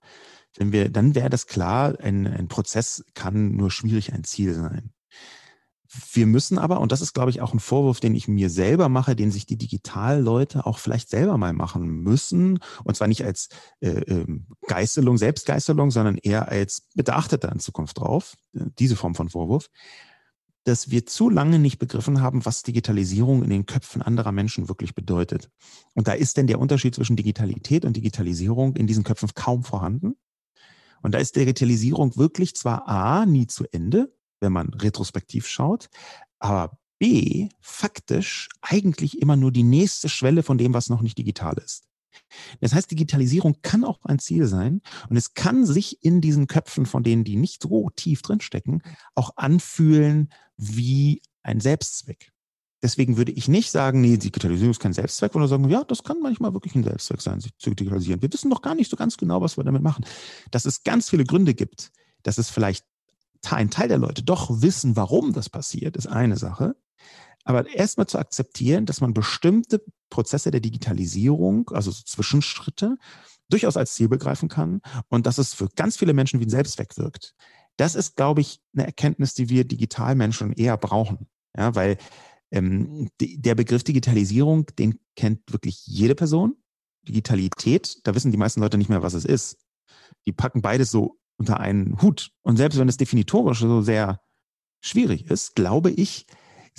wenn 0.55 0.71
wir, 0.71 0.89
dann 0.89 1.15
wäre 1.15 1.29
das 1.29 1.47
klar, 1.47 1.99
ein, 1.99 2.27
ein 2.27 2.47
Prozess 2.47 3.03
kann 3.15 3.55
nur 3.55 3.71
schwierig 3.71 4.13
ein 4.13 4.23
Ziel 4.23 4.53
sein. 4.53 4.93
Wir 6.11 6.27
müssen 6.27 6.57
aber, 6.57 6.81
und 6.81 6.91
das 6.91 7.01
ist, 7.01 7.13
glaube 7.13 7.29
ich, 7.29 7.41
auch 7.41 7.53
ein 7.53 7.61
Vorwurf, 7.61 7.99
den 7.99 8.13
ich 8.13 8.27
mir 8.27 8.49
selber 8.49 8.89
mache, 8.89 9.15
den 9.15 9.31
sich 9.31 9.45
die 9.45 9.57
Digitalleute 9.57 10.65
auch 10.65 10.79
vielleicht 10.79 11.09
selber 11.09 11.37
mal 11.37 11.53
machen 11.53 11.87
müssen, 11.87 12.59
und 12.83 12.95
zwar 12.95 13.07
nicht 13.07 13.23
als 13.23 13.49
äh, 13.79 14.01
äh, 14.01 14.25
Geißelung, 14.67 15.17
Selbstgeißelung, 15.17 15.89
sondern 15.91 16.17
eher 16.17 16.49
als 16.49 16.87
Bedachtete 16.93 17.47
in 17.47 17.59
Zukunft 17.59 17.99
drauf, 17.99 18.35
diese 18.53 18.97
Form 18.97 19.15
von 19.15 19.29
Vorwurf 19.29 19.69
dass 20.67 20.91
wir 20.91 21.05
zu 21.05 21.29
lange 21.29 21.59
nicht 21.59 21.79
begriffen 21.79 22.21
haben, 22.21 22.45
was 22.45 22.61
Digitalisierung 22.61 23.41
in 23.41 23.49
den 23.49 23.65
Köpfen 23.65 24.01
anderer 24.01 24.33
Menschen 24.33 24.67
wirklich 24.67 24.93
bedeutet. 24.93 25.49
Und 25.93 26.09
da 26.09 26.13
ist 26.13 26.35
denn 26.35 26.47
der 26.47 26.59
Unterschied 26.59 26.93
zwischen 26.93 27.15
Digitalität 27.15 27.85
und 27.85 27.95
Digitalisierung 27.95 28.75
in 28.75 28.85
diesen 28.85 29.05
Köpfen 29.05 29.29
kaum 29.33 29.63
vorhanden. 29.63 30.17
Und 31.01 31.13
da 31.13 31.19
ist 31.19 31.37
Digitalisierung 31.37 32.17
wirklich 32.17 32.53
zwar 32.55 32.85
A, 32.85 33.25
nie 33.25 33.47
zu 33.47 33.63
Ende, 33.71 34.13
wenn 34.41 34.51
man 34.51 34.73
retrospektiv 34.73 35.47
schaut, 35.47 35.87
aber 36.37 36.77
B, 36.99 37.47
faktisch 37.61 38.49
eigentlich 38.61 39.21
immer 39.21 39.37
nur 39.37 39.53
die 39.53 39.63
nächste 39.63 40.09
Schwelle 40.09 40.43
von 40.43 40.57
dem, 40.57 40.73
was 40.73 40.89
noch 40.89 41.01
nicht 41.01 41.17
digital 41.17 41.57
ist. 41.63 41.86
Das 42.61 42.73
heißt, 42.73 42.89
Digitalisierung 42.89 43.57
kann 43.61 43.83
auch 43.83 44.05
ein 44.05 44.19
Ziel 44.19 44.45
sein 44.47 44.81
und 45.09 45.17
es 45.17 45.33
kann 45.33 45.65
sich 45.65 46.03
in 46.03 46.21
diesen 46.21 46.47
Köpfen 46.47 46.85
von 46.85 47.03
denen, 47.03 47.23
die 47.23 47.35
nicht 47.35 47.63
so 47.63 47.89
tief 47.95 48.21
drinstecken, 48.21 48.81
auch 49.15 49.31
anfühlen 49.35 50.29
wie 50.57 51.21
ein 51.43 51.59
Selbstzweck. 51.59 52.31
Deswegen 52.83 53.17
würde 53.17 53.31
ich 53.31 53.47
nicht 53.47 53.71
sagen, 53.71 54.01
nee, 54.01 54.17
Digitalisierung 54.17 54.71
ist 54.71 54.79
kein 54.79 54.93
Selbstzweck, 54.93 55.33
sondern 55.33 55.49
sagen, 55.49 55.69
ja, 55.69 55.83
das 55.83 56.03
kann 56.03 56.19
manchmal 56.21 56.53
wirklich 56.53 56.75
ein 56.75 56.83
Selbstzweck 56.83 57.21
sein, 57.21 57.39
sich 57.39 57.51
zu 57.57 57.71
digitalisieren. 57.71 58.21
Wir 58.21 58.31
wissen 58.31 58.51
doch 58.51 58.61
gar 58.61 58.75
nicht 58.75 58.91
so 58.91 58.95
ganz 58.95 59.17
genau, 59.17 59.41
was 59.41 59.57
wir 59.57 59.63
damit 59.63 59.81
machen. 59.81 60.05
Dass 60.51 60.65
es 60.65 60.83
ganz 60.83 61.09
viele 61.09 61.23
Gründe 61.23 61.55
gibt, 61.55 61.91
dass 62.21 62.37
es 62.37 62.49
vielleicht 62.49 62.85
ein 63.49 63.69
Teil 63.69 63.87
der 63.87 63.97
Leute 63.97 64.23
doch 64.23 64.61
wissen, 64.61 64.95
warum 64.95 65.33
das 65.33 65.49
passiert, 65.49 65.95
ist 65.97 66.07
eine 66.07 66.37
Sache. 66.37 66.75
Aber 67.47 67.65
erstmal 67.69 68.07
zu 68.07 68.19
akzeptieren, 68.19 68.85
dass 68.85 68.99
man 68.99 69.13
bestimmte 69.13 69.81
Prozesse 70.09 70.51
der 70.51 70.59
Digitalisierung, 70.59 71.69
also 71.69 71.91
so 71.91 72.03
Zwischenschritte, 72.03 72.97
durchaus 73.49 73.77
als 73.77 73.93
Ziel 73.93 74.09
begreifen 74.09 74.49
kann 74.49 74.81
und 75.07 75.25
dass 75.25 75.37
es 75.37 75.53
für 75.53 75.69
ganz 75.69 75.95
viele 75.95 76.13
Menschen 76.13 76.41
wie 76.41 76.45
ein 76.45 76.49
Selbstzweck 76.49 76.97
wirkt. 76.97 77.35
Das 77.77 77.95
ist, 77.95 78.17
glaube 78.17 78.41
ich, 78.41 78.59
eine 78.75 78.85
Erkenntnis, 78.85 79.33
die 79.33 79.47
wir 79.47 79.63
Digitalmenschen 79.63 80.51
eher 80.53 80.75
brauchen. 80.75 81.27
Ja, 81.55 81.73
weil 81.73 81.97
ähm, 82.51 83.07
die, 83.21 83.41
der 83.41 83.55
Begriff 83.55 83.85
Digitalisierung, 83.85 84.65
den 84.77 84.99
kennt 85.15 85.39
wirklich 85.49 85.87
jede 85.87 86.15
Person. 86.15 86.57
Digitalität, 87.07 88.01
da 88.03 88.13
wissen 88.13 88.33
die 88.33 88.37
meisten 88.37 88.59
Leute 88.59 88.77
nicht 88.77 88.89
mehr, 88.89 89.03
was 89.03 89.13
es 89.13 89.23
ist. 89.23 89.57
Die 90.25 90.33
packen 90.33 90.61
beides 90.61 90.91
so 90.91 91.17
unter 91.37 91.61
einen 91.61 92.01
Hut. 92.01 92.31
Und 92.41 92.57
selbst 92.57 92.77
wenn 92.77 92.89
es 92.89 92.97
definitorisch 92.97 93.59
so 93.59 93.81
sehr 93.81 94.19
schwierig 94.81 95.31
ist, 95.31 95.55
glaube 95.55 95.91
ich, 95.91 96.25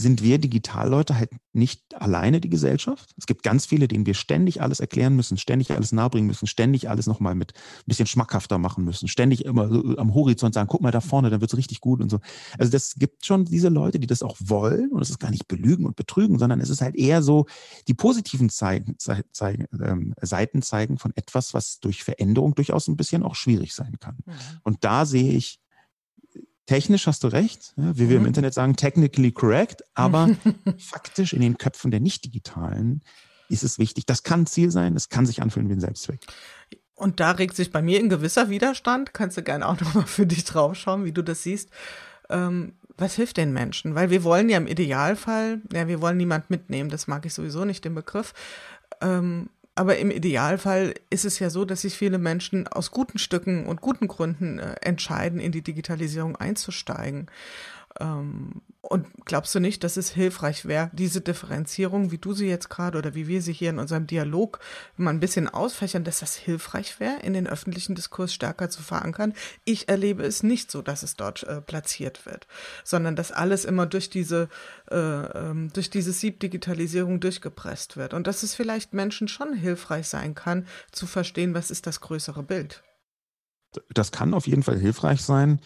sind 0.00 0.22
wir 0.22 0.38
Digitalleute 0.38 1.16
halt 1.16 1.30
nicht 1.52 2.00
alleine 2.00 2.40
die 2.40 2.48
Gesellschaft. 2.48 3.12
Es 3.18 3.26
gibt 3.26 3.42
ganz 3.42 3.66
viele, 3.66 3.88
denen 3.88 4.06
wir 4.06 4.14
ständig 4.14 4.62
alles 4.62 4.78
erklären 4.78 5.16
müssen, 5.16 5.36
ständig 5.38 5.72
alles 5.72 5.90
nahebringen 5.90 6.28
müssen, 6.28 6.46
ständig 6.46 6.88
alles 6.88 7.08
nochmal 7.08 7.34
mit 7.34 7.52
ein 7.52 7.82
bisschen 7.86 8.06
schmackhafter 8.06 8.58
machen 8.58 8.84
müssen, 8.84 9.08
ständig 9.08 9.44
immer 9.44 9.68
so 9.68 9.96
am 9.98 10.14
Horizont 10.14 10.54
sagen, 10.54 10.68
guck 10.68 10.82
mal 10.82 10.92
da 10.92 11.00
vorne, 11.00 11.30
dann 11.30 11.40
wird's 11.40 11.56
richtig 11.56 11.80
gut 11.80 12.00
und 12.00 12.10
so. 12.10 12.20
Also 12.58 12.70
das 12.70 12.94
gibt 12.94 13.26
schon 13.26 13.44
diese 13.44 13.70
Leute, 13.70 13.98
die 13.98 14.06
das 14.06 14.22
auch 14.22 14.36
wollen 14.40 14.92
und 14.92 15.02
es 15.02 15.10
ist 15.10 15.18
gar 15.18 15.32
nicht 15.32 15.48
belügen 15.48 15.84
und 15.84 15.96
betrügen, 15.96 16.38
sondern 16.38 16.60
es 16.60 16.70
ist 16.70 16.80
halt 16.80 16.94
eher 16.94 17.20
so, 17.20 17.46
die 17.88 17.94
positiven 17.94 18.50
Zeigen, 18.50 18.96
zeigen, 18.98 19.66
ähm, 19.82 20.14
Seiten 20.20 20.62
zeigen 20.62 20.98
von 20.98 21.12
etwas, 21.16 21.54
was 21.54 21.80
durch 21.80 22.04
Veränderung 22.04 22.54
durchaus 22.54 22.86
ein 22.86 22.96
bisschen 22.96 23.24
auch 23.24 23.34
schwierig 23.34 23.74
sein 23.74 23.98
kann. 23.98 24.18
Mhm. 24.24 24.32
Und 24.62 24.84
da 24.84 25.04
sehe 25.06 25.32
ich 25.32 25.58
technisch 26.68 27.06
hast 27.06 27.24
du 27.24 27.28
recht, 27.28 27.72
wie 27.76 28.08
wir 28.08 28.16
im 28.16 28.22
mhm. 28.22 28.28
Internet 28.28 28.54
sagen, 28.54 28.76
technically 28.76 29.32
correct, 29.32 29.82
aber 29.94 30.30
faktisch 30.78 31.32
in 31.32 31.40
den 31.40 31.56
Köpfen 31.56 31.90
der 31.90 32.00
Nicht-Digitalen 32.00 33.02
ist 33.48 33.64
es 33.64 33.78
wichtig. 33.78 34.04
Das 34.04 34.22
kann 34.22 34.46
Ziel 34.46 34.70
sein, 34.70 34.94
es 34.94 35.08
kann 35.08 35.24
sich 35.24 35.40
anfühlen 35.40 35.68
wie 35.70 35.72
ein 35.72 35.80
Selbstzweck. 35.80 36.20
Und 36.94 37.20
da 37.20 37.30
regt 37.32 37.56
sich 37.56 37.72
bei 37.72 37.80
mir 37.80 37.98
ein 37.98 38.10
gewisser 38.10 38.50
Widerstand. 38.50 39.14
Kannst 39.14 39.36
du 39.38 39.42
gerne 39.42 39.66
auch 39.66 39.80
nochmal 39.80 40.06
für 40.06 40.26
dich 40.26 40.44
draufschauen, 40.44 41.04
wie 41.04 41.12
du 41.12 41.22
das 41.22 41.42
siehst. 41.42 41.70
Ähm, 42.28 42.74
was 42.98 43.14
hilft 43.14 43.38
den 43.38 43.52
Menschen? 43.52 43.94
Weil 43.94 44.10
wir 44.10 44.22
wollen 44.24 44.48
ja 44.50 44.58
im 44.58 44.66
Idealfall, 44.66 45.62
ja, 45.72 45.88
wir 45.88 46.02
wollen 46.02 46.16
niemand 46.18 46.50
mitnehmen, 46.50 46.90
das 46.90 47.06
mag 47.06 47.24
ich 47.24 47.32
sowieso 47.32 47.64
nicht, 47.64 47.84
den 47.84 47.94
Begriff. 47.94 48.34
Ähm, 49.00 49.48
aber 49.78 49.98
im 49.98 50.10
Idealfall 50.10 50.94
ist 51.08 51.24
es 51.24 51.38
ja 51.38 51.50
so, 51.50 51.64
dass 51.64 51.82
sich 51.82 51.96
viele 51.96 52.18
Menschen 52.18 52.66
aus 52.66 52.90
guten 52.90 53.18
Stücken 53.18 53.66
und 53.66 53.80
guten 53.80 54.08
Gründen 54.08 54.58
äh, 54.58 54.74
entscheiden, 54.80 55.38
in 55.38 55.52
die 55.52 55.62
Digitalisierung 55.62 56.34
einzusteigen. 56.34 57.28
Ähm, 58.00 58.62
und 58.80 59.06
glaubst 59.26 59.54
du 59.54 59.60
nicht, 59.60 59.84
dass 59.84 59.96
es 59.96 60.10
hilfreich 60.10 60.64
wäre, 60.64 60.90
diese 60.94 61.20
Differenzierung, 61.20 62.10
wie 62.10 62.18
du 62.18 62.32
sie 62.32 62.48
jetzt 62.48 62.70
gerade 62.70 62.96
oder 62.96 63.14
wie 63.14 63.26
wir 63.26 63.42
sie 63.42 63.52
hier 63.52 63.70
in 63.70 63.78
unserem 63.78 64.06
Dialog 64.06 64.60
mal 64.96 65.10
ein 65.10 65.20
bisschen 65.20 65.48
ausfächern, 65.48 66.04
dass 66.04 66.20
das 66.20 66.36
hilfreich 66.36 66.98
wäre, 67.00 67.18
in 67.20 67.34
den 67.34 67.46
öffentlichen 67.46 67.94
Diskurs 67.94 68.32
stärker 68.32 68.70
zu 68.70 68.82
verankern? 68.82 69.34
Ich 69.64 69.88
erlebe 69.88 70.22
es 70.22 70.42
nicht 70.42 70.70
so, 70.70 70.80
dass 70.80 71.02
es 71.02 71.16
dort 71.16 71.42
äh, 71.42 71.60
platziert 71.60 72.24
wird, 72.24 72.46
sondern 72.84 73.16
dass 73.16 73.32
alles 73.32 73.64
immer 73.64 73.84
durch 73.84 74.10
diese, 74.10 74.48
äh, 74.90 74.96
ähm, 74.96 75.70
durch 75.72 75.90
diese 75.90 76.12
Siebdigitalisierung 76.12 77.20
durchgepresst 77.20 77.96
wird. 77.96 78.14
Und 78.14 78.26
dass 78.26 78.42
es 78.42 78.54
vielleicht 78.54 78.94
Menschen 78.94 79.28
schon 79.28 79.52
hilfreich 79.52 80.08
sein 80.08 80.34
kann, 80.34 80.66
zu 80.92 81.06
verstehen, 81.06 81.52
was 81.52 81.70
ist 81.70 81.86
das 81.86 82.00
größere 82.00 82.42
Bild. 82.42 82.82
Das 83.92 84.12
kann 84.12 84.32
auf 84.32 84.46
jeden 84.46 84.62
Fall 84.62 84.78
hilfreich 84.78 85.20
sein. 85.22 85.60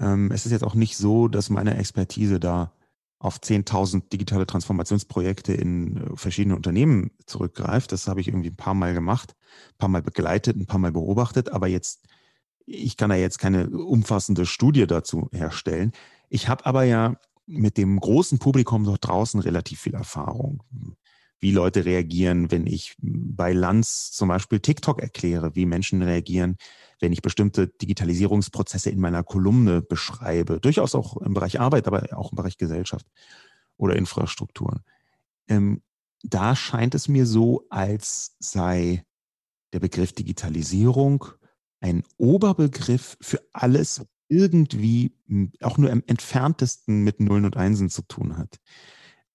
Ähm, 0.00 0.30
es 0.32 0.46
ist 0.46 0.52
jetzt 0.52 0.64
auch 0.64 0.74
nicht 0.74 0.96
so, 0.96 1.28
dass 1.28 1.50
meine 1.50 1.76
Expertise 1.76 2.40
da 2.40 2.72
auf 3.18 3.36
10.000 3.36 4.08
digitale 4.10 4.46
Transformationsprojekte 4.46 5.52
in 5.52 5.96
äh, 5.98 6.16
verschiedenen 6.16 6.56
Unternehmen 6.56 7.10
zurückgreift. 7.26 7.92
Das 7.92 8.08
habe 8.08 8.20
ich 8.20 8.28
irgendwie 8.28 8.50
ein 8.50 8.56
paar 8.56 8.74
Mal 8.74 8.94
gemacht, 8.94 9.36
ein 9.72 9.78
paar 9.78 9.88
Mal 9.90 10.02
begleitet, 10.02 10.56
ein 10.56 10.66
paar 10.66 10.80
Mal 10.80 10.92
beobachtet, 10.92 11.50
aber 11.50 11.68
jetzt, 11.68 12.06
ich 12.64 12.96
kann 12.96 13.10
da 13.10 13.16
jetzt 13.16 13.38
keine 13.38 13.68
umfassende 13.68 14.46
Studie 14.46 14.86
dazu 14.86 15.28
herstellen. 15.32 15.92
Ich 16.30 16.48
habe 16.48 16.64
aber 16.64 16.84
ja 16.84 17.16
mit 17.46 17.76
dem 17.76 18.00
großen 18.00 18.38
Publikum 18.38 18.84
dort 18.84 19.06
draußen 19.06 19.40
relativ 19.40 19.80
viel 19.80 19.94
Erfahrung 19.94 20.62
wie 21.40 21.52
Leute 21.52 21.86
reagieren, 21.86 22.50
wenn 22.50 22.66
ich 22.66 22.94
bei 23.00 23.52
Lanz 23.52 24.12
zum 24.12 24.28
Beispiel 24.28 24.60
TikTok 24.60 25.00
erkläre, 25.00 25.56
wie 25.56 25.66
Menschen 25.66 26.02
reagieren, 26.02 26.56
wenn 27.00 27.12
ich 27.12 27.22
bestimmte 27.22 27.68
Digitalisierungsprozesse 27.68 28.90
in 28.90 29.00
meiner 29.00 29.22
Kolumne 29.22 29.82
beschreibe, 29.82 30.60
durchaus 30.60 30.94
auch 30.94 31.16
im 31.16 31.34
Bereich 31.34 31.58
Arbeit, 31.60 31.86
aber 31.86 32.16
auch 32.16 32.32
im 32.32 32.36
Bereich 32.36 32.58
Gesellschaft 32.58 33.06
oder 33.76 33.96
Infrastruktur. 33.96 34.82
Ähm, 35.48 35.82
da 36.22 36.54
scheint 36.54 36.94
es 36.94 37.08
mir 37.08 37.26
so, 37.26 37.66
als 37.70 38.36
sei 38.38 39.04
der 39.72 39.80
Begriff 39.80 40.12
Digitalisierung 40.12 41.24
ein 41.80 42.04
Oberbegriff 42.18 43.16
für 43.20 43.40
alles, 43.52 44.00
was 44.00 44.06
irgendwie 44.30 45.12
auch 45.60 45.76
nur 45.76 45.90
im 45.90 46.04
entferntesten 46.06 47.02
mit 47.02 47.20
Nullen 47.20 47.44
und 47.44 47.56
Einsen 47.56 47.90
zu 47.90 48.02
tun 48.02 48.38
hat. 48.38 48.60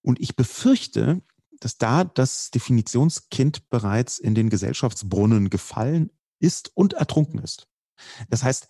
Und 0.02 0.20
ich 0.22 0.36
befürchte, 0.36 1.22
dass 1.60 1.78
da 1.78 2.06
das 2.06 2.50
Definitionskind 2.52 3.70
bereits 3.70 4.20
in 4.20 4.36
den 4.36 4.50
Gesellschaftsbrunnen 4.50 5.50
gefallen 5.50 6.12
ist 6.40 6.72
und 6.76 6.94
ertrunken 6.94 7.40
ist. 7.40 7.68
Das 8.30 8.44
heißt, 8.44 8.68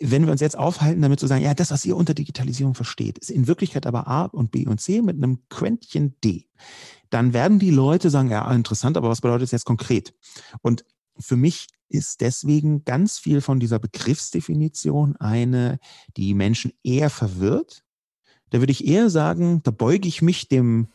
wenn 0.00 0.24
wir 0.24 0.32
uns 0.32 0.40
jetzt 0.40 0.56
aufhalten, 0.56 1.02
damit 1.02 1.18
zu 1.18 1.26
sagen, 1.26 1.42
ja, 1.42 1.54
das, 1.54 1.70
was 1.70 1.84
ihr 1.84 1.96
unter 1.96 2.14
Digitalisierung 2.14 2.74
versteht, 2.74 3.18
ist 3.18 3.30
in 3.30 3.48
Wirklichkeit 3.48 3.86
aber 3.86 4.06
A 4.06 4.26
und 4.26 4.52
B 4.52 4.66
und 4.66 4.80
C 4.80 5.02
mit 5.02 5.16
einem 5.16 5.42
Quäntchen 5.48 6.16
D, 6.22 6.46
dann 7.10 7.32
werden 7.32 7.58
die 7.58 7.70
Leute 7.70 8.08
sagen, 8.08 8.30
ja, 8.30 8.50
interessant, 8.52 8.96
aber 8.96 9.08
was 9.08 9.20
bedeutet 9.20 9.44
das 9.44 9.50
jetzt 9.50 9.66
konkret? 9.66 10.14
Und 10.62 10.84
für 11.18 11.36
mich 11.36 11.66
ist 11.88 12.20
deswegen 12.20 12.84
ganz 12.84 13.18
viel 13.18 13.40
von 13.40 13.60
dieser 13.60 13.78
Begriffsdefinition 13.78 15.16
eine, 15.16 15.78
die 16.16 16.32
Menschen 16.32 16.72
eher 16.82 17.10
verwirrt. 17.10 17.84
Da 18.50 18.60
würde 18.60 18.72
ich 18.72 18.86
eher 18.86 19.10
sagen, 19.10 19.62
da 19.62 19.70
beuge 19.70 20.08
ich 20.08 20.22
mich 20.22 20.48
dem, 20.48 20.88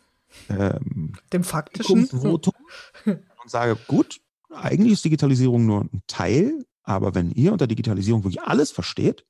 ähm, 0.49 1.13
dem 1.33 1.43
faktischen 1.43 2.07
Votum 2.07 2.53
und 3.05 3.21
sage, 3.49 3.77
gut, 3.87 4.21
eigentlich 4.49 4.93
ist 4.93 5.05
Digitalisierung 5.05 5.65
nur 5.65 5.81
ein 5.81 6.01
Teil 6.07 6.65
aber 6.87 7.13
wenn 7.13 7.31
ihr 7.31 7.51
unter 7.51 7.67
Digitalisierung 7.67 8.23
wirklich 8.23 8.41
alles 8.41 8.71
versteht, 8.71 9.25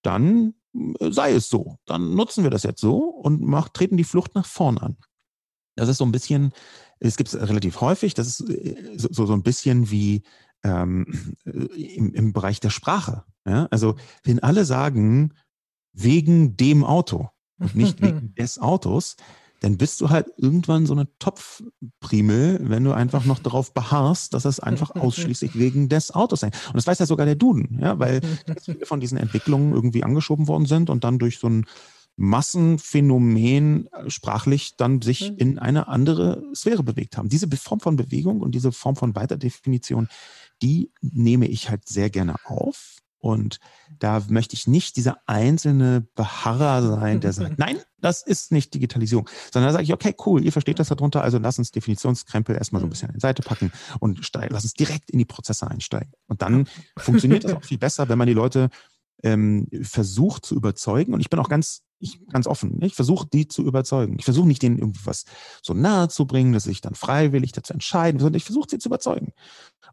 dann 0.00 0.54
äh, 0.74 1.12
sei 1.12 1.34
es 1.34 1.50
so. 1.50 1.76
Dann 1.84 2.14
nutzen 2.14 2.44
wir 2.44 2.50
das 2.50 2.62
jetzt 2.62 2.80
so 2.80 2.96
und 2.98 3.42
macht, 3.42 3.74
treten 3.74 3.98
die 3.98 4.04
Flucht 4.04 4.34
nach 4.34 4.46
vorn 4.46 4.78
an. 4.78 4.96
Das 5.76 5.88
ist 5.90 5.98
so 5.98 6.04
ein 6.04 6.12
bisschen, 6.12 6.52
es 6.98 7.16
gibt 7.16 7.32
es 7.32 7.48
relativ 7.48 7.82
häufig, 7.82 8.14
das 8.14 8.26
ist 8.26 8.48
äh, 8.48 8.96
so, 8.96 9.26
so 9.26 9.34
ein 9.34 9.42
bisschen 9.42 9.90
wie 9.90 10.22
ähm, 10.64 11.34
äh, 11.44 11.50
im, 11.50 12.14
im 12.14 12.32
Bereich 12.32 12.58
der 12.58 12.70
Sprache. 12.70 13.24
Ja? 13.46 13.68
Also 13.70 13.96
wenn 14.24 14.38
alle 14.38 14.64
sagen, 14.64 15.34
wegen 15.92 16.56
dem 16.56 16.84
Auto 16.84 17.28
und 17.58 17.76
nicht 17.76 18.00
wegen 18.00 18.34
des 18.38 18.58
Autos, 18.58 19.16
dann 19.62 19.76
bist 19.76 20.00
du 20.00 20.10
halt 20.10 20.26
irgendwann 20.36 20.86
so 20.86 20.92
eine 20.92 21.06
Topfprimel, 21.18 22.58
wenn 22.62 22.82
du 22.82 22.92
einfach 22.92 23.24
noch 23.24 23.38
darauf 23.38 23.72
beharrst, 23.72 24.34
dass 24.34 24.44
es 24.44 24.58
einfach 24.58 24.90
ausschließlich 24.96 25.56
wegen 25.56 25.88
des 25.88 26.10
Autos 26.10 26.40
sein. 26.40 26.50
Und 26.66 26.74
das 26.76 26.86
weiß 26.86 26.98
ja 26.98 27.06
sogar 27.06 27.26
der 27.26 27.36
Duden, 27.36 27.78
ja, 27.80 27.98
weil 27.98 28.20
viele 28.62 28.84
von 28.86 29.00
diesen 29.00 29.18
Entwicklungen 29.18 29.72
irgendwie 29.72 30.02
angeschoben 30.02 30.48
worden 30.48 30.66
sind 30.66 30.90
und 30.90 31.04
dann 31.04 31.20
durch 31.20 31.38
so 31.38 31.48
ein 31.48 31.66
Massenphänomen 32.16 33.86
äh, 33.86 34.10
sprachlich 34.10 34.76
dann 34.76 35.00
sich 35.00 35.30
mhm. 35.30 35.36
in 35.38 35.58
eine 35.60 35.86
andere 35.86 36.42
Sphäre 36.54 36.82
bewegt 36.82 37.16
haben. 37.16 37.28
Diese 37.28 37.48
Form 37.56 37.80
von 37.80 37.96
Bewegung 37.96 38.40
und 38.40 38.54
diese 38.56 38.72
Form 38.72 38.96
von 38.96 39.14
Weiterdefinition, 39.14 40.08
die 40.60 40.90
nehme 41.00 41.46
ich 41.46 41.70
halt 41.70 41.88
sehr 41.88 42.10
gerne 42.10 42.34
auf 42.44 42.96
und 43.22 43.60
da 44.00 44.20
möchte 44.28 44.54
ich 44.54 44.66
nicht 44.66 44.96
dieser 44.96 45.18
einzelne 45.26 46.04
Beharrer 46.16 46.82
sein, 46.82 47.20
der 47.20 47.32
sagt, 47.32 47.56
nein, 47.58 47.78
das 48.00 48.20
ist 48.22 48.50
nicht 48.50 48.74
Digitalisierung, 48.74 49.30
sondern 49.52 49.68
da 49.68 49.74
sage 49.74 49.84
ich, 49.84 49.92
okay, 49.92 50.12
cool, 50.26 50.44
ihr 50.44 50.50
versteht 50.50 50.80
das 50.80 50.88
darunter, 50.88 51.22
also 51.22 51.38
lass 51.38 51.56
uns 51.56 51.70
Definitionskrempel 51.70 52.56
erstmal 52.56 52.80
so 52.80 52.86
ein 52.86 52.90
bisschen 52.90 53.10
an 53.10 53.14
die 53.14 53.20
Seite 53.20 53.42
packen 53.42 53.70
und 54.00 54.28
lass 54.34 54.64
uns 54.64 54.74
direkt 54.74 55.12
in 55.12 55.20
die 55.20 55.24
Prozesse 55.24 55.70
einsteigen. 55.70 56.12
Und 56.26 56.42
dann 56.42 56.66
funktioniert 56.96 57.44
das 57.44 57.52
auch 57.56 57.62
viel 57.62 57.78
besser, 57.78 58.08
wenn 58.08 58.18
man 58.18 58.26
die 58.26 58.34
Leute 58.34 58.70
ähm, 59.22 59.68
versucht 59.82 60.44
zu 60.44 60.56
überzeugen. 60.56 61.14
Und 61.14 61.20
ich 61.20 61.30
bin 61.30 61.38
auch 61.38 61.48
ganz, 61.48 61.82
ich, 62.02 62.26
ganz 62.28 62.46
offen. 62.46 62.78
Ne? 62.78 62.86
Ich 62.86 62.94
versuche, 62.94 63.26
die 63.32 63.48
zu 63.48 63.62
überzeugen. 63.62 64.16
Ich 64.18 64.24
versuche 64.24 64.46
nicht, 64.46 64.62
denen 64.62 64.78
irgendwas 64.78 65.24
so 65.62 65.72
nahe 65.74 66.08
zu 66.08 66.26
bringen, 66.26 66.52
dass 66.52 66.64
sich 66.64 66.80
dann 66.80 66.94
freiwillig 66.94 67.52
dazu 67.52 67.72
entscheiden, 67.72 68.18
sondern 68.20 68.36
ich 68.36 68.44
versuche, 68.44 68.68
sie 68.68 68.78
zu 68.78 68.88
überzeugen. 68.88 69.32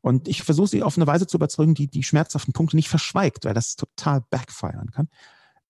Und 0.01 0.27
ich 0.27 0.43
versuche, 0.43 0.67
sie 0.67 0.83
auf 0.83 0.97
eine 0.97 1.07
Weise 1.07 1.27
zu 1.27 1.37
überzeugen, 1.37 1.73
die 1.73 1.87
die 1.87 2.03
schmerzhaften 2.03 2.53
Punkte 2.53 2.75
nicht 2.75 2.89
verschweigt, 2.89 3.45
weil 3.45 3.53
das 3.53 3.75
total 3.75 4.21
backfiren 4.29 4.91
kann. 4.91 5.09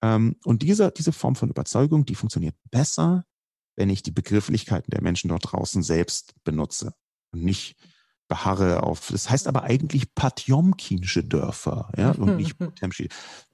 Ähm, 0.02 0.38
und 0.46 0.62
diese, 0.62 0.92
diese 0.92 1.12
Form 1.12 1.36
von 1.36 1.50
Überzeugung, 1.50 2.06
die 2.06 2.16
funktioniert 2.16 2.56
besser, 2.72 3.26
wenn 3.76 3.90
ich 3.90 4.04
die 4.04 4.12
Begrifflichkeiten 4.12 4.92
der 4.92 5.02
Menschen 5.02 5.30
dort 5.30 5.52
draußen 5.52 5.84
selbst 5.84 6.34
benutze 6.44 6.94
und 7.32 7.44
nicht 7.44 7.76
beharre 8.30 8.84
auf, 8.84 9.10
das 9.12 9.30
heißt 9.30 9.48
aber 9.48 9.64
eigentlich 9.64 10.16
Patjomkinsche 10.16 11.26
Dörfer, 11.26 11.90
ja, 11.98 12.12
und 12.18 12.38
nicht 12.38 12.58
Potemki. 12.58 13.10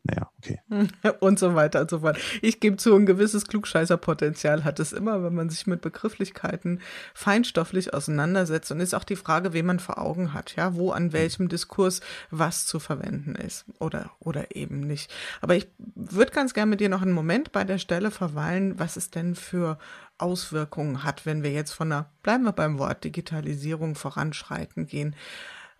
Naja, 0.07 0.29
okay. 0.37 0.59
Und 1.19 1.39
so 1.39 1.55
weiter 1.55 1.81
und 1.81 1.89
so 1.89 1.99
fort. 2.01 2.19
Ich 2.43 2.59
gebe 2.59 2.77
zu, 2.77 2.95
ein 2.95 3.07
gewisses 3.07 3.47
Klugscheißerpotenzial 3.47 4.63
hat 4.63 4.79
es 4.79 4.93
immer, 4.93 5.23
wenn 5.23 5.33
man 5.33 5.49
sich 5.49 5.65
mit 5.65 5.81
Begrifflichkeiten 5.81 6.79
feinstofflich 7.15 7.91
auseinandersetzt. 7.91 8.71
Und 8.71 8.81
ist 8.81 8.93
auch 8.93 9.03
die 9.03 9.15
Frage, 9.15 9.53
wen 9.53 9.65
man 9.65 9.79
vor 9.79 9.97
Augen 9.97 10.33
hat, 10.33 10.55
ja, 10.55 10.75
wo 10.75 10.91
an 10.91 11.11
welchem 11.11 11.49
Diskurs 11.49 12.01
was 12.29 12.67
zu 12.67 12.79
verwenden 12.79 13.33
ist 13.33 13.65
oder, 13.79 14.11
oder 14.19 14.55
eben 14.55 14.81
nicht. 14.81 15.11
Aber 15.41 15.55
ich 15.55 15.67
würde 15.95 16.31
ganz 16.31 16.53
gerne 16.53 16.69
mit 16.69 16.81
dir 16.81 16.89
noch 16.89 17.01
einen 17.01 17.11
Moment 17.11 17.51
bei 17.51 17.63
der 17.63 17.79
Stelle 17.79 18.11
verweilen, 18.11 18.77
was 18.77 18.97
es 18.97 19.09
denn 19.09 19.33
für 19.33 19.79
Auswirkungen 20.17 21.03
hat, 21.03 21.25
wenn 21.25 21.43
wir 21.43 21.51
jetzt 21.51 21.71
von 21.71 21.89
der, 21.89 22.11
bleiben 22.23 22.43
wir 22.43 22.53
beim 22.53 22.79
Wort 22.79 23.03
Digitalisierung 23.03 23.95
voranschreiten 23.95 24.87
gehen. 24.87 25.15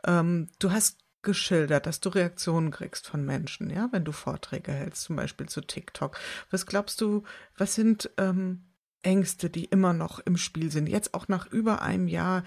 Ähm, 0.06 0.50
du 0.60 0.72
hast 0.72 1.00
geschildert, 1.22 1.88
dass 1.88 2.00
du 2.00 2.10
Reaktionen 2.10 2.72
kriegst 2.72 3.08
von 3.08 3.26
Menschen, 3.26 3.70
ja, 3.70 3.90
wenn 3.92 4.06
du 4.06 4.12
Vorträge 4.12 4.72
hältst, 4.72 5.04
zum 5.04 5.16
Beispiel 5.16 5.50
zu 5.50 5.62
TikTok. 5.62 6.18
Was 6.52 6.66
glaubst 6.66 7.02
du, 7.02 7.24
was 7.58 7.76
sind 7.76 8.12
ähm, 8.18 8.64
Ängste, 9.02 9.50
die 9.50 9.66
immer 9.66 9.94
noch 9.94 10.20
im 10.20 10.38
Spiel 10.38 10.72
sind? 10.72 10.88
Jetzt 10.88 11.14
auch 11.14 11.28
nach 11.28 11.48
über 11.48 11.82
einem 11.82 12.08
Jahr 12.08 12.44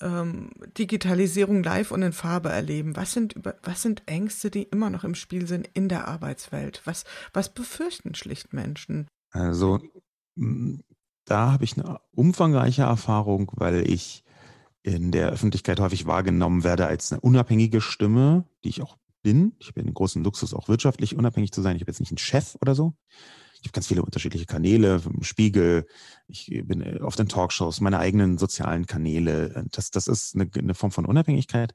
ähm, 0.00 0.50
Digitalisierung 0.76 1.62
live 1.62 1.90
und 1.90 2.02
in 2.02 2.12
Farbe 2.12 2.50
erleben. 2.50 2.96
Was 2.96 3.12
sind, 3.12 3.34
was 3.62 3.82
sind 3.82 4.02
Ängste, 4.06 4.50
die 4.50 4.64
immer 4.64 4.90
noch 4.90 5.04
im 5.04 5.14
Spiel 5.14 5.46
sind 5.46 5.68
in 5.72 5.88
der 5.88 6.08
Arbeitswelt? 6.08 6.82
Was, 6.84 7.04
was 7.32 7.54
befürchten 7.54 8.14
schlicht 8.14 8.52
Menschen? 8.52 9.06
Also 9.30 9.80
da 11.26 11.52
habe 11.52 11.64
ich 11.64 11.76
eine 11.76 12.00
umfangreiche 12.12 12.82
Erfahrung, 12.82 13.52
weil 13.54 13.88
ich 13.88 14.24
in 14.82 15.10
der 15.10 15.28
Öffentlichkeit 15.30 15.80
häufig 15.80 16.06
wahrgenommen 16.06 16.64
werde 16.64 16.86
als 16.86 17.12
eine 17.12 17.20
unabhängige 17.20 17.80
Stimme, 17.80 18.44
die 18.64 18.68
ich 18.70 18.82
auch 18.82 18.96
bin. 19.22 19.54
Ich 19.58 19.66
habe 19.66 19.82
den 19.82 19.92
großen 19.92 20.22
Luxus, 20.22 20.54
auch 20.54 20.68
wirtschaftlich 20.68 21.16
unabhängig 21.16 21.50
zu 21.52 21.60
sein. 21.60 21.74
Ich 21.74 21.82
habe 21.82 21.90
jetzt 21.90 21.98
nicht 21.98 22.12
einen 22.12 22.18
Chef 22.18 22.56
oder 22.60 22.76
so. 22.76 22.94
Ich 23.54 23.68
habe 23.68 23.72
ganz 23.72 23.88
viele 23.88 24.02
unterschiedliche 24.02 24.46
Kanäle, 24.46 25.02
Spiegel, 25.22 25.86
ich 26.28 26.62
bin 26.64 27.02
auf 27.02 27.16
den 27.16 27.26
Talkshows, 27.26 27.80
meine 27.80 27.98
eigenen 27.98 28.38
sozialen 28.38 28.86
Kanäle. 28.86 29.64
Das, 29.72 29.90
das 29.90 30.06
ist 30.06 30.36
eine, 30.36 30.48
eine 30.56 30.74
Form 30.74 30.92
von 30.92 31.06
Unabhängigkeit. 31.06 31.74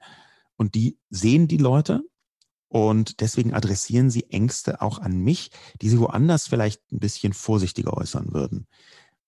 Und 0.56 0.76
die 0.76 0.98
sehen 1.10 1.50
die 1.50 1.58
Leute 1.58 2.02
und 2.70 3.20
deswegen 3.20 3.54
adressieren 3.54 4.10
sie 4.10 4.30
Ängste 4.30 4.82
auch 4.82 5.00
an 5.00 5.18
mich, 5.18 5.52
die 5.82 5.90
sie 5.90 6.00
woanders 6.00 6.48
vielleicht 6.48 6.90
ein 6.94 7.00
bisschen 7.00 7.34
vorsichtiger 7.34 7.98
äußern 7.98 8.34
würden. 8.34 8.68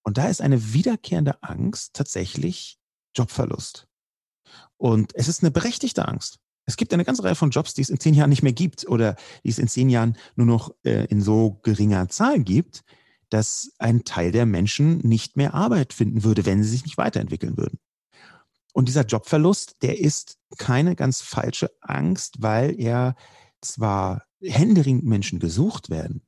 Und 0.03 0.17
da 0.17 0.27
ist 0.27 0.41
eine 0.41 0.73
wiederkehrende 0.73 1.41
Angst 1.41 1.93
tatsächlich 1.93 2.77
Jobverlust. 3.15 3.87
Und 4.77 5.15
es 5.15 5.27
ist 5.27 5.41
eine 5.41 5.51
berechtigte 5.51 6.07
Angst. 6.07 6.39
Es 6.65 6.77
gibt 6.77 6.93
eine 6.93 7.03
ganze 7.05 7.23
Reihe 7.23 7.35
von 7.35 7.49
Jobs, 7.49 7.73
die 7.73 7.81
es 7.81 7.89
in 7.89 7.99
zehn 7.99 8.13
Jahren 8.13 8.29
nicht 8.29 8.43
mehr 8.43 8.53
gibt 8.53 8.87
oder 8.87 9.15
die 9.43 9.49
es 9.49 9.59
in 9.59 9.67
zehn 9.67 9.89
Jahren 9.89 10.17
nur 10.35 10.47
noch 10.47 10.73
äh, 10.83 11.05
in 11.05 11.21
so 11.21 11.59
geringer 11.63 12.07
Zahl 12.09 12.39
gibt, 12.39 12.83
dass 13.29 13.71
ein 13.79 14.03
Teil 14.03 14.31
der 14.31 14.45
Menschen 14.45 14.99
nicht 14.99 15.35
mehr 15.37 15.53
Arbeit 15.53 15.93
finden 15.93 16.23
würde, 16.23 16.45
wenn 16.45 16.63
sie 16.63 16.69
sich 16.69 16.83
nicht 16.83 16.97
weiterentwickeln 16.97 17.57
würden. 17.57 17.79
Und 18.73 18.87
dieser 18.87 19.05
Jobverlust, 19.05 19.81
der 19.81 19.99
ist 19.99 20.37
keine 20.57 20.95
ganz 20.95 21.21
falsche 21.21 21.71
Angst, 21.81 22.41
weil 22.41 22.79
er 22.79 23.15
zwar 23.61 24.23
händeringend 24.41 25.05
Menschen 25.05 25.39
gesucht 25.39 25.89
werden, 25.89 26.21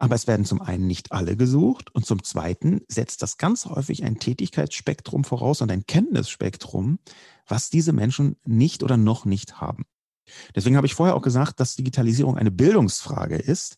aber 0.00 0.14
es 0.14 0.26
werden 0.26 0.46
zum 0.46 0.62
einen 0.62 0.86
nicht 0.86 1.12
alle 1.12 1.36
gesucht 1.36 1.94
und 1.94 2.06
zum 2.06 2.24
zweiten 2.24 2.80
setzt 2.88 3.22
das 3.22 3.36
ganz 3.36 3.66
häufig 3.66 4.02
ein 4.02 4.18
Tätigkeitsspektrum 4.18 5.24
voraus 5.24 5.60
und 5.60 5.70
ein 5.70 5.86
Kenntnisspektrum, 5.86 6.98
was 7.46 7.70
diese 7.70 7.92
Menschen 7.92 8.36
nicht 8.44 8.82
oder 8.82 8.96
noch 8.96 9.26
nicht 9.26 9.60
haben. 9.60 9.84
Deswegen 10.54 10.76
habe 10.76 10.86
ich 10.86 10.94
vorher 10.94 11.14
auch 11.16 11.22
gesagt, 11.22 11.60
dass 11.60 11.76
Digitalisierung 11.76 12.36
eine 12.36 12.50
Bildungsfrage 12.50 13.36
ist, 13.36 13.76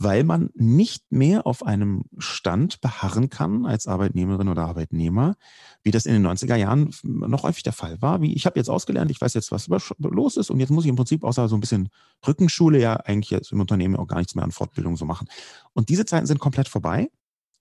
weil 0.00 0.22
man 0.22 0.50
nicht 0.54 1.10
mehr 1.10 1.44
auf 1.44 1.66
einem 1.66 2.04
Stand 2.18 2.80
beharren 2.80 3.30
kann 3.30 3.66
als 3.66 3.88
Arbeitnehmerin 3.88 4.48
oder 4.48 4.62
Arbeitnehmer, 4.62 5.34
wie 5.82 5.90
das 5.90 6.06
in 6.06 6.12
den 6.12 6.24
90er 6.24 6.54
Jahren 6.54 6.94
noch 7.02 7.42
häufig 7.42 7.64
der 7.64 7.72
Fall 7.72 8.00
war. 8.00 8.22
Wie 8.22 8.32
ich 8.32 8.46
habe 8.46 8.58
jetzt 8.58 8.70
ausgelernt, 8.70 9.10
ich 9.10 9.20
weiß 9.20 9.34
jetzt, 9.34 9.50
was 9.50 9.68
los 9.98 10.36
ist 10.36 10.50
und 10.50 10.60
jetzt 10.60 10.70
muss 10.70 10.84
ich 10.84 10.90
im 10.90 10.96
Prinzip 10.96 11.24
außer 11.24 11.48
so 11.48 11.56
ein 11.56 11.60
bisschen 11.60 11.88
Rückenschule 12.26 12.80
ja 12.80 12.94
eigentlich 12.94 13.30
jetzt 13.30 13.50
im 13.50 13.60
Unternehmen 13.60 13.96
auch 13.96 14.06
gar 14.06 14.18
nichts 14.18 14.36
mehr 14.36 14.44
an 14.44 14.52
Fortbildung 14.52 14.96
so 14.96 15.04
machen. 15.04 15.26
Und 15.72 15.88
diese 15.88 16.04
Zeiten 16.04 16.26
sind 16.26 16.38
komplett 16.38 16.68
vorbei. 16.68 17.10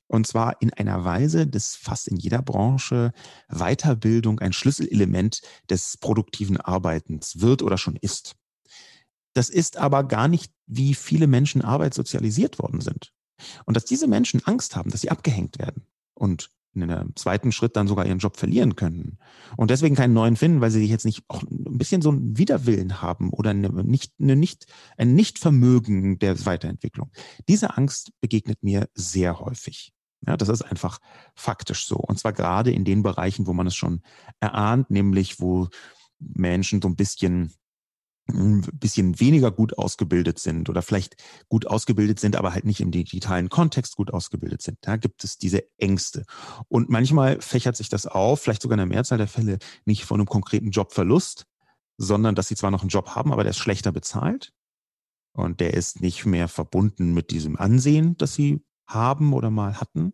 Und 0.07 0.25
zwar 0.25 0.61
in 0.61 0.73
einer 0.73 1.03
Weise, 1.03 1.47
dass 1.47 1.75
fast 1.75 2.07
in 2.07 2.17
jeder 2.17 2.41
Branche 2.41 3.11
Weiterbildung 3.49 4.39
ein 4.39 4.53
Schlüsselelement 4.53 5.41
des 5.69 5.97
produktiven 5.97 6.57
Arbeitens 6.57 7.41
wird 7.41 7.61
oder 7.61 7.77
schon 7.77 7.97
ist. 7.97 8.35
Das 9.33 9.49
ist 9.49 9.77
aber 9.77 10.03
gar 10.03 10.27
nicht, 10.27 10.51
wie 10.65 10.95
viele 10.95 11.27
Menschen 11.27 11.61
arbeitssozialisiert 11.61 12.57
worden 12.57 12.81
sind. 12.81 13.13
Und 13.65 13.77
dass 13.77 13.85
diese 13.85 14.07
Menschen 14.07 14.43
Angst 14.45 14.75
haben, 14.75 14.89
dass 14.89 15.01
sie 15.01 15.11
abgehängt 15.11 15.59
werden 15.59 15.85
und 16.15 16.49
in 16.73 16.91
einem 16.91 17.15
zweiten 17.15 17.51
Schritt 17.51 17.75
dann 17.75 17.87
sogar 17.87 18.05
ihren 18.05 18.19
Job 18.19 18.37
verlieren 18.37 18.75
können 18.75 19.17
und 19.55 19.71
deswegen 19.71 19.95
keinen 19.95 20.13
neuen 20.13 20.35
finden, 20.35 20.61
weil 20.61 20.71
sie 20.71 20.79
sich 20.79 20.89
jetzt 20.89 21.05
nicht 21.05 21.23
auch 21.27 21.41
ein 21.43 21.77
bisschen 21.77 22.01
so 22.01 22.09
einen 22.09 22.37
Widerwillen 22.37 23.01
haben 23.01 23.31
oder 23.31 23.51
eine 23.51 23.69
nicht, 23.83 24.13
eine 24.19 24.35
nicht, 24.35 24.67
ein 24.97 25.15
Nichtvermögen 25.15 26.19
der 26.19 26.45
Weiterentwicklung. 26.45 27.11
Diese 27.47 27.77
Angst 27.77 28.11
begegnet 28.21 28.63
mir 28.63 28.89
sehr 28.93 29.39
häufig. 29.39 29.93
Ja, 30.25 30.35
das 30.35 30.49
ist 30.49 30.63
einfach 30.63 30.99
faktisch 31.35 31.85
so. 31.85 31.95
Und 31.95 32.19
zwar 32.19 32.33
gerade 32.33 32.71
in 32.71 32.85
den 32.85 33.03
Bereichen, 33.03 33.47
wo 33.47 33.53
man 33.53 33.67
es 33.67 33.75
schon 33.75 34.01
erahnt, 34.39 34.89
nämlich 34.89 35.39
wo 35.39 35.67
Menschen 36.19 36.81
so 36.81 36.87
ein 36.87 36.95
bisschen 36.95 37.53
ein 38.29 38.61
bisschen 38.73 39.19
weniger 39.19 39.51
gut 39.51 39.77
ausgebildet 39.77 40.39
sind 40.39 40.69
oder 40.69 40.81
vielleicht 40.81 41.15
gut 41.47 41.65
ausgebildet 41.65 42.19
sind, 42.19 42.35
aber 42.35 42.53
halt 42.53 42.65
nicht 42.65 42.81
im 42.81 42.91
digitalen 42.91 43.49
Kontext 43.49 43.95
gut 43.95 44.13
ausgebildet 44.13 44.61
sind. 44.61 44.77
Da 44.81 44.97
gibt 44.97 45.23
es 45.23 45.37
diese 45.37 45.63
Ängste. 45.77 46.25
Und 46.67 46.89
manchmal 46.89 47.39
fächert 47.41 47.77
sich 47.77 47.89
das 47.89 48.05
auf, 48.05 48.41
vielleicht 48.41 48.61
sogar 48.61 48.75
in 48.75 48.89
der 48.89 48.95
Mehrzahl 48.97 49.17
der 49.17 49.27
Fälle 49.27 49.59
nicht 49.85 50.05
von 50.05 50.19
einem 50.19 50.27
konkreten 50.27 50.71
Jobverlust, 50.71 51.45
sondern 51.97 52.35
dass 52.35 52.47
sie 52.47 52.55
zwar 52.55 52.71
noch 52.71 52.81
einen 52.81 52.89
Job 52.89 53.11
haben, 53.15 53.31
aber 53.31 53.43
der 53.43 53.51
ist 53.51 53.59
schlechter 53.59 53.91
bezahlt 53.91 54.53
und 55.33 55.59
der 55.59 55.73
ist 55.73 56.01
nicht 56.01 56.25
mehr 56.25 56.47
verbunden 56.47 57.13
mit 57.13 57.31
diesem 57.31 57.55
Ansehen, 57.55 58.17
das 58.17 58.33
sie 58.33 58.61
haben 58.87 59.33
oder 59.33 59.49
mal 59.49 59.79
hatten. 59.79 60.13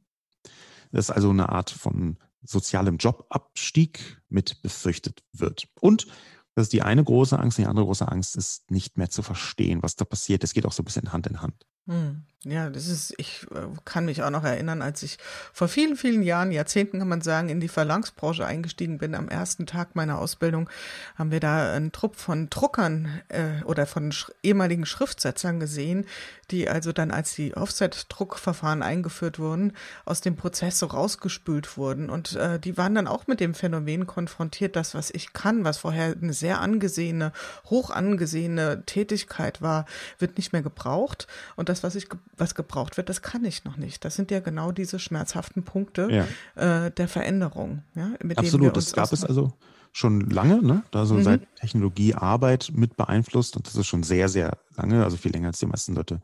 Das 0.91 1.09
ist 1.09 1.15
also 1.15 1.29
eine 1.29 1.49
Art 1.49 1.69
von 1.71 2.17
sozialem 2.43 2.97
Jobabstieg 2.97 4.21
mit 4.29 4.61
befürchtet 4.61 5.23
wird. 5.31 5.67
Und 5.79 6.07
das 6.55 6.63
ist 6.65 6.73
die 6.73 6.81
eine 6.81 7.03
große 7.03 7.37
Angst. 7.39 7.57
Die 7.57 7.65
andere 7.65 7.85
große 7.85 8.07
Angst 8.07 8.35
ist, 8.35 8.69
nicht 8.69 8.97
mehr 8.97 9.09
zu 9.09 9.23
verstehen, 9.23 9.81
was 9.81 9.95
da 9.95 10.05
passiert. 10.05 10.43
Das 10.43 10.53
geht 10.53 10.65
auch 10.65 10.71
so 10.71 10.83
ein 10.83 10.85
bisschen 10.85 11.11
Hand 11.11 11.27
in 11.27 11.41
Hand. 11.41 11.65
Hm. 11.87 12.25
Ja, 12.45 12.69
das 12.69 12.89
ist, 12.89 13.13
ich 13.17 13.45
äh, 13.55 13.67
kann 13.85 14.03
mich 14.03 14.21
auch 14.21 14.29
noch 14.29 14.43
erinnern, 14.43 14.81
als 14.81 15.01
ich 15.01 15.17
vor 15.53 15.69
vielen, 15.69 15.95
vielen 15.95 16.23
Jahren, 16.23 16.51
Jahrzehnten 16.51 16.99
kann 16.99 17.07
man 17.07 17.21
sagen, 17.21 17.47
in 17.47 17.61
die 17.61 17.69
Verlagsbranche 17.69 18.45
eingestiegen 18.45 18.97
bin. 18.97 19.15
Am 19.15 19.29
ersten 19.29 19.65
Tag 19.65 19.95
meiner 19.95 20.19
Ausbildung 20.19 20.69
haben 21.15 21.31
wir 21.31 21.39
da 21.39 21.73
einen 21.73 21.93
Trupp 21.93 22.17
von 22.17 22.49
Druckern 22.49 23.21
äh, 23.29 23.63
oder 23.63 23.85
von 23.85 24.11
sch 24.11 24.29
ehemaligen 24.43 24.85
Schriftsetzern 24.85 25.61
gesehen, 25.61 26.05
die 26.51 26.67
also 26.67 26.91
dann, 26.91 27.11
als 27.11 27.33
die 27.33 27.55
Offset-Druckverfahren 27.55 28.83
eingeführt 28.83 29.39
wurden, 29.39 29.71
aus 30.03 30.19
dem 30.19 30.35
Prozess 30.35 30.79
so 30.79 30.87
rausgespült 30.87 31.77
wurden. 31.77 32.09
Und 32.09 32.35
äh, 32.35 32.59
die 32.59 32.77
waren 32.77 32.93
dann 32.93 33.07
auch 33.07 33.25
mit 33.25 33.39
dem 33.39 33.53
Phänomen 33.53 34.05
konfrontiert, 34.05 34.75
dass 34.75 34.93
was 34.95 35.11
ich 35.11 35.31
kann, 35.31 35.63
was 35.63 35.77
vorher 35.77 36.13
eine 36.21 36.33
sehr 36.33 36.59
angesehene, 36.59 37.31
hoch 37.69 37.89
angesehene 37.89 38.83
Tätigkeit 38.85 39.61
war, 39.61 39.85
wird 40.19 40.35
nicht 40.35 40.51
mehr 40.51 40.61
gebraucht. 40.61 41.27
Und 41.55 41.69
das, 41.69 41.83
was 41.83 41.95
ich 41.95 42.09
was 42.37 42.55
gebraucht 42.55 42.97
wird, 42.97 43.09
das 43.09 43.21
kann 43.21 43.45
ich 43.45 43.63
noch 43.63 43.77
nicht. 43.77 44.03
Das 44.05 44.15
sind 44.15 44.31
ja 44.31 44.39
genau 44.39 44.71
diese 44.71 44.99
schmerzhaften 44.99 45.63
Punkte 45.63 46.09
ja. 46.11 46.85
äh, 46.85 46.91
der 46.91 47.07
Veränderung. 47.07 47.83
Ja, 47.95 48.11
Absolut, 48.35 48.75
das 48.75 48.93
gab 48.93 49.11
es 49.13 49.23
also 49.23 49.53
schon 49.91 50.21
lange, 50.21 50.61
ne? 50.63 50.83
Da 50.91 51.05
so 51.05 51.15
mhm. 51.15 51.23
seit 51.23 51.55
Technologie 51.55 52.15
Arbeit 52.15 52.71
mit 52.73 52.97
beeinflusst 52.97 53.55
und 53.55 53.67
das 53.67 53.75
ist 53.75 53.85
schon 53.85 54.03
sehr, 54.03 54.27
sehr 54.27 54.57
lange, 54.75 55.03
also 55.03 55.17
viel 55.17 55.31
länger 55.31 55.49
als 55.49 55.59
die 55.59 55.67
meisten 55.67 55.93
Leute 55.93 56.21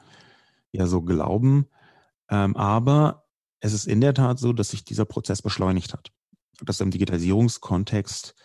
ja 0.71 0.87
so 0.87 1.01
glauben. 1.01 1.67
Ähm, 2.29 2.55
aber 2.55 3.25
es 3.59 3.73
ist 3.73 3.87
in 3.87 4.01
der 4.01 4.13
Tat 4.13 4.39
so, 4.39 4.53
dass 4.53 4.69
sich 4.69 4.83
dieser 4.83 5.05
Prozess 5.05 5.41
beschleunigt 5.41 5.93
hat. 5.93 6.11
Dass 6.61 6.81
im 6.81 6.91
Digitalisierungskontext 6.91 8.35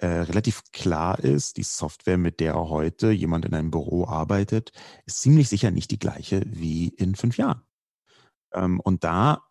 äh, 0.00 0.06
relativ 0.06 0.62
klar 0.72 1.18
ist, 1.18 1.56
die 1.56 1.62
Software, 1.62 2.18
mit 2.18 2.40
der 2.40 2.54
heute 2.54 3.10
jemand 3.10 3.44
in 3.44 3.54
einem 3.54 3.70
Büro 3.70 4.06
arbeitet, 4.06 4.72
ist 5.06 5.20
ziemlich 5.20 5.48
sicher 5.48 5.70
nicht 5.70 5.90
die 5.90 5.98
gleiche 5.98 6.42
wie 6.46 6.88
in 6.88 7.14
fünf 7.14 7.36
Jahren. 7.36 7.62
Ähm, 8.52 8.80
und 8.80 9.04
da 9.04 9.42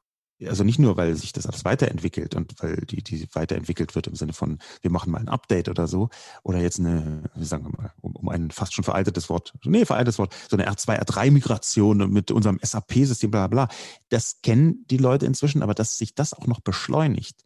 also 0.47 0.63
nicht 0.63 0.79
nur, 0.79 0.95
weil 0.95 1.15
sich 1.15 1.33
das 1.33 1.45
alles 1.45 1.65
weiterentwickelt 1.65 2.33
und 2.35 2.55
weil 2.59 2.77
die, 2.77 3.03
die 3.03 3.27
weiterentwickelt 3.33 3.95
wird 3.95 4.07
im 4.07 4.15
Sinne 4.15 4.33
von, 4.33 4.59
wir 4.81 4.89
machen 4.91 5.11
mal 5.11 5.19
ein 5.19 5.27
Update 5.27 5.67
oder 5.67 5.87
so, 5.87 6.09
oder 6.43 6.59
jetzt 6.59 6.79
eine, 6.79 7.23
wie 7.35 7.43
sagen 7.43 7.65
wir 7.65 7.77
mal, 7.77 7.91
um, 7.99 8.15
um 8.15 8.29
ein 8.29 8.49
fast 8.51 8.73
schon 8.73 8.85
veraltetes 8.85 9.29
Wort, 9.29 9.53
nee, 9.65 9.85
veraltetes 9.85 10.17
Wort, 10.17 10.33
so 10.49 10.55
eine 10.55 10.69
R2, 10.69 11.03
R3-Migration 11.03 12.09
mit 12.09 12.31
unserem 12.31 12.59
SAP-System, 12.61 13.31
bla 13.31 13.47
bla. 13.47 13.67
Das 14.09 14.41
kennen 14.41 14.85
die 14.89 14.97
Leute 14.97 15.25
inzwischen, 15.25 15.61
aber 15.61 15.73
dass 15.73 15.97
sich 15.97 16.15
das 16.15 16.33
auch 16.33 16.47
noch 16.47 16.61
beschleunigt 16.61 17.43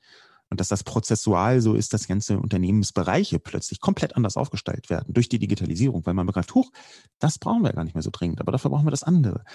und 0.54 0.60
dass 0.60 0.68
das 0.68 0.84
prozessual 0.84 1.62
so 1.62 1.74
ist, 1.74 1.94
dass 1.94 2.08
ganze 2.08 2.38
Unternehmensbereiche 2.38 3.40
plötzlich 3.40 3.80
komplett 3.80 4.16
anders 4.16 4.38
aufgestellt 4.38 4.92
werden 4.92 5.12
durch 5.12 5.28
die 5.28 5.40
Digitalisierung, 5.40 6.06
weil 6.06 6.14
man 6.14 6.28
begreift, 6.28 6.54
huch, 6.54 6.72
das 7.18 7.40
brauchen 7.40 7.64
wir 7.64 7.74
gar 7.74 7.84
nicht 7.84 7.96
mehr 7.96 8.04
so 8.04 8.12
dringend, 8.12 8.40
aber 8.40 8.52
dafür 8.52 8.70
brauchen 8.70 8.86
wir 8.86 8.92
das 8.92 9.02
andere. 9.02 9.46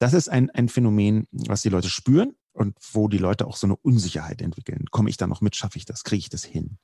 Das 0.00 0.14
ist 0.14 0.28
ein, 0.28 0.50
ein 0.50 0.68
Phänomen, 0.68 1.28
was 1.30 1.62
die 1.62 1.68
Leute 1.68 1.88
spüren 1.88 2.34
und 2.50 2.76
wo 2.90 3.06
die 3.06 3.18
Leute 3.18 3.46
auch 3.46 3.54
so 3.54 3.68
eine 3.68 3.76
Unsicherheit 3.76 4.42
entwickeln. 4.42 4.86
Komme 4.90 5.10
ich 5.10 5.16
da 5.16 5.28
noch 5.28 5.42
mit, 5.42 5.54
schaffe 5.54 5.78
ich 5.78 5.84
das, 5.84 6.02
kriege 6.02 6.18
ich 6.18 6.28
das 6.28 6.42
hin? 6.42 6.78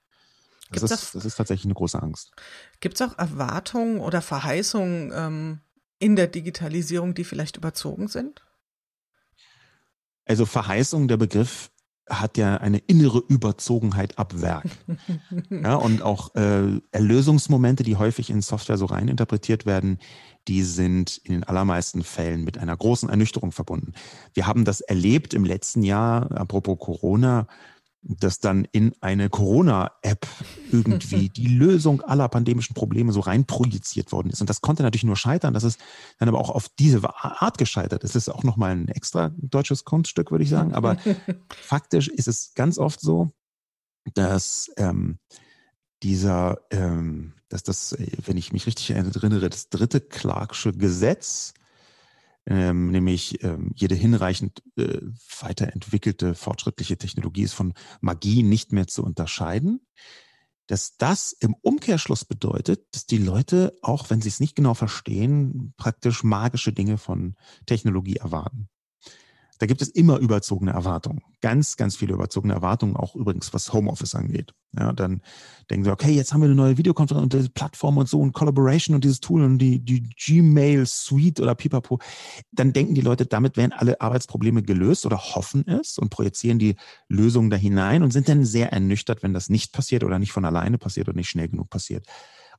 Das 0.71 0.85
ist, 0.85 1.17
das 1.17 1.25
ist, 1.25 1.35
tatsächlich 1.35 1.65
eine 1.65 1.75
große 1.75 2.01
Angst. 2.01 2.31
Gibt 2.79 2.95
es 2.95 3.03
auch 3.03 3.19
Erwartungen 3.19 3.99
oder 3.99 4.23
Verheißungen 4.23 5.11
ähm, 5.13 5.61
in 5.99 6.15
der 6.15 6.29
Digitalisierung, 6.29 7.15
die 7.15 7.25
vielleicht 7.25 7.57
überzogen 7.57 8.07
sind? 8.07 8.47
Also 10.27 10.47
Verheißung, 10.47 11.09
der 11.09 11.17
Begriff 11.17 11.73
hat 12.09 12.37
ja 12.37 12.57
eine 12.59 12.79
innere 12.79 13.23
Überzogenheit 13.29 14.19
ab 14.19 14.41
Werk. 14.41 14.67
ja, 15.51 15.77
und 15.77 16.03
auch 16.03 16.35
äh, 16.35 16.81
Erlösungsmomente, 16.93 17.83
die 17.83 17.97
häufig 17.97 18.31
in 18.31 18.43
Software 18.43 18.77
so 18.77 18.87
rein 18.87 19.09
interpretiert 19.09 19.65
werden, 19.67 19.99
die 20.49 20.63
sind 20.63 21.19
in 21.25 21.33
den 21.33 21.45
allermeisten 21.45 22.03
Fällen 22.03 22.45
mit 22.45 22.59
einer 22.59 22.77
großen 22.77 23.09
Ernüchterung 23.09 23.53
verbunden. 23.53 23.95
Wir 24.35 24.47
haben 24.47 24.65
das 24.65 24.81
erlebt 24.83 25.33
im 25.33 25.45
letzten 25.45 25.83
Jahr, 25.83 26.31
apropos 26.33 26.79
Corona, 26.79 27.47
dass 28.07 28.39
dann 28.39 28.67
in 28.71 28.93
eine 29.01 29.31
Corona-App 29.31 30.27
irgendwie 30.71 31.29
die 31.37 31.47
Lösung 31.47 32.03
aller 32.03 32.29
pandemischen 32.29 32.75
Probleme 32.75 33.13
so 33.13 33.21
rein 33.21 33.47
projiziert 33.47 34.13
worden 34.13 34.31
ist. 34.31 34.41
Und 34.41 34.51
das 34.51 34.61
konnte 34.61 34.83
natürlich 34.83 35.05
nur 35.05 35.17
scheitern. 35.17 35.55
Das 35.55 35.65
ist 35.65 35.81
dann 36.19 36.29
aber 36.29 36.39
auch 36.39 36.51
auf 36.51 36.69
diese 36.69 37.03
Art 37.15 37.57
gescheitert. 37.57 38.05
Es 38.05 38.15
ist 38.15 38.29
auch 38.29 38.43
nochmal 38.43 38.73
ein 38.73 38.89
extra 38.89 39.33
deutsches 39.39 39.85
Kunststück, 39.85 40.31
würde 40.31 40.45
ich 40.45 40.51
sagen. 40.51 40.75
Aber 40.75 40.97
faktisch 41.49 42.09
ist 42.09 42.29
es 42.29 42.53
ganz 42.55 42.79
oft 42.79 43.01
so, 43.01 43.33
dass 44.13 44.71
ähm, 44.77 45.19
dieser, 46.03 46.59
ähm, 46.71 47.33
dass 47.49 47.63
das, 47.63 47.97
wenn 48.27 48.37
ich 48.37 48.53
mich 48.53 48.67
richtig 48.67 48.91
erinnere, 48.91 49.49
das 49.49 49.71
dritte 49.71 50.03
Clarksche 50.03 50.73
Gesetz 50.73 51.55
ähm, 52.47 52.91
nämlich 52.91 53.43
ähm, 53.43 53.73
jede 53.75 53.95
hinreichend 53.95 54.63
äh, 54.77 55.01
weiterentwickelte, 55.41 56.35
fortschrittliche 56.35 56.99
Technologie 56.99 57.43
ist 57.43 57.55
von 57.55 57.75
Magie 58.01 58.43
nicht 58.43 58.73
mehr 58.73 58.87
zu 58.87 59.03
unterscheiden. 59.03 59.87
Dass 60.67 60.97
das 60.97 61.33
im 61.33 61.55
Umkehrschluss 61.61 62.25
bedeutet, 62.25 62.87
dass 62.93 63.05
die 63.05 63.19
Leute, 63.19 63.77
auch 63.83 64.09
wenn 64.09 64.23
sie 64.23 64.31
es 64.31 64.41
nicht 64.41 64.57
genau 64.57 64.73
verstehen, 64.73 65.75
praktisch 65.77 66.25
magische 66.25 66.73
Dinge 66.73 66.97
von 66.97 67.37
Technologie 67.67 68.17
erwarten. 68.17 68.69
Da 69.59 69.67
gibt 69.67 69.83
es 69.83 69.89
immer 69.89 70.19
überzogene 70.19 70.73
Erwartungen. 70.73 71.23
Ganz, 71.41 71.77
ganz 71.77 71.97
viele 71.97 72.15
überzogene 72.15 72.55
Erwartungen, 72.55 72.97
auch 72.97 73.15
übrigens, 73.15 73.55
was 73.55 73.73
Homeoffice 73.73 74.15
angeht. 74.15 74.53
Ja, 74.77 74.93
dann 74.93 75.23
denken 75.71 75.85
sie, 75.85 75.93
okay, 75.93 76.11
jetzt 76.11 76.33
haben 76.33 76.41
wir 76.41 76.47
eine 76.47 76.57
neue 76.57 76.77
Videokonferenz 76.77 77.23
und 77.23 77.33
diese 77.33 77.51
Plattform 77.51 77.97
und 77.97 78.09
so 78.09 78.21
und 78.21 78.33
Collaboration 78.33 78.95
und 78.95 79.05
dieses 79.05 79.21
Tool 79.21 79.43
und 79.43 79.59
die, 79.59 79.79
die 79.79 80.03
Gmail 80.03 80.85
Suite 80.87 81.41
oder 81.41 81.55
Pipapo. 81.55 82.01
Dann 82.51 82.73
denken 82.73 82.95
die 82.95 83.01
Leute, 83.01 83.27
damit 83.27 83.57
werden 83.57 83.73
alle 83.73 84.01
Arbeitsprobleme 84.01 84.63
gelöst 84.63 85.07
oder 85.07 85.19
hoffen 85.19 85.67
es 85.69 85.99
und 85.99 86.11
projizieren 86.11 86.59
die 86.59 86.77
Lösung 87.09 87.51
da 87.51 87.57
hinein 87.57 88.03
und 88.03 88.13
sind 88.13 88.29
dann 88.29 88.45
sehr 88.45 88.73
ernüchtert, 88.73 89.23
wenn 89.23 89.33
das 89.33 89.49
nicht 89.49 89.73
passiert 89.73 90.03
oder 90.03 90.19
nicht 90.19 90.33
von 90.33 90.45
alleine 90.45 90.79
passiert 90.79 91.09
oder 91.09 91.17
nicht 91.17 91.29
schnell 91.29 91.49
genug 91.49 91.71
passiert. 91.71 92.07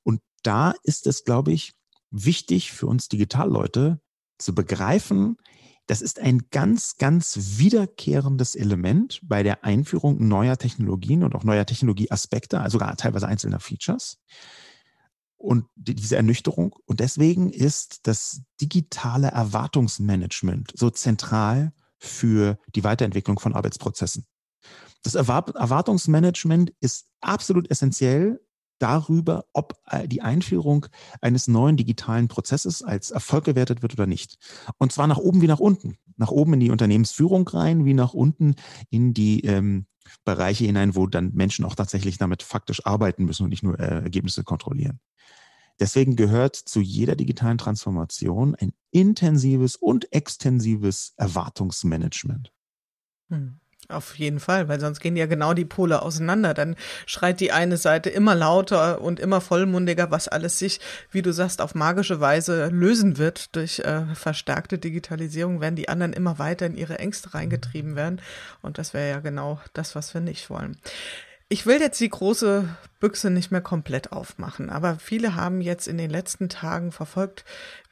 Und 0.03 0.21
da 0.43 0.73
ist 0.83 1.07
es, 1.07 1.25
glaube 1.25 1.51
ich, 1.51 1.73
wichtig 2.11 2.71
für 2.71 2.87
uns 2.87 3.09
Digitalleute 3.09 3.99
zu 4.37 4.55
begreifen, 4.55 5.37
das 5.87 6.01
ist 6.01 6.19
ein 6.19 6.47
ganz, 6.49 6.97
ganz 6.97 7.37
wiederkehrendes 7.57 8.55
Element 8.55 9.19
bei 9.23 9.43
der 9.43 9.63
Einführung 9.63 10.27
neuer 10.27 10.57
Technologien 10.57 11.23
und 11.23 11.35
auch 11.35 11.43
neuer 11.43 11.65
Technologieaspekte, 11.65 12.59
also 12.59 12.75
sogar 12.75 12.95
teilweise 12.97 13.27
einzelner 13.27 13.59
Features. 13.59 14.17
Und 15.37 15.65
diese 15.75 16.15
Ernüchterung. 16.15 16.75
Und 16.85 17.01
deswegen 17.01 17.51
ist 17.51 18.07
das 18.07 18.41
digitale 18.61 19.27
Erwartungsmanagement 19.27 20.71
so 20.73 20.89
zentral 20.89 21.71
für 21.99 22.57
die 22.73 22.83
Weiterentwicklung 22.83 23.39
von 23.39 23.53
Arbeitsprozessen. 23.53 24.25
Das 25.03 25.13
Erwartungsmanagement 25.13 26.73
ist 26.79 27.05
absolut 27.21 27.69
essentiell 27.69 28.41
darüber, 28.79 29.45
ob 29.53 29.73
äh, 29.89 30.07
die 30.07 30.21
Einführung 30.21 30.87
eines 31.21 31.47
neuen 31.47 31.77
digitalen 31.77 32.27
Prozesses 32.27 32.81
als 32.81 33.11
Erfolg 33.11 33.45
gewertet 33.45 33.81
wird 33.81 33.93
oder 33.93 34.07
nicht. 34.07 34.37
Und 34.77 34.91
zwar 34.91 35.07
nach 35.07 35.17
oben 35.17 35.41
wie 35.41 35.47
nach 35.47 35.59
unten. 35.59 35.97
Nach 36.17 36.31
oben 36.31 36.53
in 36.53 36.59
die 36.59 36.71
Unternehmensführung 36.71 37.47
rein, 37.47 37.85
wie 37.85 37.93
nach 37.93 38.13
unten 38.13 38.55
in 38.89 39.13
die 39.13 39.41
ähm, 39.41 39.85
Bereiche 40.23 40.65
hinein, 40.65 40.95
wo 40.95 41.07
dann 41.07 41.33
Menschen 41.33 41.65
auch 41.65 41.75
tatsächlich 41.75 42.17
damit 42.17 42.43
faktisch 42.43 42.85
arbeiten 42.85 43.25
müssen 43.25 43.43
und 43.43 43.49
nicht 43.49 43.63
nur 43.63 43.79
äh, 43.79 44.03
Ergebnisse 44.03 44.43
kontrollieren. 44.43 44.99
Deswegen 45.79 46.15
gehört 46.15 46.55
zu 46.55 46.79
jeder 46.79 47.15
digitalen 47.15 47.57
Transformation 47.57 48.55
ein 48.55 48.71
intensives 48.91 49.75
und 49.75 50.11
extensives 50.13 51.13
Erwartungsmanagement. 51.17 52.53
Hm. 53.29 53.59
Auf 53.87 54.15
jeden 54.15 54.39
Fall, 54.39 54.67
weil 54.67 54.79
sonst 54.79 54.99
gehen 54.99 55.15
ja 55.15 55.27
genau 55.27 55.53
die 55.53 55.65
Pole 55.65 56.01
auseinander. 56.01 56.55
Dann 56.55 56.75
schreit 57.05 57.39
die 57.39 57.51
eine 57.51 57.77
Seite 57.77 58.09
immer 58.09 58.33
lauter 58.33 59.01
und 59.01 59.19
immer 59.19 59.41
vollmundiger, 59.41 60.09
was 60.09 60.27
alles 60.27 60.57
sich, 60.57 60.79
wie 61.11 61.21
du 61.21 61.31
sagst, 61.31 61.61
auf 61.61 61.75
magische 61.75 62.19
Weise 62.19 62.69
lösen 62.69 63.19
wird 63.19 63.55
durch 63.55 63.79
äh, 63.79 64.03
verstärkte 64.15 64.79
Digitalisierung, 64.79 65.61
werden 65.61 65.75
die 65.75 65.89
anderen 65.89 66.13
immer 66.13 66.39
weiter 66.39 66.65
in 66.65 66.75
ihre 66.75 66.97
Ängste 66.97 67.35
reingetrieben 67.35 67.95
werden. 67.95 68.21
Und 68.63 68.79
das 68.79 68.95
wäre 68.95 69.09
ja 69.09 69.19
genau 69.19 69.59
das, 69.73 69.93
was 69.93 70.13
wir 70.15 70.21
nicht 70.21 70.49
wollen. 70.49 70.77
Ich 71.47 71.67
will 71.67 71.79
jetzt 71.79 71.99
die 71.99 72.09
große 72.09 72.67
Büchse 72.99 73.29
nicht 73.29 73.51
mehr 73.51 73.61
komplett 73.61 74.11
aufmachen, 74.11 74.71
aber 74.71 74.97
viele 74.97 75.35
haben 75.35 75.61
jetzt 75.61 75.87
in 75.87 75.99
den 75.99 76.09
letzten 76.09 76.49
Tagen 76.49 76.91
verfolgt, 76.91 77.45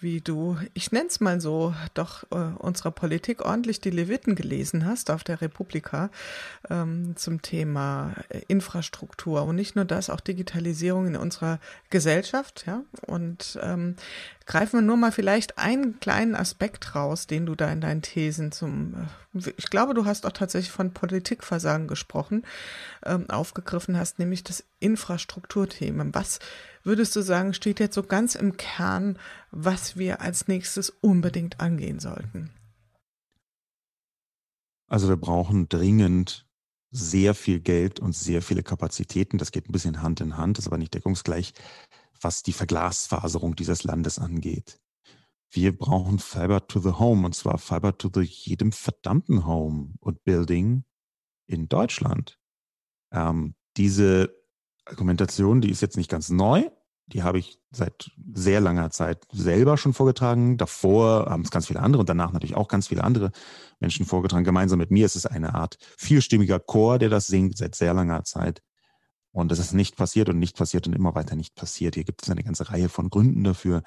wie 0.04 0.22
du, 0.22 0.58
ich 0.74 0.92
nenn's 0.92 1.20
mal 1.20 1.42
so, 1.42 1.74
doch 1.94 2.24
äh, 2.32 2.36
unserer 2.60 2.92
Politik 2.92 3.44
ordentlich 3.44 3.82
die 3.82 3.90
Leviten 3.90 4.36
gelesen 4.36 4.86
hast 4.86 5.10
auf 5.10 5.24
der 5.24 5.42
Republika 5.42 6.12
ähm, 6.70 7.16
zum 7.16 7.42
Thema 7.42 8.14
äh, 8.30 8.42
Infrastruktur 8.48 9.44
und 9.44 9.56
nicht 9.56 9.76
nur 9.76 9.86
das, 9.86 10.10
auch 10.10 10.20
Digitalisierung 10.20 11.08
in 11.08 11.16
unserer 11.16 11.60
Gesellschaft, 11.90 12.66
ja. 12.68 12.84
Und 13.08 13.58
ähm, 13.64 13.96
greifen 14.46 14.80
wir 14.80 14.82
nur 14.82 14.98
mal 14.98 15.12
vielleicht 15.12 15.58
einen 15.58 16.00
kleinen 16.00 16.36
Aspekt 16.36 16.96
raus, 16.96 17.26
den 17.26 17.46
du 17.46 17.56
da 17.56 17.72
in 17.72 17.82
deinen 17.82 18.02
Thesen 18.02 18.52
zum, 18.52 19.08
äh, 19.34 19.52
ich 19.58 19.70
glaube, 19.70 19.94
du 19.94 20.06
hast 20.06 20.26
auch 20.26 20.32
tatsächlich 20.32 20.72
von 20.72 20.94
Politikversagen 20.94 21.88
gesprochen, 21.88 22.44
ähm, 23.06 23.30
aufgegriffen 23.30 23.98
hast, 23.98 24.20
nämlich 24.20 24.44
das 24.44 24.64
Infrastrukturthemen. 24.80 26.14
Was 26.14 26.40
würdest 26.84 27.16
du 27.16 27.22
sagen, 27.22 27.54
steht 27.54 27.80
jetzt 27.80 27.96
so 27.96 28.04
ganz 28.04 28.36
im 28.36 28.58
Kern, 28.58 29.18
was 29.52 29.98
wir 29.98 30.22
als 30.22 30.48
nächstes 30.48 30.90
unbedingt 30.90 31.60
angehen 31.60 32.00
sollten? 32.00 32.52
Also 34.88 35.10
wir 35.10 35.18
brauchen 35.18 35.70
dringend 35.70 36.48
sehr 36.92 37.34
viel 37.34 37.60
Geld 37.60 38.00
und 38.00 38.16
sehr 38.16 38.42
viele 38.42 38.62
Kapazitäten. 38.62 39.40
Das 39.40 39.52
geht 39.52 39.68
ein 39.68 39.72
bisschen 39.72 40.02
Hand 40.02 40.22
in 40.22 40.38
Hand, 40.38 40.60
ist 40.60 40.68
aber 40.68 40.78
nicht 40.78 40.94
deckungsgleich, 40.94 41.54
was 42.22 42.44
die 42.44 42.54
Verglasfaserung 42.54 43.56
dieses 43.56 43.84
Landes 43.84 44.20
angeht. 44.20 44.80
Wir 45.50 45.76
brauchen 45.76 46.20
Fiber 46.20 46.68
to 46.68 46.80
the 46.80 46.94
Home 46.94 47.26
und 47.26 47.36
zwar 47.36 47.58
Fiber 47.58 47.98
to 47.98 48.10
the 48.14 48.22
jedem 48.22 48.72
verdammten 48.72 49.46
Home 49.46 49.94
und 50.00 50.24
Building 50.24 50.84
in 51.48 51.68
Deutschland. 51.70 52.40
Ähm, 53.12 53.56
diese 53.78 54.43
Argumentation, 54.86 55.62
die 55.62 55.70
ist 55.70 55.82
jetzt 55.82 55.98
nicht 55.98 56.10
ganz 56.10 56.30
neu. 56.30 56.64
Die 57.08 57.24
habe 57.24 57.38
ich 57.38 57.60
seit 57.72 58.12
sehr 58.34 58.62
langer 58.62 58.90
Zeit 58.90 59.26
selber 59.32 59.78
schon 59.78 59.94
vorgetragen. 59.94 60.58
Davor 60.58 61.26
haben 61.30 61.44
es 61.44 61.52
ganz 61.52 61.68
viele 61.68 61.82
andere 61.82 62.00
und 62.00 62.10
danach 62.10 62.32
natürlich 62.32 62.56
auch 62.56 62.70
ganz 62.70 62.88
viele 62.88 63.04
andere 63.04 63.32
Menschen 63.80 64.06
vorgetragen. 64.06 64.46
Gemeinsam 64.46 64.80
mit 64.80 64.90
mir 64.90 65.06
ist 65.06 65.16
es 65.16 65.26
eine 65.26 65.54
Art 65.54 65.78
vierstimmiger 65.98 66.60
Chor, 66.60 67.00
der 67.00 67.10
das 67.10 67.28
singt 67.28 67.58
seit 67.58 67.76
sehr 67.76 67.94
langer 67.94 68.24
Zeit. 68.24 68.62
Und 69.32 69.52
es 69.52 69.60
ist 69.60 69.74
nicht 69.74 69.98
passiert 69.98 70.30
und 70.30 70.40
nicht 70.40 70.56
passiert 70.56 70.88
und 70.88 70.94
immer 70.94 71.16
weiter 71.16 71.36
nicht 71.36 71.56
passiert. 71.56 71.96
Hier 71.96 72.04
gibt 72.04 72.24
es 72.24 72.30
eine 72.30 72.44
ganze 72.44 72.70
Reihe 72.70 72.88
von 72.88 73.10
Gründen 73.10 73.44
dafür 73.44 73.82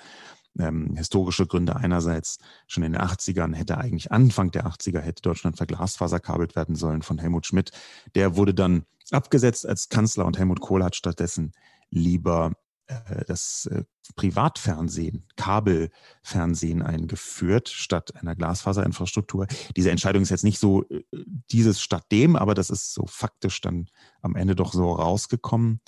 ähm, 0.59 0.95
historische 0.97 1.47
Gründe 1.47 1.77
einerseits. 1.77 2.39
Schon 2.67 2.83
in 2.83 2.93
den 2.93 3.03
80ern 3.03 3.55
hätte 3.55 3.79
eigentlich 3.79 4.13
Anfang 4.13 4.51
der 4.51 4.67
80er 4.67 5.01
hätte 5.01 5.23
Deutschland 5.23 5.57
verglasfaserkabelt 5.57 6.57
werden 6.57 6.77
sollen 6.77 7.03
von 7.03 7.19
Helmut 7.19 7.47
Schmidt. 7.47 7.73
Der 8.15 8.37
wurde 8.37 8.55
dann 8.55 8.85
abgesetzt 9.11 9.67
als 9.67 9.89
Kanzler 9.89 10.27
und 10.27 10.39
Helmut 10.39 10.61
Kohl 10.61 10.83
hat 10.83 10.97
stattdessen 10.97 11.53
lieber 11.91 12.53
äh, 12.87 13.25
das 13.27 13.67
äh, 13.67 13.85
Privatfernsehen, 14.15 15.27
Kabelfernsehen 15.37 16.83
eingeführt 16.83 17.69
statt 17.69 18.15
einer 18.17 18.37
Glasfaserinfrastruktur. 18.37 19.47
Diese 19.77 19.91
Entscheidung 19.91 20.23
ist 20.23 20.31
jetzt 20.31 20.45
nicht 20.45 20.61
so 20.61 20.85
äh, 20.89 21.03
dieses 21.51 21.81
statt 21.81 22.05
dem, 22.13 22.37
aber 22.37 22.55
das 22.55 22.71
ist 22.71 22.95
so 22.95 23.07
faktisch 23.07 23.61
dann 23.61 23.89
am 24.23 24.37
Ende 24.37 24.55
doch 24.55 24.73
so 24.73 24.93
rausgekommen. 24.93 25.81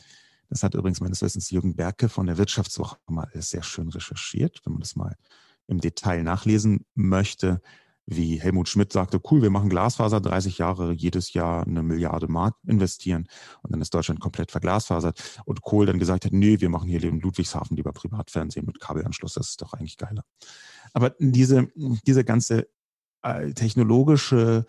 Das 0.48 0.62
hat 0.62 0.74
übrigens 0.74 1.00
meines 1.00 1.22
Wissens 1.22 1.50
Jürgen 1.50 1.76
Berke 1.76 2.08
von 2.08 2.26
der 2.26 2.38
Wirtschaftswoche 2.38 2.96
mal 3.06 3.28
sehr 3.34 3.62
schön 3.62 3.88
recherchiert, 3.88 4.60
wenn 4.64 4.74
man 4.74 4.80
das 4.80 4.96
mal 4.96 5.14
im 5.66 5.80
Detail 5.80 6.22
nachlesen 6.22 6.86
möchte. 6.94 7.60
Wie 8.10 8.40
Helmut 8.40 8.70
Schmidt 8.70 8.90
sagte, 8.90 9.20
cool, 9.30 9.42
wir 9.42 9.50
machen 9.50 9.68
Glasfaser, 9.68 10.22
30 10.22 10.56
Jahre, 10.56 10.92
jedes 10.92 11.34
Jahr 11.34 11.66
eine 11.66 11.82
Milliarde 11.82 12.26
Mark 12.26 12.56
investieren 12.66 13.28
und 13.62 13.70
dann 13.70 13.82
ist 13.82 13.92
Deutschland 13.92 14.20
komplett 14.20 14.50
verglasfasert. 14.50 15.42
Und 15.44 15.60
Kohl 15.60 15.84
dann 15.84 15.98
gesagt 15.98 16.24
hat, 16.24 16.32
nee, 16.32 16.58
wir 16.58 16.70
machen 16.70 16.88
hier 16.88 17.04
in 17.04 17.20
Ludwigshafen 17.20 17.76
lieber 17.76 17.92
Privatfernsehen 17.92 18.64
mit 18.64 18.80
Kabelanschluss, 18.80 19.34
das 19.34 19.50
ist 19.50 19.60
doch 19.60 19.74
eigentlich 19.74 19.98
geiler. 19.98 20.24
Aber 20.94 21.14
diese, 21.18 21.68
diese 22.06 22.24
ganze 22.24 22.68
äh, 23.22 23.52
technologische, 23.52 24.64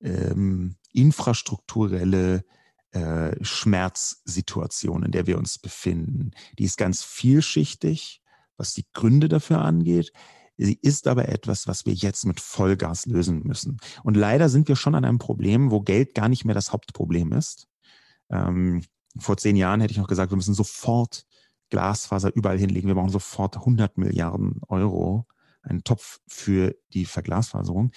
ähm, 0.00 0.76
infrastrukturelle 0.92 2.44
äh, 2.96 3.44
Schmerzsituation, 3.44 5.02
in 5.02 5.12
der 5.12 5.26
wir 5.26 5.36
uns 5.36 5.58
befinden. 5.58 6.30
Die 6.58 6.64
ist 6.64 6.78
ganz 6.78 7.02
vielschichtig, 7.02 8.22
was 8.56 8.72
die 8.72 8.86
Gründe 8.94 9.28
dafür 9.28 9.60
angeht. 9.60 10.12
Sie 10.56 10.78
ist 10.80 11.06
aber 11.06 11.28
etwas, 11.28 11.66
was 11.66 11.84
wir 11.84 11.92
jetzt 11.92 12.24
mit 12.24 12.40
Vollgas 12.40 13.04
lösen 13.04 13.42
müssen. 13.42 13.76
Und 14.02 14.16
leider 14.16 14.48
sind 14.48 14.68
wir 14.68 14.76
schon 14.76 14.94
an 14.94 15.04
einem 15.04 15.18
Problem, 15.18 15.70
wo 15.70 15.82
Geld 15.82 16.14
gar 16.14 16.30
nicht 16.30 16.46
mehr 16.46 16.54
das 16.54 16.72
Hauptproblem 16.72 17.32
ist. 17.32 17.68
Ähm, 18.30 18.82
vor 19.18 19.36
zehn 19.36 19.56
Jahren 19.56 19.82
hätte 19.82 19.92
ich 19.92 19.98
noch 19.98 20.08
gesagt, 20.08 20.32
wir 20.32 20.36
müssen 20.36 20.54
sofort 20.54 21.26
Glasfaser 21.68 22.34
überall 22.34 22.58
hinlegen. 22.58 22.88
Wir 22.88 22.94
brauchen 22.94 23.10
sofort 23.10 23.58
100 23.58 23.98
Milliarden 23.98 24.60
Euro, 24.68 25.26
einen 25.60 25.84
Topf 25.84 26.20
für 26.26 26.74
die 26.94 27.04
Verglasfaserung. 27.04 27.92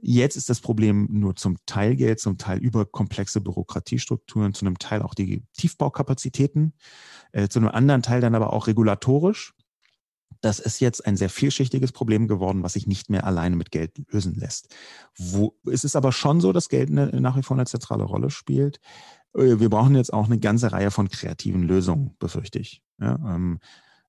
Jetzt 0.00 0.36
ist 0.36 0.48
das 0.48 0.60
Problem 0.60 1.08
nur 1.10 1.36
zum 1.36 1.56
Teil 1.66 1.96
Geld, 1.96 2.20
zum 2.20 2.38
Teil 2.38 2.58
über 2.58 2.84
komplexe 2.86 3.40
Bürokratiestrukturen, 3.40 4.54
zu 4.54 4.66
einem 4.66 4.78
Teil 4.78 5.02
auch 5.02 5.14
die 5.14 5.42
Tiefbaukapazitäten, 5.56 6.74
äh, 7.32 7.48
zu 7.48 7.58
einem 7.58 7.68
anderen 7.68 8.02
Teil 8.02 8.20
dann 8.20 8.34
aber 8.34 8.52
auch 8.52 8.66
regulatorisch. 8.66 9.54
Das 10.40 10.60
ist 10.60 10.80
jetzt 10.80 11.04
ein 11.04 11.16
sehr 11.16 11.30
vielschichtiges 11.30 11.90
Problem 11.90 12.28
geworden, 12.28 12.62
was 12.62 12.74
sich 12.74 12.86
nicht 12.86 13.10
mehr 13.10 13.26
alleine 13.26 13.56
mit 13.56 13.72
Geld 13.72 14.00
lösen 14.12 14.34
lässt. 14.34 14.74
Wo, 15.16 15.56
es 15.70 15.82
ist 15.82 15.96
aber 15.96 16.12
schon 16.12 16.40
so, 16.40 16.52
dass 16.52 16.68
Geld 16.68 16.90
eine, 16.90 17.20
nach 17.20 17.36
wie 17.36 17.42
vor 17.42 17.56
eine 17.56 17.66
zentrale 17.66 18.04
Rolle 18.04 18.30
spielt. 18.30 18.78
Äh, 19.34 19.58
wir 19.58 19.68
brauchen 19.68 19.96
jetzt 19.96 20.12
auch 20.12 20.26
eine 20.26 20.38
ganze 20.38 20.72
Reihe 20.72 20.90
von 20.90 21.08
kreativen 21.08 21.62
Lösungen, 21.62 22.14
befürchte 22.18 22.58
ich. 22.58 22.82
Ja, 23.00 23.16
ähm, 23.34 23.58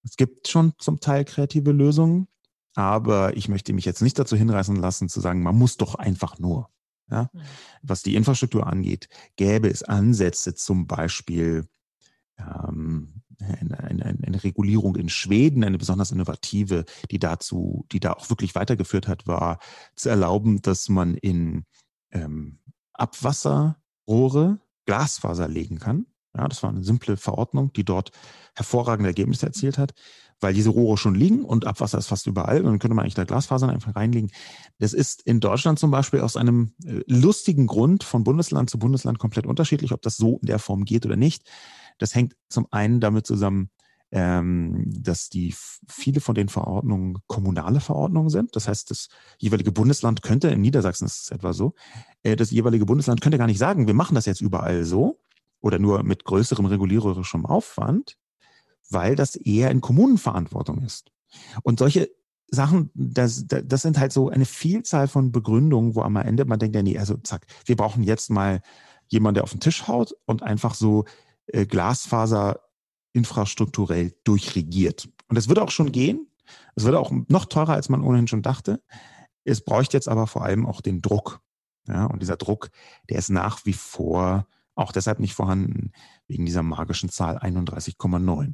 es 0.04 0.18
gibt 0.18 0.48
schon 0.48 0.74
zum 0.78 1.00
Teil 1.00 1.26
kreative 1.26 1.72
Lösungen. 1.72 2.28
Aber 2.76 3.36
ich 3.36 3.50
möchte 3.50 3.74
mich 3.74 3.86
jetzt 3.86 4.02
nicht 4.02 4.20
dazu 4.20 4.36
hinreißen 4.36 4.76
lassen, 4.76 5.10
zu 5.10 5.20
sagen, 5.20 5.42
man 5.42 5.58
muss 5.58 5.78
doch 5.78 5.96
einfach 5.96 6.40
nur. 6.40 6.70
Ja? 7.10 7.30
Mhm. 7.34 7.42
Was 7.82 8.04
die 8.04 8.16
Infrastruktur 8.16 8.68
angeht, 8.68 9.10
gäbe 9.36 9.70
es 9.70 9.84
Ansätze, 9.84 10.56
zum 10.56 10.88
Beispiel 10.88 11.68
ähm, 12.38 13.22
eine, 13.40 13.80
eine, 13.80 14.06
eine, 14.06 14.44
Regulierung 14.44 14.96
in 14.96 15.10
Schweden, 15.10 15.64
eine 15.64 15.78
besonders 15.78 16.12
innovative, 16.12 16.86
die 17.10 17.20
dazu, 17.20 17.86
die 17.92 18.00
da 18.00 18.14
auch 18.14 18.30
wirklich 18.30 18.54
weitergeführt 18.56 19.08
hat, 19.08 19.28
war 19.28 19.60
zu 19.96 20.10
erlauben, 20.10 20.62
dass 20.62 20.90
man 20.90 21.16
in 21.16 21.66
ähm, 22.12 22.60
Abwasserrohre 22.94 24.60
Glasfaser 24.86 25.48
legen 25.48 25.80
kann. 25.80 26.06
Ja, 26.36 26.48
das 26.48 26.62
war 26.64 26.70
eine 26.70 26.84
simple 26.84 27.18
Verordnung, 27.18 27.74
die 27.74 27.86
dort 27.86 28.12
hervorragende 28.56 29.10
Ergebnisse 29.10 29.46
erzielt 29.46 29.78
hat 29.78 29.94
weil 30.40 30.54
diese 30.54 30.70
Rohre 30.70 30.98
schon 30.98 31.16
liegen 31.16 31.44
und 31.44 31.66
Abwasser 31.66 31.98
ist 31.98 32.08
fast 32.08 32.28
überall. 32.28 32.64
Dann 32.64 32.80
könnte 32.80 32.96
man 32.96 33.04
eigentlich 33.04 33.16
da 33.16 33.24
Glasfasern 33.24 33.70
einfach 33.70 33.96
reinlegen. 33.96 34.32
Das 34.80 34.94
ist 34.94 35.22
in 35.24 35.40
Deutschland 35.40 35.80
zum 35.80 35.92
Beispiel 35.92 36.22
aus 36.22 36.38
einem 36.38 36.74
äh, 36.86 37.02
lustigen 37.08 37.68
Grund 37.68 38.04
von 38.04 38.24
Bundesland 38.24 38.70
zu 38.70 38.80
Bundesland 38.80 39.20
komplett 39.20 39.46
unterschiedlich, 39.46 39.92
ob 39.92 40.02
das 40.02 40.18
so 40.18 40.40
in 40.42 40.48
der 40.48 40.60
Form 40.60 40.86
geht 40.86 41.06
oder 41.06 41.16
nicht. 41.16 41.50
Das 41.98 42.16
hängt 42.16 42.36
zum 42.48 42.68
einen 42.72 43.00
damit 43.02 43.28
zusammen, 43.28 43.70
ähm, 44.12 44.86
dass 44.88 45.30
die 45.30 45.54
viele 45.88 46.22
von 46.22 46.36
den 46.36 46.50
Verordnungen 46.50 47.20
kommunale 47.28 47.80
Verordnungen 47.80 48.30
sind. 48.30 48.56
Das 48.56 48.68
heißt, 48.68 48.90
das 48.90 49.10
jeweilige 49.38 49.72
Bundesland 49.72 50.22
könnte, 50.22 50.48
in 50.50 50.62
Niedersachsen 50.62 51.06
ist 51.06 51.24
es 51.24 51.32
etwa 51.32 51.54
so, 51.54 51.76
äh, 52.24 52.36
das 52.36 52.52
jeweilige 52.52 52.86
Bundesland 52.86 53.22
könnte 53.22 53.38
gar 53.38 53.48
nicht 53.48 53.60
sagen, 53.60 53.88
wir 53.88 53.94
machen 53.94 54.16
das 54.16 54.26
jetzt 54.26 54.42
überall 54.42 54.84
so 54.84 55.20
oder 55.62 55.78
nur 55.78 56.04
mit 56.04 56.24
größerem 56.24 56.66
regulierischem 56.66 57.46
Aufwand, 57.46 58.18
weil 58.90 59.16
das 59.16 59.36
eher 59.36 59.72
in 59.72 59.82
Kommunenverantwortung 59.82 60.82
ist. 60.82 61.12
Und 61.64 61.80
solche 61.80 62.10
Sachen, 62.52 62.90
das, 62.94 63.46
das 63.48 63.82
sind 63.82 64.00
halt 64.00 64.12
so 64.12 64.30
eine 64.30 64.46
Vielzahl 64.46 65.08
von 65.08 65.32
Begründungen, 65.32 65.96
wo 65.96 66.02
am 66.02 66.16
Ende 66.16 66.46
man 66.46 66.60
denkt, 66.60 66.76
ja, 66.76 66.82
nee, 66.82 66.98
also 66.98 67.18
zack, 67.18 67.46
wir 67.66 67.76
brauchen 67.76 68.04
jetzt 68.04 68.30
mal 68.30 68.62
jemanden, 69.08 69.36
der 69.36 69.44
auf 69.44 69.52
den 69.52 69.60
Tisch 69.60 69.88
haut 69.88 70.16
und 70.26 70.44
einfach 70.44 70.74
so 70.74 71.06
äh, 71.48 71.66
Glasfaser 71.66 72.60
infrastrukturell 73.14 74.14
durchregiert. 74.24 75.10
Und 75.28 75.38
das 75.38 75.48
wird 75.48 75.60
auch 75.60 75.72
schon 75.72 75.92
gehen. 75.92 76.28
Es 76.76 76.84
wird 76.84 76.96
auch 76.96 77.12
noch 77.28 77.46
teurer, 77.46 77.74
als 77.74 77.90
man 77.90 78.02
ohnehin 78.02 78.28
schon 78.28 78.42
dachte. 78.42 78.82
Es 79.44 79.62
bräuchte 79.62 79.98
jetzt 79.98 80.08
aber 80.08 80.28
vor 80.28 80.44
allem 80.44 80.66
auch 80.66 80.82
den 80.82 81.02
Druck. 81.02 81.42
Ja, 81.88 82.06
und 82.06 82.22
dieser 82.22 82.38
Druck, 82.38 82.70
der 83.10 83.18
ist 83.18 83.30
nach 83.30 83.66
wie 83.66 83.74
vor 83.74 84.48
auch 84.76 84.92
deshalb 84.92 85.20
nicht 85.20 85.34
vorhanden, 85.34 85.92
wegen 86.28 86.46
dieser 86.46 86.64
magischen 86.64 87.10
Zahl 87.10 87.38
31,9. 87.38 88.54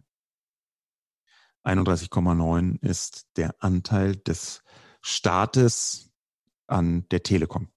31,9 1.65 2.81
ist 2.81 3.27
der 3.37 3.55
Anteil 3.59 4.15
des 4.15 4.61
Staates 5.01 6.11
an 6.67 7.05
der 7.09 7.23
Telekom. 7.23 7.69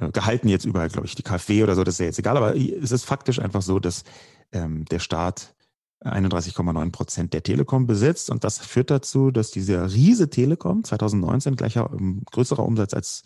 äh, 0.00 0.10
gehalten 0.10 0.48
jetzt 0.48 0.64
überall, 0.64 0.88
glaube 0.88 1.06
ich, 1.06 1.14
die 1.14 1.22
KfW 1.22 1.62
oder 1.62 1.74
so, 1.74 1.84
das 1.84 1.94
ist 1.94 2.00
ja 2.00 2.06
jetzt 2.06 2.18
egal, 2.18 2.36
aber 2.36 2.56
es 2.56 2.90
ist 2.90 3.04
faktisch 3.04 3.38
einfach 3.38 3.62
so, 3.62 3.78
dass 3.78 4.04
ähm, 4.52 4.84
der 4.86 4.98
Staat 4.98 5.54
31,9 6.00 6.90
Prozent 6.90 7.32
der 7.32 7.42
Telekom 7.42 7.86
besitzt 7.86 8.30
und 8.30 8.44
das 8.44 8.58
führt 8.58 8.90
dazu, 8.90 9.30
dass 9.30 9.50
dieser 9.50 9.92
riese 9.92 10.28
Telekom 10.28 10.84
2019 10.84 11.56
gleicher 11.56 11.90
ähm, 11.92 12.22
größerer 12.30 12.64
Umsatz 12.64 12.92
als 12.92 13.22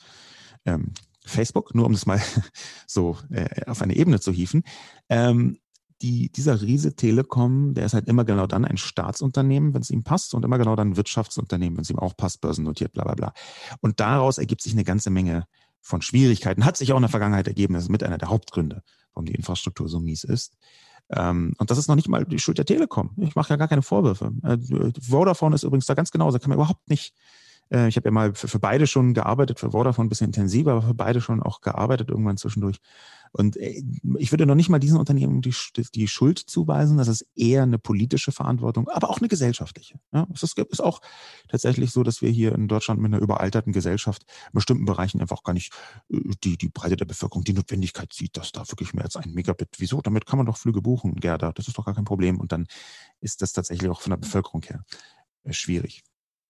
ähm, 0.64 0.92
Facebook, 1.24 1.74
nur 1.74 1.86
um 1.86 1.92
das 1.92 2.06
mal 2.06 2.20
so 2.86 3.16
äh, 3.30 3.64
auf 3.66 3.82
eine 3.82 3.96
Ebene 3.96 4.20
zu 4.20 4.32
hieven, 4.32 4.62
ähm, 5.08 5.58
die, 6.02 6.30
dieser 6.30 6.62
riese 6.62 6.94
Telekom, 6.94 7.74
der 7.74 7.86
ist 7.86 7.94
halt 7.94 8.08
immer 8.08 8.24
genau 8.24 8.46
dann 8.46 8.64
ein 8.64 8.76
Staatsunternehmen, 8.76 9.74
wenn 9.74 9.82
es 9.82 9.90
ihm 9.90 10.04
passt, 10.04 10.34
und 10.34 10.44
immer 10.44 10.58
genau 10.58 10.76
dann 10.76 10.90
ein 10.90 10.96
Wirtschaftsunternehmen, 10.96 11.76
wenn 11.76 11.82
es 11.82 11.90
ihm 11.90 11.98
auch 11.98 12.16
passt, 12.16 12.40
börsennotiert, 12.40 12.92
bla 12.92 13.04
bla 13.04 13.14
bla. 13.14 13.32
Und 13.80 14.00
daraus 14.00 14.38
ergibt 14.38 14.62
sich 14.62 14.72
eine 14.72 14.84
ganze 14.84 15.10
Menge 15.10 15.46
von 15.80 16.02
Schwierigkeiten. 16.02 16.64
Hat 16.64 16.76
sich 16.76 16.92
auch 16.92 16.96
in 16.96 17.02
der 17.02 17.10
Vergangenheit 17.10 17.48
ergeben, 17.48 17.74
das 17.74 17.84
ist 17.84 17.90
mit 17.90 18.02
einer 18.02 18.18
der 18.18 18.28
Hauptgründe, 18.28 18.82
warum 19.14 19.26
die 19.26 19.34
Infrastruktur 19.34 19.88
so 19.88 20.00
mies 20.00 20.24
ist. 20.24 20.56
Ähm, 21.10 21.54
und 21.58 21.70
das 21.70 21.78
ist 21.78 21.88
noch 21.88 21.96
nicht 21.96 22.08
mal 22.08 22.24
die 22.24 22.38
Schuld 22.38 22.58
der 22.58 22.66
Telekom. 22.66 23.10
Ich 23.16 23.34
mache 23.34 23.50
ja 23.50 23.56
gar 23.56 23.68
keine 23.68 23.82
Vorwürfe. 23.82 24.32
Äh, 24.42 24.58
Vodafone 25.00 25.54
ist 25.54 25.62
übrigens 25.62 25.86
da 25.86 25.94
ganz 25.94 26.10
genauso, 26.10 26.36
da 26.36 26.42
kann 26.42 26.50
man 26.50 26.58
überhaupt 26.58 26.88
nicht 26.88 27.14
äh, 27.70 27.88
ich 27.88 27.96
habe 27.96 28.08
ja 28.08 28.12
mal 28.12 28.34
für, 28.34 28.58
beide 28.58 28.86
schon 28.86 29.14
gearbeitet, 29.14 29.60
für 29.60 29.70
Vodafone 29.70 30.06
ein 30.06 30.08
bisschen 30.08 30.28
intensiver, 30.28 30.72
aber 30.72 30.82
für 30.82 30.94
beide 30.94 31.20
schon 31.20 31.42
auch 31.42 31.60
gearbeitet 31.60 32.10
irgendwann 32.10 32.36
zwischendurch. 32.36 32.78
Und 33.32 33.56
äh, 33.56 33.82
ich 34.18 34.32
würde 34.32 34.46
noch 34.46 34.54
nicht 34.54 34.68
mal 34.68 34.78
diesen 34.78 34.98
Unternehmen 34.98 35.42
die, 35.42 35.54
die 35.94 36.08
Schuld 36.08 36.38
zuweisen. 36.38 36.96
Das 36.96 37.08
ist 37.08 37.26
eher 37.36 37.62
eine 37.62 37.78
politische 37.78 38.32
Verantwortung, 38.32 38.88
aber 38.88 39.10
auch 39.10 39.18
eine 39.18 39.28
gesellschaftliche. 39.28 40.00
Ja, 40.12 40.26
es 40.32 40.42
ist, 40.42 40.58
ist 40.58 40.82
auch 40.82 41.00
tatsächlich 41.48 41.90
so, 41.90 42.02
dass 42.02 42.22
wir 42.22 42.30
hier 42.30 42.54
in 42.54 42.68
Deutschland 42.68 43.00
mit 43.00 43.12
einer 43.12 43.22
überalterten 43.22 43.72
Gesellschaft 43.72 44.22
in 44.22 44.54
bestimmten 44.54 44.84
Bereichen 44.84 45.20
einfach 45.20 45.42
gar 45.42 45.52
nicht 45.52 45.72
äh, 46.10 46.20
die, 46.42 46.56
die 46.56 46.68
Breite 46.68 46.96
der 46.96 47.04
Bevölkerung 47.04 47.44
die 47.44 47.52
Notwendigkeit 47.52 48.12
sieht, 48.12 48.36
dass 48.36 48.52
da 48.52 48.66
wirklich 48.68 48.94
mehr 48.94 49.04
als 49.04 49.16
ein 49.16 49.32
Megabit. 49.32 49.76
Wieso? 49.78 50.00
Damit 50.00 50.26
kann 50.26 50.38
man 50.38 50.46
doch 50.46 50.56
Flüge 50.56 50.80
buchen, 50.80 51.16
Gerda. 51.16 51.52
Das 51.52 51.68
ist 51.68 51.76
doch 51.76 51.84
gar 51.84 51.94
kein 51.94 52.04
Problem. 52.04 52.40
Und 52.40 52.52
dann 52.52 52.66
ist 53.20 53.42
das 53.42 53.52
tatsächlich 53.52 53.90
auch 53.90 54.00
von 54.00 54.10
der 54.10 54.16
Bevölkerung 54.18 54.62
her 54.62 54.84
schwierig. 55.50 56.02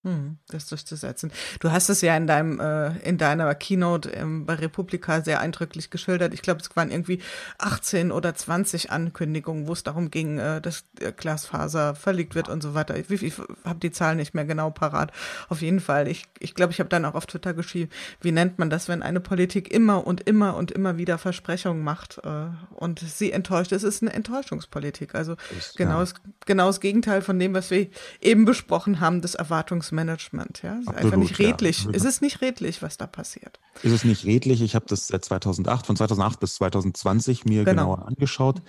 Hm, 0.05 0.39
das 0.49 0.67
durchzusetzen. 0.67 1.33
Du 1.59 1.73
hast 1.73 1.89
es 1.89 2.03
ja 2.03 2.17
in 2.17 2.29
deinem 2.29 2.61
äh, 2.61 2.97
in 2.99 3.19
deiner 3.19 3.53
Keynote 3.57 4.11
ähm, 4.11 4.47
bei 4.47 4.55
Republika 4.55 5.23
sehr 5.23 5.41
eindrücklich 5.41 5.91
geschildert. 5.91 6.33
Ich 6.33 6.43
glaube, 6.43 6.61
es 6.61 6.77
waren 6.77 6.93
irgendwie 6.93 7.21
18 7.59 8.13
oder 8.13 8.33
20 8.33 8.93
Ankündigungen, 8.93 9.67
wo 9.67 9.73
es 9.73 9.83
darum 9.83 10.13
ging, 10.13 10.39
äh, 10.39 10.61
dass 10.61 10.85
Glasfaser 11.17 11.97
verlegt 11.97 12.37
wird 12.37 12.49
und 12.49 12.63
so 12.63 12.75
weiter. 12.75 12.97
Ich, 12.97 13.11
ich, 13.11 13.23
ich 13.25 13.35
habe 13.65 13.81
die 13.81 13.91
Zahlen 13.91 14.19
nicht 14.19 14.35
mehr 14.35 14.45
genau 14.45 14.71
parat. 14.71 15.11
Auf 15.49 15.63
jeden 15.63 15.81
Fall. 15.81 16.07
Ich 16.07 16.29
ich, 16.39 16.55
glaube, 16.55 16.73
ich 16.73 16.79
habe 16.79 16.89
dann 16.89 17.05
auch 17.05 17.15
auf 17.15 17.27
Twitter 17.27 17.55
geschrieben, 17.55 17.91
wie 18.21 18.33
nennt 18.33 18.59
man 18.59 18.71
das, 18.71 18.89
wenn 18.89 19.03
eine 19.03 19.21
Politik 19.21 19.73
immer 19.73 20.07
und 20.07 20.21
immer 20.29 20.57
und 20.57 20.71
immer 20.71 20.97
wieder 20.97 21.19
Versprechungen 21.19 21.83
macht 21.83 22.21
äh, 22.25 22.47
und 22.75 23.01
sie 23.01 23.33
enttäuscht. 23.33 23.73
Es 23.73 23.83
ist 23.83 24.03
eine 24.03 24.13
Enttäuschungspolitik. 24.13 25.15
Also 25.15 25.37
ist, 25.57 25.77
genau, 25.77 25.95
ja. 25.95 26.01
das, 26.01 26.15
genau 26.47 26.67
das 26.67 26.81
Gegenteil 26.81 27.23
von 27.23 27.39
dem, 27.39 27.55
was 27.55 27.71
wir 27.71 27.89
eben 28.21 28.45
besprochen 28.45 29.01
haben, 29.01 29.21
des 29.23 29.35
Erwartungs 29.35 29.93
Management. 29.99 30.63
Ja, 30.63 30.79
ist 30.79 30.89
einfach 30.89 31.17
nicht 31.17 31.39
redlich. 31.39 31.85
Ja. 31.85 31.91
Ist 31.91 32.05
es 32.05 32.21
nicht 32.21 32.41
redlich, 32.41 32.83
was 32.83 32.97
da 32.97 33.07
passiert? 33.07 33.59
Ist 33.83 33.93
es 33.93 34.05
nicht 34.05 34.25
redlich? 34.25 34.63
Ich 34.63 34.75
habe 34.75 34.87
das 34.89 35.09
seit 35.09 35.25
2008, 35.25 35.87
von 35.87 35.97
2008 35.97 36.41
bis 36.41 36.55
2020 36.55 37.45
mir 37.45 37.65
genau. 37.65 37.83
genauer 37.83 38.07
angeschaut 38.07 38.63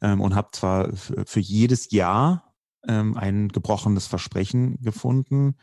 ähm, 0.00 0.20
und 0.20 0.34
habe 0.34 0.48
zwar 0.52 0.90
für 0.94 1.40
jedes 1.40 1.90
Jahr 1.90 2.54
ähm, 2.88 3.16
ein 3.16 3.48
gebrochenes 3.48 4.06
Versprechen 4.06 4.80
gefunden 4.80 5.56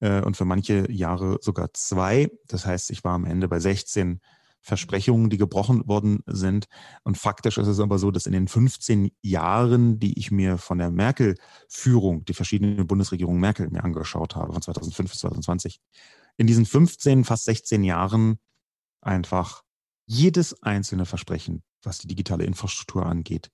äh, 0.00 0.20
und 0.20 0.36
für 0.36 0.44
manche 0.44 0.90
Jahre 0.90 1.38
sogar 1.40 1.72
zwei. 1.72 2.30
Das 2.46 2.66
heißt, 2.66 2.90
ich 2.90 3.04
war 3.04 3.14
am 3.14 3.24
Ende 3.24 3.48
bei 3.48 3.58
16 3.58 4.20
Versprechungen, 4.60 5.30
die 5.30 5.38
gebrochen 5.38 5.86
worden 5.86 6.20
sind. 6.26 6.66
Und 7.04 7.16
faktisch 7.16 7.58
ist 7.58 7.68
es 7.68 7.80
aber 7.80 7.98
so, 7.98 8.10
dass 8.10 8.26
in 8.26 8.32
den 8.32 8.48
15 8.48 9.10
Jahren, 9.22 9.98
die 9.98 10.18
ich 10.18 10.30
mir 10.30 10.58
von 10.58 10.78
der 10.78 10.90
Merkel-Führung, 10.90 12.24
die 12.24 12.34
verschiedenen 12.34 12.86
Bundesregierungen 12.86 13.40
Merkel 13.40 13.70
mir 13.70 13.84
angeschaut 13.84 14.36
habe, 14.36 14.52
von 14.52 14.62
2005 14.62 15.10
bis 15.10 15.20
2020, 15.20 15.80
in 16.36 16.46
diesen 16.46 16.66
15, 16.66 17.24
fast 17.24 17.44
16 17.44 17.82
Jahren 17.84 18.38
einfach 19.00 19.62
jedes 20.06 20.62
einzelne 20.62 21.04
Versprechen, 21.06 21.62
was 21.82 21.98
die 21.98 22.08
digitale 22.08 22.44
Infrastruktur 22.44 23.06
angeht, 23.06 23.50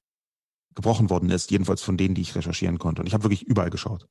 gebrochen 0.75 1.11
worden 1.11 1.31
ist, 1.31 1.51
jedenfalls 1.51 1.83
von 1.83 1.97
denen, 1.97 2.15
die 2.15 2.23
ich 2.23 2.35
recherchieren 2.35 2.79
konnte. 2.79 3.03
Und 3.03 3.07
ich 3.07 3.15
habe 3.15 3.25
wirklich 3.25 3.43
überall 3.43 3.71
geschaut. 3.71 4.09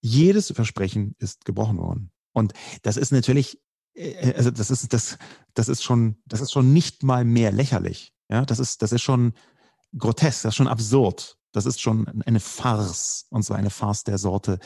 Jedes 0.00 0.52
Versprechen 0.52 1.14
ist 1.18 1.44
gebrochen 1.44 1.78
worden. 1.78 2.10
Und 2.32 2.52
das 2.82 2.96
ist 2.96 3.10
natürlich 3.10 3.60
also 4.36 4.50
das 4.50 4.70
ist, 4.70 4.92
das, 4.92 5.18
das 5.54 5.68
ist 5.68 5.82
schon, 5.82 6.16
das 6.26 6.40
ist 6.40 6.52
schon 6.52 6.72
nicht 6.72 7.02
mal 7.02 7.24
mehr 7.24 7.52
lächerlich. 7.52 8.12
Ja, 8.30 8.44
das 8.44 8.58
ist, 8.58 8.82
das 8.82 8.92
ist 8.92 9.02
schon 9.02 9.32
grotesk, 9.96 10.42
das 10.42 10.52
ist 10.52 10.56
schon 10.56 10.68
absurd. 10.68 11.38
Das 11.52 11.64
ist 11.64 11.80
schon 11.80 12.06
eine 12.26 12.40
Farce. 12.40 13.26
Und 13.30 13.42
zwar 13.42 13.56
eine 13.56 13.70
Farce 13.70 14.04
der 14.04 14.18
Sorte, 14.18 14.58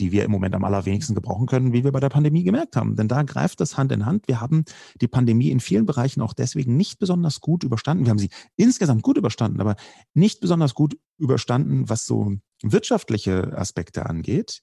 die 0.00 0.12
wir 0.12 0.24
im 0.24 0.30
Moment 0.30 0.54
am 0.54 0.64
allerwenigsten 0.64 1.14
gebrauchen 1.14 1.46
können, 1.46 1.74
wie 1.74 1.84
wir 1.84 1.92
bei 1.92 2.00
der 2.00 2.08
Pandemie 2.08 2.42
gemerkt 2.42 2.74
haben. 2.74 2.96
Denn 2.96 3.06
da 3.06 3.22
greift 3.22 3.60
das 3.60 3.76
Hand 3.76 3.92
in 3.92 4.06
Hand. 4.06 4.26
Wir 4.28 4.40
haben 4.40 4.64
die 5.00 5.08
Pandemie 5.08 5.50
in 5.50 5.60
vielen 5.60 5.84
Bereichen 5.84 6.22
auch 6.22 6.32
deswegen 6.32 6.76
nicht 6.76 6.98
besonders 6.98 7.40
gut 7.40 7.64
überstanden. 7.64 8.06
Wir 8.06 8.10
haben 8.10 8.18
sie 8.18 8.30
insgesamt 8.56 9.02
gut 9.02 9.18
überstanden, 9.18 9.60
aber 9.60 9.76
nicht 10.14 10.40
besonders 10.40 10.74
gut 10.74 10.98
überstanden, 11.18 11.90
was 11.90 12.06
so 12.06 12.32
wirtschaftliche 12.62 13.56
Aspekte 13.56 14.06
angeht, 14.06 14.62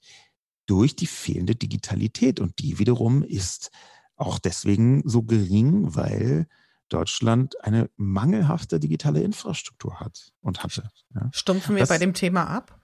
durch 0.65 0.95
die 0.95 1.07
fehlende 1.07 1.55
Digitalität. 1.55 2.39
Und 2.39 2.57
die 2.59 2.79
wiederum 2.79 3.23
ist 3.23 3.69
auch 4.19 4.39
deswegen 4.39 5.01
so 5.05 5.23
gering, 5.23 5.95
weil 5.95 6.47
Deutschland 6.89 7.63
eine 7.63 7.89
mangelhafte 7.97 8.79
digitale 8.79 9.21
Infrastruktur 9.21 9.99
hat 9.99 10.33
und 10.41 10.63
hatte. 10.63 10.89
Ja. 11.13 11.29
Stumpfen 11.31 11.75
wir 11.75 11.81
das, 11.81 11.89
bei 11.89 11.97
dem 11.97 12.13
Thema 12.13 12.45
ab? 12.45 12.79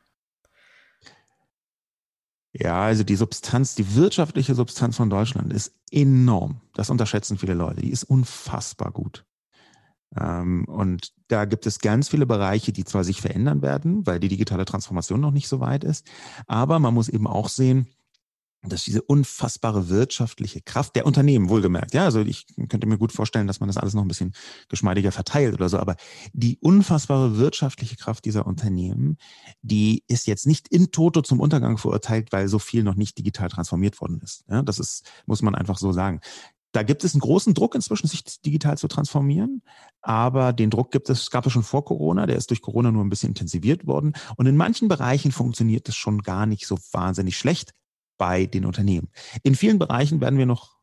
Ja, 2.53 2.83
also 2.83 3.03
die 3.03 3.15
Substanz, 3.15 3.75
die 3.75 3.95
wirtschaftliche 3.95 4.55
Substanz 4.55 4.95
von 4.95 5.09
Deutschland 5.09 5.51
ist 5.51 5.73
enorm. 5.91 6.61
Das 6.73 6.89
unterschätzen 6.89 7.37
viele 7.37 7.53
Leute. 7.53 7.81
Die 7.81 7.91
ist 7.91 8.03
unfassbar 8.03 8.91
gut. 8.91 9.25
Ähm, 10.17 10.65
und 10.65 11.11
da 11.27 11.45
gibt 11.45 11.65
es 11.65 11.79
ganz 11.79 12.07
viele 12.07 12.25
Bereiche, 12.25 12.71
die 12.71 12.85
zwar 12.85 13.03
sich 13.03 13.21
verändern 13.21 13.61
werden, 13.61 14.05
weil 14.07 14.19
die 14.19 14.29
digitale 14.29 14.63
Transformation 14.63 15.19
noch 15.19 15.31
nicht 15.31 15.49
so 15.49 15.59
weit 15.59 15.83
ist, 15.83 16.05
aber 16.47 16.79
man 16.79 16.93
muss 16.93 17.09
eben 17.09 17.27
auch 17.27 17.49
sehen, 17.49 17.87
dass 18.69 18.83
diese 18.83 19.01
unfassbare 19.01 19.89
wirtschaftliche 19.89 20.61
Kraft 20.61 20.95
der 20.95 21.05
Unternehmen, 21.05 21.49
wohlgemerkt, 21.49 21.93
ja, 21.93 22.05
also 22.05 22.21
ich 22.21 22.45
könnte 22.69 22.87
mir 22.87 22.97
gut 22.97 23.11
vorstellen, 23.11 23.47
dass 23.47 23.59
man 23.59 23.67
das 23.67 23.77
alles 23.77 23.93
noch 23.93 24.01
ein 24.01 24.07
bisschen 24.07 24.33
geschmeidiger 24.69 25.11
verteilt 25.11 25.53
oder 25.53 25.69
so, 25.69 25.77
aber 25.77 25.95
die 26.33 26.57
unfassbare 26.59 27.37
wirtschaftliche 27.37 27.95
Kraft 27.95 28.25
dieser 28.25 28.45
Unternehmen, 28.45 29.17
die 29.61 30.03
ist 30.07 30.27
jetzt 30.27 30.47
nicht 30.47 30.67
in 30.67 30.91
Toto 30.91 31.21
zum 31.21 31.39
Untergang 31.39 31.77
verurteilt, 31.77 32.31
weil 32.31 32.47
so 32.47 32.59
viel 32.59 32.83
noch 32.83 32.95
nicht 32.95 33.17
digital 33.17 33.49
transformiert 33.49 33.99
worden 34.01 34.19
ist. 34.23 34.43
Ja, 34.49 34.61
das 34.61 34.79
ist, 34.79 35.09
muss 35.25 35.41
man 35.41 35.55
einfach 35.55 35.77
so 35.77 35.91
sagen. 35.91 36.19
Da 36.71 36.83
gibt 36.83 37.05
es 37.05 37.13
einen 37.13 37.21
großen 37.21 37.53
Druck 37.53 37.73
inzwischen, 37.73 38.07
sich 38.07 38.21
digital 38.41 38.77
zu 38.77 38.89
transformieren. 38.89 39.61
Aber 40.01 40.51
den 40.51 40.69
Druck 40.69 40.91
gibt 40.91 41.09
es, 41.09 41.31
gab 41.31 41.45
es 41.45 41.53
schon 41.53 41.63
vor 41.63 41.85
Corona. 41.85 42.25
Der 42.25 42.35
ist 42.35 42.49
durch 42.49 42.61
Corona 42.61 42.91
nur 42.91 43.01
ein 43.01 43.09
bisschen 43.09 43.29
intensiviert 43.29 43.87
worden. 43.87 44.11
Und 44.35 44.45
in 44.45 44.57
manchen 44.57 44.89
Bereichen 44.89 45.31
funktioniert 45.31 45.87
es 45.87 45.95
schon 45.95 46.21
gar 46.21 46.45
nicht 46.45 46.67
so 46.67 46.77
wahnsinnig 46.91 47.37
schlecht 47.37 47.71
bei 48.17 48.45
den 48.45 48.65
Unternehmen. 48.65 49.09
In 49.43 49.55
vielen 49.55 49.79
Bereichen 49.79 50.21
werden 50.21 50.39
wir 50.39 50.45
noch 50.45 50.75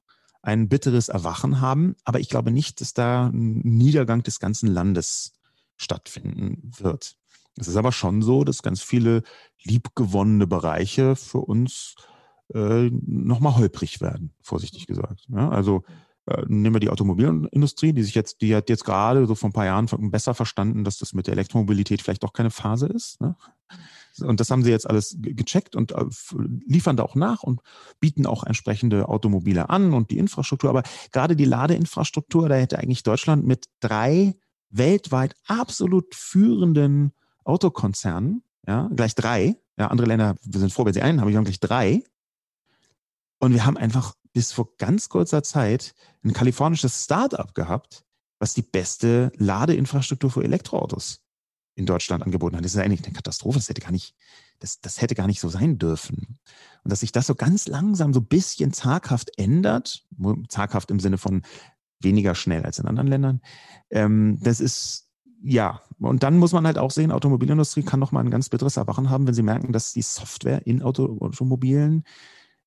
ein 0.43 0.69
bitteres 0.69 1.09
Erwachen 1.09 1.61
haben, 1.61 1.95
aber 2.05 2.21
ich 2.21 2.29
glaube 2.29 2.51
nicht, 2.51 2.81
dass 2.81 2.95
da 2.95 3.27
ein 3.27 3.61
Niedergang 3.61 4.23
des 4.23 4.41
ganzen 4.41 4.67
Landes 4.67 5.35
stattfinden 5.77 6.71
wird. 6.79 7.17
Es 7.59 7.69
ist 7.69 7.77
aber 7.77 7.93
schon 7.93 8.23
so, 8.23 8.45
dass 8.45 8.63
ganz 8.63 8.83
viele 8.83 9.23
liebgewonnene 9.63 10.47
Bereiche 10.47 11.17
für 11.17 11.39
uns 11.39 11.95
äh, 12.55 12.91
nochmal 12.91 13.57
holprig 13.57 14.01
werden, 14.01 14.35
vorsichtig 14.43 14.87
gesagt. 14.87 15.27
Ja, 15.29 15.51
also 15.51 15.85
äh, 16.27 16.43
nehmen 16.47 16.75
wir 16.75 16.81
die 16.81 16.91
Automobilindustrie, 16.91 17.93
die 17.93 18.03
sich 18.03 18.15
jetzt, 18.15 18.41
die 18.41 18.55
hat 18.55 18.69
jetzt 18.69 18.85
gerade 18.85 19.27
so 19.27 19.35
vor 19.35 19.51
ein 19.51 19.53
paar 19.53 19.67
Jahren 19.67 19.87
besser 20.11 20.35
verstanden, 20.35 20.85
dass 20.85 20.99
das 20.99 21.13
mit 21.13 21.27
der 21.27 21.35
Elektromobilität 21.35 22.01
vielleicht 22.01 22.23
doch 22.23 22.33
keine 22.33 22.51
Phase 22.51 22.87
ist. 22.87 23.21
Ne? 23.21 23.37
Und 24.21 24.41
das 24.41 24.51
haben 24.51 24.63
sie 24.63 24.71
jetzt 24.71 24.89
alles 24.89 25.17
gecheckt 25.19 25.77
und 25.77 25.93
äh, 25.93 26.05
liefern 26.67 26.97
da 26.97 27.03
auch 27.03 27.15
nach 27.15 27.43
und 27.43 27.61
bieten 28.01 28.27
auch 28.27 28.45
entsprechende 28.45 29.09
Automobile 29.09 29.71
an 29.71 29.95
und 29.95 30.11
die 30.11 30.19
Infrastruktur. 30.19 30.71
Aber 30.71 30.83
gerade 31.13 31.37
die 31.37 31.45
Ladeinfrastruktur, 31.45 32.49
da 32.49 32.57
hätte 32.57 32.79
eigentlich 32.79 33.03
Deutschland 33.03 33.47
mit 33.47 33.67
drei 33.81 34.35
weltweit 34.71 35.35
absolut 35.47 36.15
führenden 36.15 37.13
Autokonzernen, 37.45 38.43
ja, 38.67 38.89
gleich 38.95 39.15
drei, 39.15 39.57
ja, 39.79 39.89
andere 39.89 40.07
Länder 40.07 40.37
wir 40.45 40.61
sind 40.61 40.73
froh, 40.73 40.85
wenn 40.85 40.95
sie 40.95 41.03
einen 41.03 41.21
haben, 41.21 41.29
wir 41.29 41.37
haben 41.37 41.45
gleich 41.45 41.61
drei. 41.61 42.03
Und 43.39 43.53
wir 43.55 43.67
haben 43.67 43.77
einfach 43.77 44.15
bis 44.33 44.53
vor 44.53 44.77
ganz 44.77 45.09
kurzer 45.09 45.43
Zeit 45.43 45.95
ein 46.25 46.33
kalifornisches 46.33 47.05
Startup 47.05 47.53
gehabt, 47.55 48.05
was 48.39 48.55
die 48.55 48.63
beste 48.63 49.33
Ladeinfrastruktur 49.37 50.31
für 50.31 50.45
Elektroautos 50.45 51.22
in 51.75 51.87
Deutschland 51.87 52.23
angeboten 52.23 52.57
hat. 52.57 52.65
Das 52.65 52.75
ist 52.75 52.81
eigentlich 52.81 53.05
eine 53.05 53.15
Katastrophe. 53.15 53.59
Das 53.59 53.69
hätte 53.69 53.81
gar 53.81 53.93
nicht, 53.93 54.15
das, 54.59 54.81
das 54.81 55.01
hätte 55.01 55.15
gar 55.15 55.27
nicht 55.27 55.41
so 55.41 55.49
sein 55.49 55.79
dürfen. 55.79 56.39
Und 56.85 56.91
dass 56.93 57.01
sich 57.01 57.13
das 57.13 57.27
so 57.27 57.35
ganz 57.35 57.67
langsam, 57.67 58.13
so 58.13 58.21
ein 58.21 58.27
bisschen 58.27 58.73
zaghaft 58.73 59.31
ändert, 59.39 60.05
zaghaft 60.49 60.91
im 60.91 61.01
Sinne 61.01 61.19
von 61.19 61.43
weniger 62.01 62.35
schnell 62.35 62.65
als 62.65 62.79
in 62.79 62.87
anderen 62.87 63.09
Ländern. 63.09 63.41
Ähm, 63.91 64.39
das 64.43 64.61
ist 64.61 65.09
ja, 65.45 65.83
und 65.99 66.23
dann 66.23 66.39
muss 66.39 66.53
man 66.53 66.67
halt 66.67 66.79
auch 66.79 66.93
sehen, 66.93 67.11
Automobilindustrie 67.11 67.83
kann 67.83 67.99
noch 67.99 68.13
mal 68.13 68.21
ein 68.21 68.31
ganz 68.31 68.49
bitteres 68.49 68.77
Erwachen 68.77 69.11
haben, 69.11 69.27
wenn 69.27 69.35
sie 69.35 69.43
merken, 69.43 69.73
dass 69.73 69.93
die 69.93 70.03
Software 70.03 70.67
in 70.67 70.83
Auto 70.83 71.19
Automobilen 71.21 72.05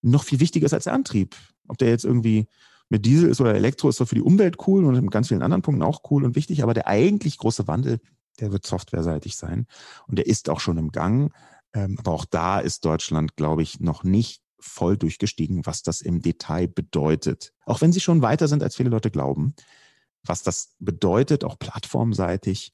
noch 0.01 0.23
viel 0.23 0.39
wichtiger 0.39 0.65
ist 0.65 0.73
als 0.73 0.83
der 0.83 0.93
Antrieb. 0.93 1.35
Ob 1.67 1.77
der 1.77 1.89
jetzt 1.89 2.03
irgendwie 2.03 2.47
mit 2.89 3.05
Diesel 3.05 3.29
ist 3.29 3.41
oder 3.41 3.55
Elektro, 3.55 3.89
ist 3.89 3.99
doch 3.99 4.07
für 4.07 4.15
die 4.15 4.21
Umwelt 4.21 4.57
cool 4.67 4.83
und 4.85 4.95
in 4.95 5.09
ganz 5.09 5.29
vielen 5.29 5.41
anderen 5.41 5.61
Punkten 5.61 5.83
auch 5.83 6.01
cool 6.11 6.23
und 6.23 6.35
wichtig, 6.35 6.63
aber 6.63 6.73
der 6.73 6.87
eigentlich 6.87 7.37
große 7.37 7.67
Wandel, 7.67 7.99
der 8.39 8.51
wird 8.51 8.65
softwareseitig 8.65 9.35
sein 9.35 9.67
und 10.07 10.17
der 10.17 10.27
ist 10.27 10.49
auch 10.49 10.59
schon 10.59 10.77
im 10.77 10.91
Gang. 10.91 11.33
Ähm, 11.73 11.97
aber 11.99 12.11
auch 12.11 12.25
da 12.25 12.59
ist 12.59 12.85
Deutschland, 12.85 13.35
glaube 13.35 13.63
ich, 13.63 13.79
noch 13.79 14.03
nicht 14.03 14.41
voll 14.59 14.97
durchgestiegen, 14.97 15.65
was 15.65 15.83
das 15.83 16.01
im 16.01 16.21
Detail 16.21 16.67
bedeutet. 16.67 17.53
Auch 17.65 17.81
wenn 17.81 17.93
sie 17.93 17.99
schon 17.99 18.21
weiter 18.21 18.47
sind, 18.47 18.63
als 18.63 18.75
viele 18.75 18.89
Leute 18.89 19.11
glauben 19.11 19.53
was 20.27 20.43
das 20.43 20.75
bedeutet, 20.79 21.43
auch 21.43 21.57
plattformseitig, 21.59 22.73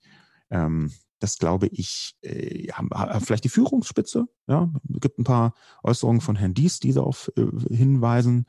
ähm, 0.50 0.92
das 1.20 1.38
glaube 1.38 1.68
ich, 1.68 2.16
äh, 2.22 2.72
vielleicht 3.20 3.44
die 3.44 3.50
Führungsspitze. 3.50 4.28
Ja, 4.48 4.72
es 4.92 5.02
gibt 5.02 5.20
ein 5.20 5.24
paar 5.24 5.54
Äußerungen 5.84 6.22
von 6.22 6.36
Herrn 6.36 6.54
Dies, 6.54 6.80
die 6.80 6.94
darauf 6.94 7.32
äh, 7.36 7.46
hinweisen, 7.74 8.46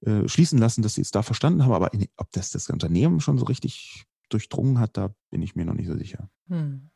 äh, 0.00 0.26
schließen 0.26 0.58
lassen, 0.58 0.82
dass 0.82 0.94
sie 0.94 1.02
es 1.02 1.12
da 1.12 1.22
verstanden 1.22 1.62
haben. 1.62 1.72
Aber 1.72 1.90
ob 2.16 2.32
das 2.32 2.50
das 2.50 2.68
Unternehmen 2.70 3.20
schon 3.20 3.38
so 3.38 3.44
richtig 3.44 4.04
durchdrungen 4.28 4.78
hat, 4.78 4.96
da 4.96 5.14
bin 5.30 5.42
ich 5.42 5.54
mir 5.56 5.64
noch 5.64 5.74
nicht 5.74 5.88
so 5.88 5.96
sicher. 5.96 6.28
Hm. 6.48 6.90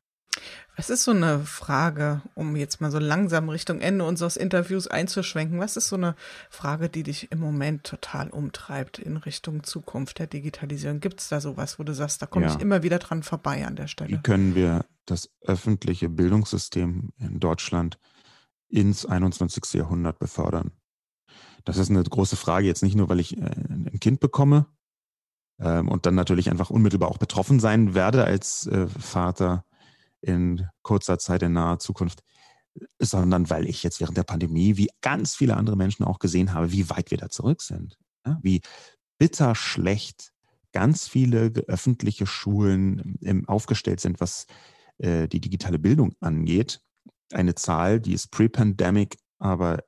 Was 0.77 0.89
ist 0.89 1.05
so 1.05 1.11
eine 1.11 1.41
Frage, 1.41 2.23
um 2.35 2.57
jetzt 2.57 2.81
mal 2.81 2.91
so 2.91 2.99
langsam 2.99 3.51
Richtung 3.51 3.81
Ende 3.81 4.05
unseres 4.07 4.39
Interviews 4.39 4.89
einzuschwenken? 4.89 5.61
Was 5.61 5.77
ist 5.77 5.89
so 5.89 5.97
eine 5.97 6.15
Frage, 6.49 6.89
die 6.89 7.03
dich 7.03 7.31
im 7.31 7.41
Moment 7.41 7.85
total 7.85 8.31
umtreibt 8.31 8.99
in 8.99 9.19
Richtung 9.19 9.65
Zukunft 9.65 10.19
der 10.19 10.27
Digitalisierung? 10.27 11.01
Gibt 11.01 11.21
es 11.21 11.29
da 11.29 11.41
sowas, 11.41 11.79
wo 11.79 11.83
du 11.83 11.95
sagst, 11.95 12.23
da 12.23 12.27
komme 12.27 12.47
ja. 12.47 12.55
ich 12.55 12.61
immer 12.61 12.83
wieder 12.83 12.99
dran 12.99 13.23
vorbei 13.23 13.67
an 13.67 13.77
der 13.77 13.87
Stelle? 13.87 14.11
Wie 14.11 14.23
können 14.23 14.55
wir 14.55 14.87
das 15.05 15.29
öffentliche 15.43 16.09
Bildungssystem 16.09 17.11
in 17.19 17.39
Deutschland 17.39 17.99
ins 18.69 19.05
21. 19.05 19.75
Jahrhundert 19.75 20.19
befördern? 20.19 20.73
Das 21.65 21.77
ist 21.77 21.91
eine 21.91 22.03
große 22.03 22.37
Frage, 22.37 22.67
jetzt 22.67 22.83
nicht 22.83 22.97
nur, 22.97 23.11
weil 23.11 23.21
ich 23.21 23.37
äh, 23.37 23.43
ein 23.43 23.99
Kind 24.01 24.21
bekomme 24.21 24.67
ähm, 25.59 25.89
und 25.89 26.07
dann 26.07 26.15
natürlich 26.15 26.51
einfach 26.51 26.71
unmittelbar 26.71 27.11
auch 27.11 27.19
betroffen 27.19 27.61
sein 27.61 27.95
werde 27.95 28.25
als 28.25 28.67
äh, 28.67 28.87
Vater 28.87 29.65
in 30.21 30.67
kurzer 30.83 31.19
Zeit, 31.19 31.43
in 31.43 31.53
naher 31.53 31.79
Zukunft, 31.79 32.23
sondern 32.99 33.51
weil 33.51 33.69
ich 33.69 33.83
jetzt 33.83 34.01
während 34.01 34.17
der 34.17 34.23
Pandemie, 34.23 34.77
wie 34.77 34.91
ganz 35.01 35.35
viele 35.35 35.57
andere 35.57 35.77
Menschen 35.77 36.05
auch 36.05 36.19
gesehen 36.19 36.55
habe, 36.55 36.73
wie 36.73 36.89
weit 36.91 37.11
wir 37.11 37.19
da 37.19 37.29
zurück 37.29 37.63
sind. 37.63 37.99
Ja, 38.25 38.39
wie 38.43 38.61
bitter 39.19 39.55
schlecht 39.55 40.33
ganz 40.73 41.07
viele 41.07 41.53
öffentliche 41.67 42.27
Schulen 42.27 43.19
ähm, 43.23 43.49
aufgestellt 43.49 44.01
sind, 44.01 44.21
was 44.21 44.47
äh, 44.99 45.29
die 45.29 45.41
digitale 45.41 45.79
Bildung 45.79 46.15
angeht. 46.21 46.81
Eine 47.33 47.55
Zahl, 47.55 48.01
die 48.01 48.15
ist 48.15 48.31
pre-pandemic, 48.31 49.17
aber 49.39 49.79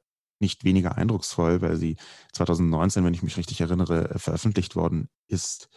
nicht 0.45 0.65
weniger 0.65 0.97
eindrucksvoll, 0.97 1.63
weil 1.63 1.77
sie 1.77 1.97
2019, 2.33 3.05
wenn 3.05 3.15
ich 3.15 3.23
mich 3.23 3.37
richtig 3.37 3.61
erinnere, 3.63 4.19
veröffentlicht 4.19 4.77
worden 4.77 5.09
ist, 5.27 5.71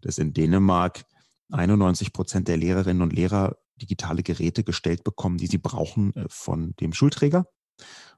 dass 0.00 0.18
in 0.18 0.34
Dänemark 0.34 1.04
91 1.50 2.12
Prozent 2.12 2.48
der 2.48 2.56
Lehrerinnen 2.56 3.02
und 3.02 3.12
Lehrer 3.12 3.56
digitale 3.80 4.22
Geräte 4.22 4.64
gestellt 4.64 5.04
bekommen, 5.04 5.38
die 5.38 5.46
sie 5.46 5.58
brauchen 5.58 6.14
äh, 6.16 6.26
von 6.28 6.74
dem 6.80 6.92
Schulträger. 6.92 7.46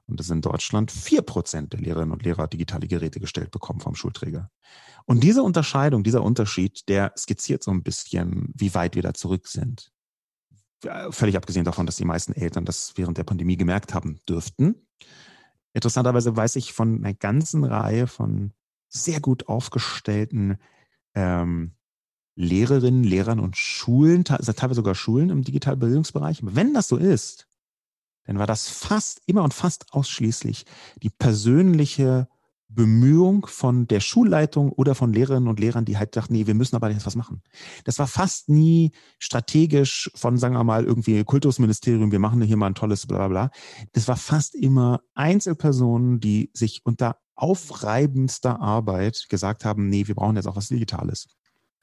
Und 0.07 0.19
das 0.19 0.31
in 0.31 0.41
Deutschland 0.41 0.91
vier 0.91 1.21
Prozent 1.21 1.71
der 1.71 1.79
Lehrerinnen 1.79 2.11
und 2.11 2.23
Lehrer 2.23 2.47
digitale 2.47 2.87
Geräte 2.87 3.19
gestellt 3.19 3.51
bekommen 3.51 3.79
vom 3.79 3.93
Schulträger. 3.93 4.49
Und 5.05 5.23
diese 5.23 5.43
Unterscheidung, 5.43 6.03
dieser 6.03 6.23
Unterschied, 6.23 6.89
der 6.89 7.13
skizziert 7.15 7.63
so 7.63 7.71
ein 7.71 7.83
bisschen, 7.83 8.51
wie 8.55 8.73
weit 8.73 8.95
wir 8.95 9.03
da 9.03 9.13
zurück 9.13 9.47
sind. 9.47 9.91
Völlig 11.11 11.37
abgesehen 11.37 11.63
davon, 11.63 11.85
dass 11.85 11.97
die 11.97 12.05
meisten 12.05 12.33
Eltern 12.33 12.65
das 12.65 12.93
während 12.95 13.19
der 13.19 13.23
Pandemie 13.23 13.55
gemerkt 13.55 13.93
haben 13.93 14.19
dürften. 14.27 14.87
Interessanterweise 15.73 16.35
weiß 16.35 16.55
ich 16.57 16.73
von 16.73 16.97
einer 16.97 17.13
ganzen 17.13 17.63
Reihe 17.63 18.07
von 18.07 18.53
sehr 18.89 19.21
gut 19.21 19.47
aufgestellten 19.47 20.57
ähm, 21.15 21.73
Lehrerinnen, 22.35 23.03
Lehrern 23.03 23.39
und 23.39 23.57
Schulen, 23.57 24.23
teilweise 24.23 24.75
sogar 24.75 24.95
Schulen 24.95 25.29
im 25.29 25.43
Digitalbildungsbereich. 25.43 26.39
Wenn 26.43 26.73
das 26.73 26.87
so 26.87 26.97
ist, 26.97 27.47
dann 28.25 28.39
war 28.39 28.47
das 28.47 28.69
fast 28.69 29.21
immer 29.25 29.43
und 29.43 29.53
fast 29.53 29.93
ausschließlich 29.93 30.65
die 31.01 31.09
persönliche 31.09 32.27
Bemühung 32.73 33.45
von 33.47 33.87
der 33.87 33.99
Schulleitung 33.99 34.71
oder 34.71 34.95
von 34.95 35.11
Lehrerinnen 35.11 35.49
und 35.49 35.59
Lehrern, 35.59 35.85
die 35.85 35.97
halt 35.97 36.15
dachten, 36.15 36.33
nee, 36.33 36.47
wir 36.47 36.53
müssen 36.53 36.75
aber 36.75 36.89
jetzt 36.89 37.05
was 37.05 37.15
machen. 37.15 37.41
Das 37.83 37.99
war 37.99 38.07
fast 38.07 38.49
nie 38.49 38.91
strategisch 39.19 40.09
von, 40.15 40.37
sagen 40.37 40.55
wir 40.55 40.63
mal, 40.63 40.85
irgendwie 40.85 41.23
Kultusministerium, 41.23 42.11
wir 42.11 42.19
machen 42.19 42.41
hier 42.41 42.57
mal 42.57 42.67
ein 42.67 42.75
tolles 42.75 43.05
bla 43.07 43.17
bla 43.17 43.27
bla. 43.27 43.51
Das 43.93 44.07
war 44.07 44.17
fast 44.17 44.55
immer 44.55 45.01
Einzelpersonen, 45.13 46.19
die 46.19 46.49
sich 46.53 46.81
unter 46.85 47.17
aufreibendster 47.35 48.61
Arbeit 48.61 49.25
gesagt 49.29 49.65
haben, 49.65 49.89
nee, 49.89 50.07
wir 50.07 50.15
brauchen 50.15 50.35
jetzt 50.35 50.47
auch 50.47 50.55
was 50.55 50.67
Digitales. 50.67 51.27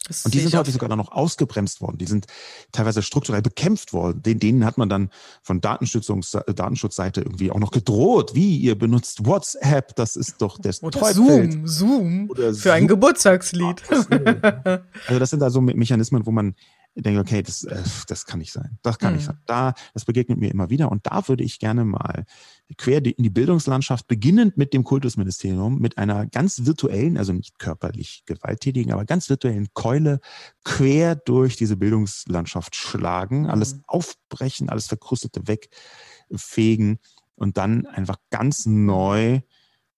Das 0.07 0.25
und 0.25 0.33
die 0.33 0.41
sind 0.41 0.55
heute 0.55 0.71
sogar 0.71 0.95
noch 0.95 1.13
ausgebremst 1.13 1.81
worden. 1.81 1.99
Die 1.99 2.07
sind 2.07 2.27
teilweise 2.73 3.03
strukturell 3.03 3.43
bekämpft 3.43 3.93
worden. 3.93 4.23
Den, 4.23 4.39
denen 4.39 4.65
hat 4.65 4.79
man 4.79 4.89
dann 4.89 5.11
von 5.43 5.61
Datenschutzseite 5.61 7.21
irgendwie 7.21 7.51
auch 7.51 7.59
noch 7.59 7.71
gedroht. 7.71 8.35
Wie, 8.35 8.57
ihr 8.57 8.79
benutzt 8.79 9.27
WhatsApp, 9.27 9.97
das 9.97 10.17
ist 10.17 10.41
doch 10.41 10.59
das 10.59 10.83
Oder 10.83 11.13
Zoom, 11.13 11.67
Zoom 11.67 12.31
Oder 12.31 12.55
für 12.55 12.55
Zoom. 12.55 12.73
ein 12.73 12.89
Geburtstagslied. 12.89 13.83
also 13.91 15.19
das 15.19 15.31
sind 15.31 15.43
also 15.43 15.61
Mechanismen, 15.61 16.25
wo 16.25 16.31
man 16.31 16.55
denke, 17.03 17.21
okay, 17.21 17.43
das, 17.43 17.65
äh, 17.65 17.83
das 18.07 18.27
kann 18.27 18.41
nicht 18.41 18.53
sein. 18.53 18.79
Das 18.83 18.99
kann 18.99 19.13
mhm. 19.13 19.17
nicht 19.17 19.27
sein. 19.27 19.39
Da, 19.47 19.75
das 19.95 20.05
begegnet 20.05 20.39
mir 20.39 20.51
immer 20.51 20.71
wieder. 20.71 20.91
Und 20.91 21.07
da 21.07 21.27
würde 21.29 21.45
ich 21.45 21.59
gerne 21.59 21.85
mal 21.85 22.25
quer 22.77 23.05
in 23.05 23.23
die 23.23 23.31
Bildungslandschaft, 23.31 24.09
beginnend 24.09 24.57
mit 24.57 24.73
dem 24.73 24.85
Kultusministerium, 24.85 25.79
mit 25.79 25.99
einer 25.99 26.27
ganz 26.27 26.67
virtuellen, 26.67 27.17
also 27.17 27.33
nicht 27.33 27.59
körperlich 27.59 28.25
gewalttätigen, 28.27 28.93
aber 28.93 29.05
ganz 29.05 29.29
virtuellen 29.29 29.69
Keule 29.75 30.21
quer 30.65 31.17
durch 31.17 31.57
diese 31.57 31.77
Bildungslandschaft 31.77 32.77
schlagen, 32.77 33.43
mhm. 33.43 33.51
alles 33.51 33.81
aufbrechen, 33.87 34.69
alles 34.69 34.87
Verkrustete 34.87 35.43
wegfegen 35.47 36.99
und 37.37 37.57
dann 37.57 37.87
einfach 37.87 38.17
ganz 38.31 38.67
neu 38.67 39.41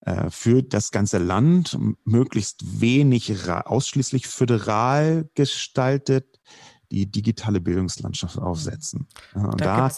äh, 0.01 0.29
für 0.29 0.63
das 0.63 0.91
ganze 0.91 1.19
Land, 1.19 1.77
möglichst 2.05 2.81
wenig 2.81 3.31
ausschließlich 3.47 4.27
föderal 4.27 5.29
gestaltet, 5.35 6.39
die 6.91 7.09
digitale 7.09 7.61
Bildungslandschaft 7.61 8.37
aufsetzen. 8.37 9.07
Und 9.33 9.61
da, 9.61 9.87
da, 9.89 9.95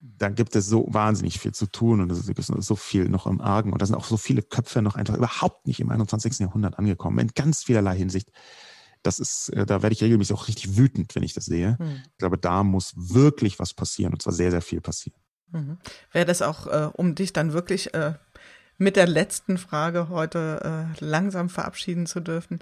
da 0.00 0.28
gibt 0.28 0.54
es 0.56 0.66
so 0.66 0.86
wahnsinnig 0.90 1.38
viel 1.38 1.52
zu 1.52 1.66
tun 1.66 2.00
und 2.00 2.10
es 2.10 2.28
ist 2.28 2.46
so 2.46 2.76
viel 2.76 3.08
noch 3.08 3.26
im 3.26 3.40
Argen 3.40 3.72
und 3.72 3.80
da 3.80 3.86
sind 3.86 3.94
auch 3.94 4.04
so 4.04 4.16
viele 4.16 4.42
Köpfe 4.42 4.82
noch 4.82 4.96
einfach 4.96 5.14
überhaupt 5.14 5.66
nicht 5.66 5.80
im 5.80 5.90
21. 5.90 6.40
Jahrhundert 6.40 6.78
angekommen, 6.78 7.18
in 7.20 7.28
ganz 7.28 7.62
vielerlei 7.62 7.96
Hinsicht. 7.96 8.30
Das 9.02 9.18
ist, 9.18 9.50
äh, 9.50 9.66
da 9.66 9.82
werde 9.82 9.94
ich 9.94 10.02
regelmäßig 10.02 10.34
auch 10.34 10.48
richtig 10.48 10.76
wütend, 10.76 11.14
wenn 11.14 11.22
ich 11.22 11.34
das 11.34 11.44
sehe. 11.44 11.76
Mhm. 11.78 12.02
Ich 12.10 12.18
glaube, 12.18 12.38
da 12.38 12.64
muss 12.64 12.94
wirklich 12.96 13.58
was 13.58 13.74
passieren 13.74 14.12
und 14.12 14.22
zwar 14.22 14.32
sehr, 14.32 14.50
sehr 14.50 14.62
viel 14.62 14.80
passieren. 14.80 15.20
Mhm. 15.52 15.78
Wäre 16.12 16.26
das 16.26 16.42
auch, 16.42 16.66
äh, 16.66 16.90
um 16.94 17.14
dich 17.14 17.32
dann 17.32 17.52
wirklich 17.52 17.94
äh, 17.94 18.14
mit 18.76 18.96
der 18.96 19.06
letzten 19.06 19.58
Frage 19.58 20.08
heute 20.08 20.96
äh, 20.98 21.04
langsam 21.04 21.48
verabschieden 21.48 22.06
zu 22.06 22.20
dürfen, 22.20 22.58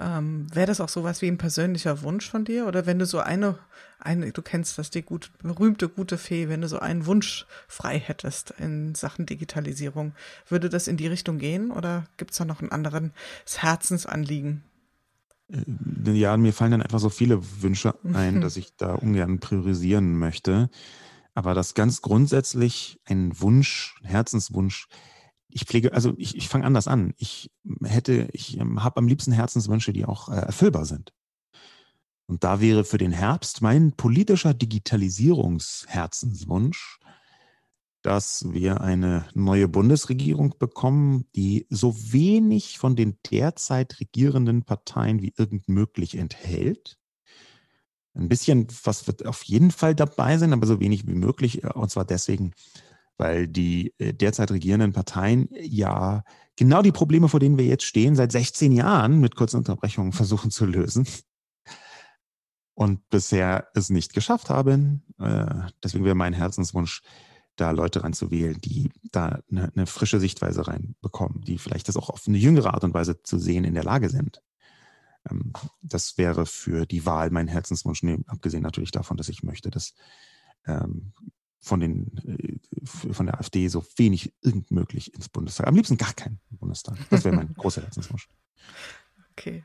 ähm, 0.00 0.46
Wäre 0.52 0.66
das 0.66 0.80
auch 0.80 0.88
sowas 0.88 1.22
wie 1.22 1.26
ein 1.26 1.38
persönlicher 1.38 2.02
Wunsch 2.02 2.30
von 2.30 2.44
dir? 2.44 2.66
Oder 2.66 2.86
wenn 2.86 2.98
du 2.98 3.06
so 3.06 3.18
eine, 3.18 3.58
eine, 3.98 4.30
du 4.30 4.42
kennst 4.42 4.78
das, 4.78 4.90
die 4.90 5.02
gut, 5.02 5.30
berühmte 5.42 5.88
gute 5.88 6.18
Fee, 6.18 6.48
wenn 6.48 6.60
du 6.60 6.68
so 6.68 6.78
einen 6.78 7.06
Wunsch 7.06 7.46
frei 7.66 7.98
hättest 7.98 8.54
in 8.58 8.94
Sachen 8.94 9.26
Digitalisierung, 9.26 10.12
würde 10.48 10.68
das 10.68 10.86
in 10.86 10.96
die 10.96 11.08
Richtung 11.08 11.38
gehen 11.38 11.70
oder 11.70 12.04
gibt 12.16 12.30
es 12.30 12.38
da 12.38 12.44
noch 12.44 12.60
einen 12.60 12.70
anderen 12.70 13.12
Herzensanliegen? 13.56 14.62
Äh, 15.50 16.12
ja, 16.12 16.36
mir 16.36 16.52
fallen 16.52 16.72
dann 16.72 16.82
einfach 16.82 17.00
so 17.00 17.10
viele 17.10 17.40
Wünsche 17.62 17.94
ein, 18.04 18.36
mhm. 18.36 18.40
dass 18.40 18.56
ich 18.56 18.76
da 18.76 18.94
ungern 18.94 19.40
priorisieren 19.40 20.16
möchte. 20.16 20.70
Aber 21.34 21.54
das 21.54 21.74
ganz 21.74 22.02
grundsätzlich 22.02 23.00
ein 23.04 23.40
Wunsch, 23.40 23.96
ein 24.02 24.08
Herzenswunsch, 24.08 24.86
ich 25.50 25.64
pflege, 25.64 25.92
also 25.92 26.14
ich, 26.16 26.36
ich 26.36 26.48
fange 26.48 26.64
anders 26.64 26.88
an. 26.88 27.12
Ich 27.16 27.50
hätte, 27.82 28.28
ich 28.32 28.58
ähm, 28.58 28.82
habe 28.84 28.98
am 28.98 29.08
liebsten 29.08 29.32
Herzenswünsche, 29.32 29.92
die 29.92 30.04
auch 30.04 30.28
äh, 30.28 30.36
erfüllbar 30.36 30.84
sind. 30.84 31.12
Und 32.26 32.44
da 32.44 32.60
wäre 32.60 32.84
für 32.84 32.98
den 32.98 33.10
Herbst 33.12 33.62
mein 33.62 33.92
politischer 33.92 34.52
Digitalisierungsherzenswunsch, 34.52 36.98
dass 38.02 38.52
wir 38.52 38.82
eine 38.82 39.24
neue 39.34 39.66
Bundesregierung 39.66 40.54
bekommen, 40.58 41.24
die 41.34 41.66
so 41.70 41.96
wenig 42.12 42.78
von 42.78 42.94
den 42.96 43.18
derzeit 43.30 43.98
regierenden 44.00 44.64
Parteien 44.64 45.22
wie 45.22 45.32
irgend 45.36 45.68
möglich 45.68 46.16
enthält. 46.16 46.98
Ein 48.14 48.28
bisschen 48.28 48.66
was 48.84 49.06
wird 49.06 49.26
auf 49.26 49.42
jeden 49.44 49.70
Fall 49.70 49.94
dabei 49.94 50.38
sein, 50.38 50.52
aber 50.52 50.66
so 50.66 50.80
wenig 50.80 51.06
wie 51.06 51.14
möglich. 51.14 51.64
Und 51.64 51.90
zwar 51.90 52.04
deswegen, 52.04 52.52
weil 53.18 53.48
die 53.48 53.92
äh, 53.98 54.14
derzeit 54.14 54.50
regierenden 54.50 54.92
Parteien 54.92 55.48
ja 55.52 56.24
genau 56.56 56.82
die 56.82 56.92
Probleme, 56.92 57.28
vor 57.28 57.40
denen 57.40 57.58
wir 57.58 57.66
jetzt 57.66 57.84
stehen, 57.84 58.16
seit 58.16 58.32
16 58.32 58.72
Jahren 58.72 59.20
mit 59.20 59.36
kurzen 59.36 59.58
Unterbrechungen 59.58 60.12
versuchen 60.12 60.50
zu 60.50 60.64
lösen 60.64 61.06
und 62.74 63.08
bisher 63.10 63.68
es 63.74 63.90
nicht 63.90 64.14
geschafft 64.14 64.50
haben. 64.50 65.02
Äh, 65.18 65.46
deswegen 65.82 66.04
wäre 66.04 66.14
mein 66.14 66.32
Herzenswunsch, 66.32 67.02
da 67.56 67.72
Leute 67.72 68.04
ranzuwählen, 68.04 68.56
die 68.60 68.90
da 69.10 69.40
eine, 69.50 69.72
eine, 69.74 69.86
frische 69.86 70.20
Sichtweise 70.20 70.68
reinbekommen, 70.68 71.40
die 71.42 71.58
vielleicht 71.58 71.88
das 71.88 71.96
auch 71.96 72.08
auf 72.08 72.28
eine 72.28 72.38
jüngere 72.38 72.72
Art 72.72 72.84
und 72.84 72.94
Weise 72.94 73.20
zu 73.22 73.36
sehen 73.36 73.64
in 73.64 73.74
der 73.74 73.82
Lage 73.82 74.08
sind. 74.10 74.42
Ähm, 75.28 75.52
das 75.82 76.16
wäre 76.18 76.46
für 76.46 76.86
die 76.86 77.04
Wahl 77.04 77.30
mein 77.30 77.48
Herzenswunsch, 77.48 78.02
abgesehen 78.26 78.62
natürlich 78.62 78.92
davon, 78.92 79.16
dass 79.16 79.28
ich 79.28 79.42
möchte, 79.42 79.70
dass 79.70 79.94
ähm, 80.66 81.12
von, 81.60 81.80
den, 81.80 82.16
äh, 82.26 83.12
von 83.12 83.26
der 83.26 83.38
AfD 83.38 83.68
so 83.68 83.84
wenig 83.96 84.32
irgend 84.42 84.70
möglich 84.70 85.14
ins 85.14 85.28
Bundestag. 85.28 85.66
Am 85.66 85.74
liebsten 85.74 85.96
gar 85.96 86.12
keinen 86.12 86.40
Bundestag. 86.50 86.96
Das 87.10 87.24
wäre 87.24 87.36
mein 87.36 87.54
großer 87.56 87.82
Herzenswunsch. 87.82 88.28
Okay. 89.32 89.64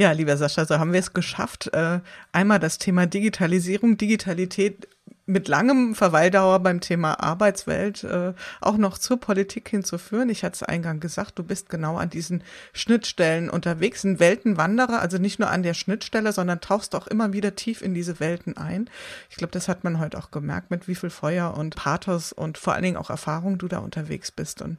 Ja, 0.00 0.12
lieber 0.12 0.38
Sascha, 0.38 0.64
so 0.64 0.78
haben 0.78 0.94
wir 0.94 1.00
es 1.00 1.12
geschafft, 1.12 1.74
äh, 1.74 2.00
einmal 2.32 2.58
das 2.58 2.78
Thema 2.78 3.04
Digitalisierung, 3.04 3.98
Digitalität 3.98 4.88
mit 5.26 5.46
langem 5.46 5.94
Verweildauer 5.94 6.60
beim 6.60 6.80
Thema 6.80 7.22
Arbeitswelt 7.22 8.02
äh, 8.04 8.32
auch 8.62 8.78
noch 8.78 8.96
zur 8.96 9.20
Politik 9.20 9.68
hinzuführen. 9.68 10.30
Ich 10.30 10.42
hatte 10.42 10.54
es 10.54 10.62
eingangs 10.62 11.02
gesagt, 11.02 11.38
du 11.38 11.42
bist 11.42 11.68
genau 11.68 11.98
an 11.98 12.08
diesen 12.08 12.42
Schnittstellen 12.72 13.50
unterwegs, 13.50 14.02
ein 14.02 14.18
Weltenwanderer, 14.18 15.02
also 15.02 15.18
nicht 15.18 15.38
nur 15.38 15.50
an 15.50 15.62
der 15.62 15.74
Schnittstelle, 15.74 16.32
sondern 16.32 16.62
tauchst 16.62 16.94
auch 16.94 17.06
immer 17.06 17.34
wieder 17.34 17.54
tief 17.54 17.82
in 17.82 17.92
diese 17.92 18.20
Welten 18.20 18.56
ein. 18.56 18.88
Ich 19.28 19.36
glaube, 19.36 19.52
das 19.52 19.68
hat 19.68 19.84
man 19.84 19.98
heute 19.98 20.16
auch 20.16 20.30
gemerkt, 20.30 20.70
mit 20.70 20.88
wie 20.88 20.94
viel 20.94 21.10
Feuer 21.10 21.54
und 21.58 21.76
Pathos 21.76 22.32
und 22.32 22.56
vor 22.56 22.72
allen 22.72 22.84
Dingen 22.84 22.96
auch 22.96 23.10
Erfahrung 23.10 23.58
du 23.58 23.68
da 23.68 23.80
unterwegs 23.80 24.32
bist. 24.32 24.62
Und 24.62 24.78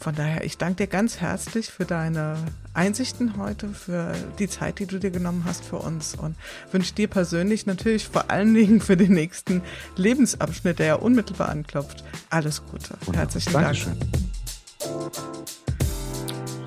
von 0.00 0.14
daher, 0.14 0.44
ich 0.44 0.58
danke 0.58 0.84
dir 0.84 0.86
ganz 0.86 1.20
herzlich 1.20 1.70
für 1.70 1.84
deine 1.84 2.36
Einsichten 2.74 3.36
heute, 3.36 3.68
für 3.68 4.12
die 4.38 4.48
Zeit, 4.48 4.78
die 4.78 4.86
du 4.86 4.98
dir 4.98 5.10
genommen 5.10 5.44
hast 5.44 5.64
für 5.64 5.76
uns 5.76 6.14
und 6.14 6.36
wünsche 6.70 6.94
dir 6.94 7.08
persönlich 7.08 7.66
natürlich 7.66 8.08
vor 8.08 8.30
allen 8.30 8.54
Dingen 8.54 8.80
für 8.80 8.96
den 8.96 9.12
nächsten 9.12 9.62
Lebensabschnitt, 9.96 10.78
der 10.78 10.86
ja 10.86 10.94
unmittelbar 10.94 11.48
anklopft, 11.48 12.04
alles 12.30 12.62
Gute. 12.64 12.96
Herzlichen 13.12 13.52
Dankeschön. 13.52 13.98
Dank. 13.98 15.61